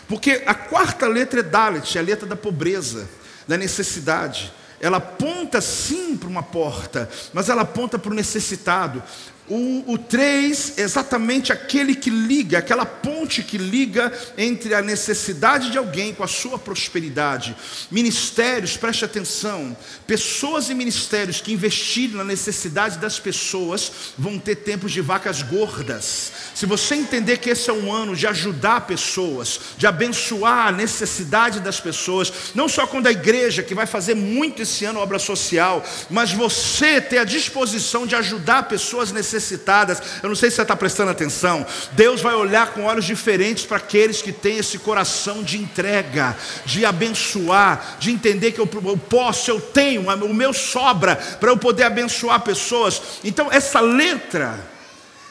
[0.07, 3.10] porque a quarta letra é Dalet, é a letra da pobreza
[3.48, 4.52] da necessidade.
[4.80, 9.02] Ela aponta sim para uma porta, mas ela aponta para o necessitado.
[9.49, 15.72] O, o 3 é exatamente aquele que liga, aquela ponte que liga entre a necessidade
[15.72, 17.56] de alguém com a sua prosperidade.
[17.90, 19.76] Ministérios, preste atenção,
[20.06, 26.34] pessoas e ministérios que investirem na necessidade das pessoas vão ter tempos de vacas gordas.
[26.53, 31.61] Se você entender que esse é um ano de ajudar pessoas, de abençoar a necessidade
[31.61, 35.86] das pessoas, não só quando a igreja, que vai fazer muito esse ano obra social,
[36.10, 40.01] mas você ter a disposição de ajudar pessoas necessitadas necessitadas.
[40.22, 41.65] Eu não sei se você está prestando atenção.
[41.93, 46.35] Deus vai olhar com olhos diferentes para aqueles que têm esse coração de entrega,
[46.65, 51.57] de abençoar, de entender que eu, eu posso, eu tenho, o meu sobra para eu
[51.57, 53.01] poder abençoar pessoas.
[53.23, 54.59] Então, essa letra,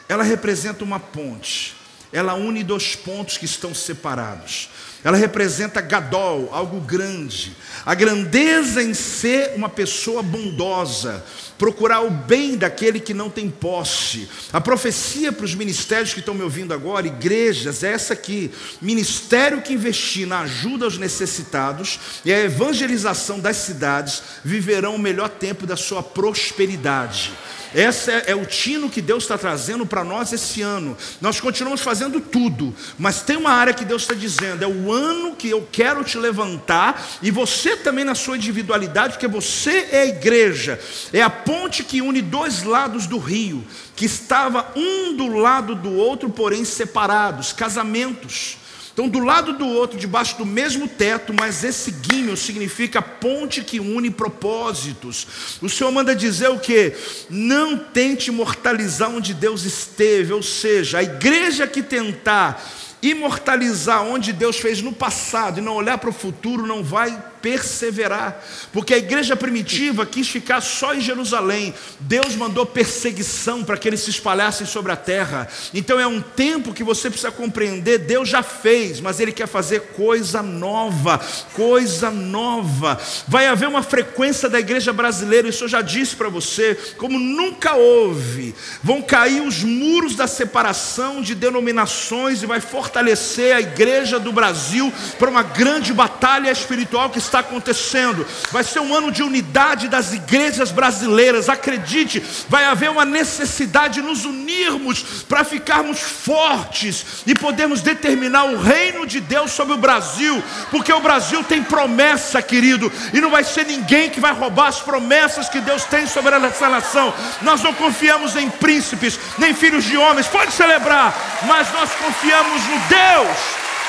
[0.07, 1.75] ela representa uma ponte.
[2.11, 4.69] Ela une dois pontos que estão separados.
[5.03, 7.55] Ela representa Gadol, algo grande.
[7.85, 11.23] A grandeza em ser uma pessoa bondosa,
[11.57, 14.27] procurar o bem daquele que não tem posse.
[14.51, 18.51] A profecia para os ministérios que estão me ouvindo agora, igrejas, é essa aqui:
[18.81, 25.29] ministério que investir na ajuda aos necessitados e a evangelização das cidades viverão o melhor
[25.29, 27.31] tempo da sua prosperidade.
[27.73, 30.97] Esse é, é o tino que Deus está trazendo para nós esse ano.
[31.19, 35.35] Nós continuamos fazendo tudo, mas tem uma área que Deus está dizendo: é o ano
[35.35, 40.05] que eu quero te levantar, e você também na sua individualidade, porque você é a
[40.07, 40.79] igreja,
[41.11, 43.63] é a ponte que une dois lados do rio,
[43.95, 48.57] que estava um do lado do outro, porém separados casamentos
[48.97, 53.79] Então, do lado do outro, debaixo do mesmo teto, mas esse guinho significa ponte que
[53.79, 55.27] une propósitos.
[55.61, 56.95] O Senhor manda dizer o que?
[57.29, 62.59] Não tente imortalizar onde Deus esteve, ou seja, a igreja que tentar
[62.99, 68.43] imortalizar onde Deus fez no passado e não olhar para o futuro não vai perseverar,
[68.71, 71.73] porque a igreja primitiva quis ficar só em Jerusalém.
[71.99, 75.47] Deus mandou perseguição para que eles se espalhassem sobre a terra.
[75.73, 79.93] Então é um tempo que você precisa compreender, Deus já fez, mas ele quer fazer
[79.95, 81.19] coisa nova,
[81.53, 82.99] coisa nova.
[83.27, 87.75] Vai haver uma frequência da igreja brasileira, isso eu já disse para você, como nunca
[87.75, 88.55] houve.
[88.83, 94.91] Vão cair os muros da separação de denominações e vai fortalecer a igreja do Brasil
[95.17, 98.25] para uma grande batalha espiritual que está acontecendo.
[98.51, 101.49] Vai ser um ano de unidade das igrejas brasileiras.
[101.49, 108.59] Acredite, vai haver uma necessidade de nos unirmos para ficarmos fortes e podermos determinar o
[108.59, 113.43] reino de Deus sobre o Brasil, porque o Brasil tem promessa, querido, e não vai
[113.43, 117.13] ser ninguém que vai roubar as promessas que Deus tem sobre essa nação.
[117.41, 122.79] Nós não confiamos em príncipes, nem filhos de homens, pode celebrar, mas nós confiamos no
[122.87, 123.37] Deus.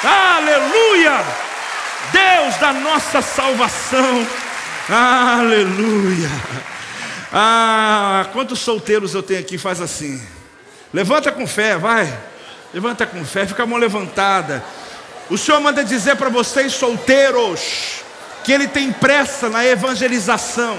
[0.05, 1.57] Aleluia!
[2.12, 4.26] Deus da nossa salvação.
[4.89, 6.30] Aleluia.
[7.32, 9.59] Ah, quantos solteiros eu tenho aqui?
[9.59, 10.20] Faz assim.
[10.93, 12.12] Levanta com fé, vai.
[12.72, 14.64] Levanta com fé, fica a mão levantada.
[15.30, 18.02] O Senhor manda dizer para vocês, solteiros,
[18.44, 20.78] que Ele tem pressa na evangelização,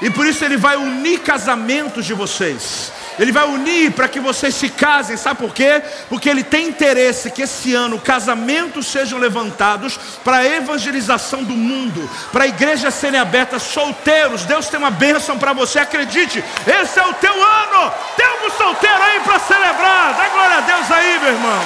[0.00, 2.92] e por isso Ele vai unir casamentos de vocês.
[3.20, 5.82] Ele vai unir para que vocês se casem, sabe por quê?
[6.08, 12.08] Porque Ele tem interesse que esse ano casamentos sejam levantados para a evangelização do mundo,
[12.32, 14.44] para a igreja serem abertas, solteiros.
[14.44, 17.92] Deus tem uma bênção para você, acredite, esse é o teu ano.
[18.16, 20.14] Tem algum solteiro aí para celebrar?
[20.14, 21.62] Dá glória a Deus aí, meu irmão.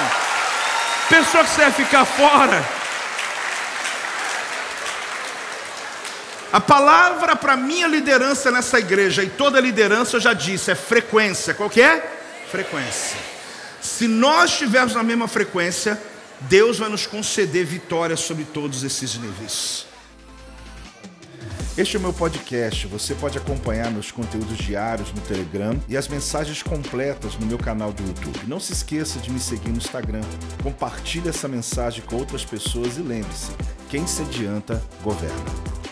[1.07, 2.74] Pensou que você ia ficar fora?
[6.55, 11.53] A palavra para minha liderança nessa igreja e toda liderança eu já disse, é frequência.
[11.53, 11.99] Qual que é?
[12.49, 13.17] Frequência.
[13.81, 16.01] Se nós estivermos na mesma frequência,
[16.39, 19.85] Deus vai nos conceder vitória sobre todos esses níveis.
[21.77, 22.87] Este é o meu podcast.
[22.87, 27.91] Você pode acompanhar meus conteúdos diários no Telegram e as mensagens completas no meu canal
[27.91, 28.47] do YouTube.
[28.47, 30.21] Não se esqueça de me seguir no Instagram.
[30.63, 33.51] Compartilhe essa mensagem com outras pessoas e lembre-se:
[33.89, 35.84] quem se adianta, governa.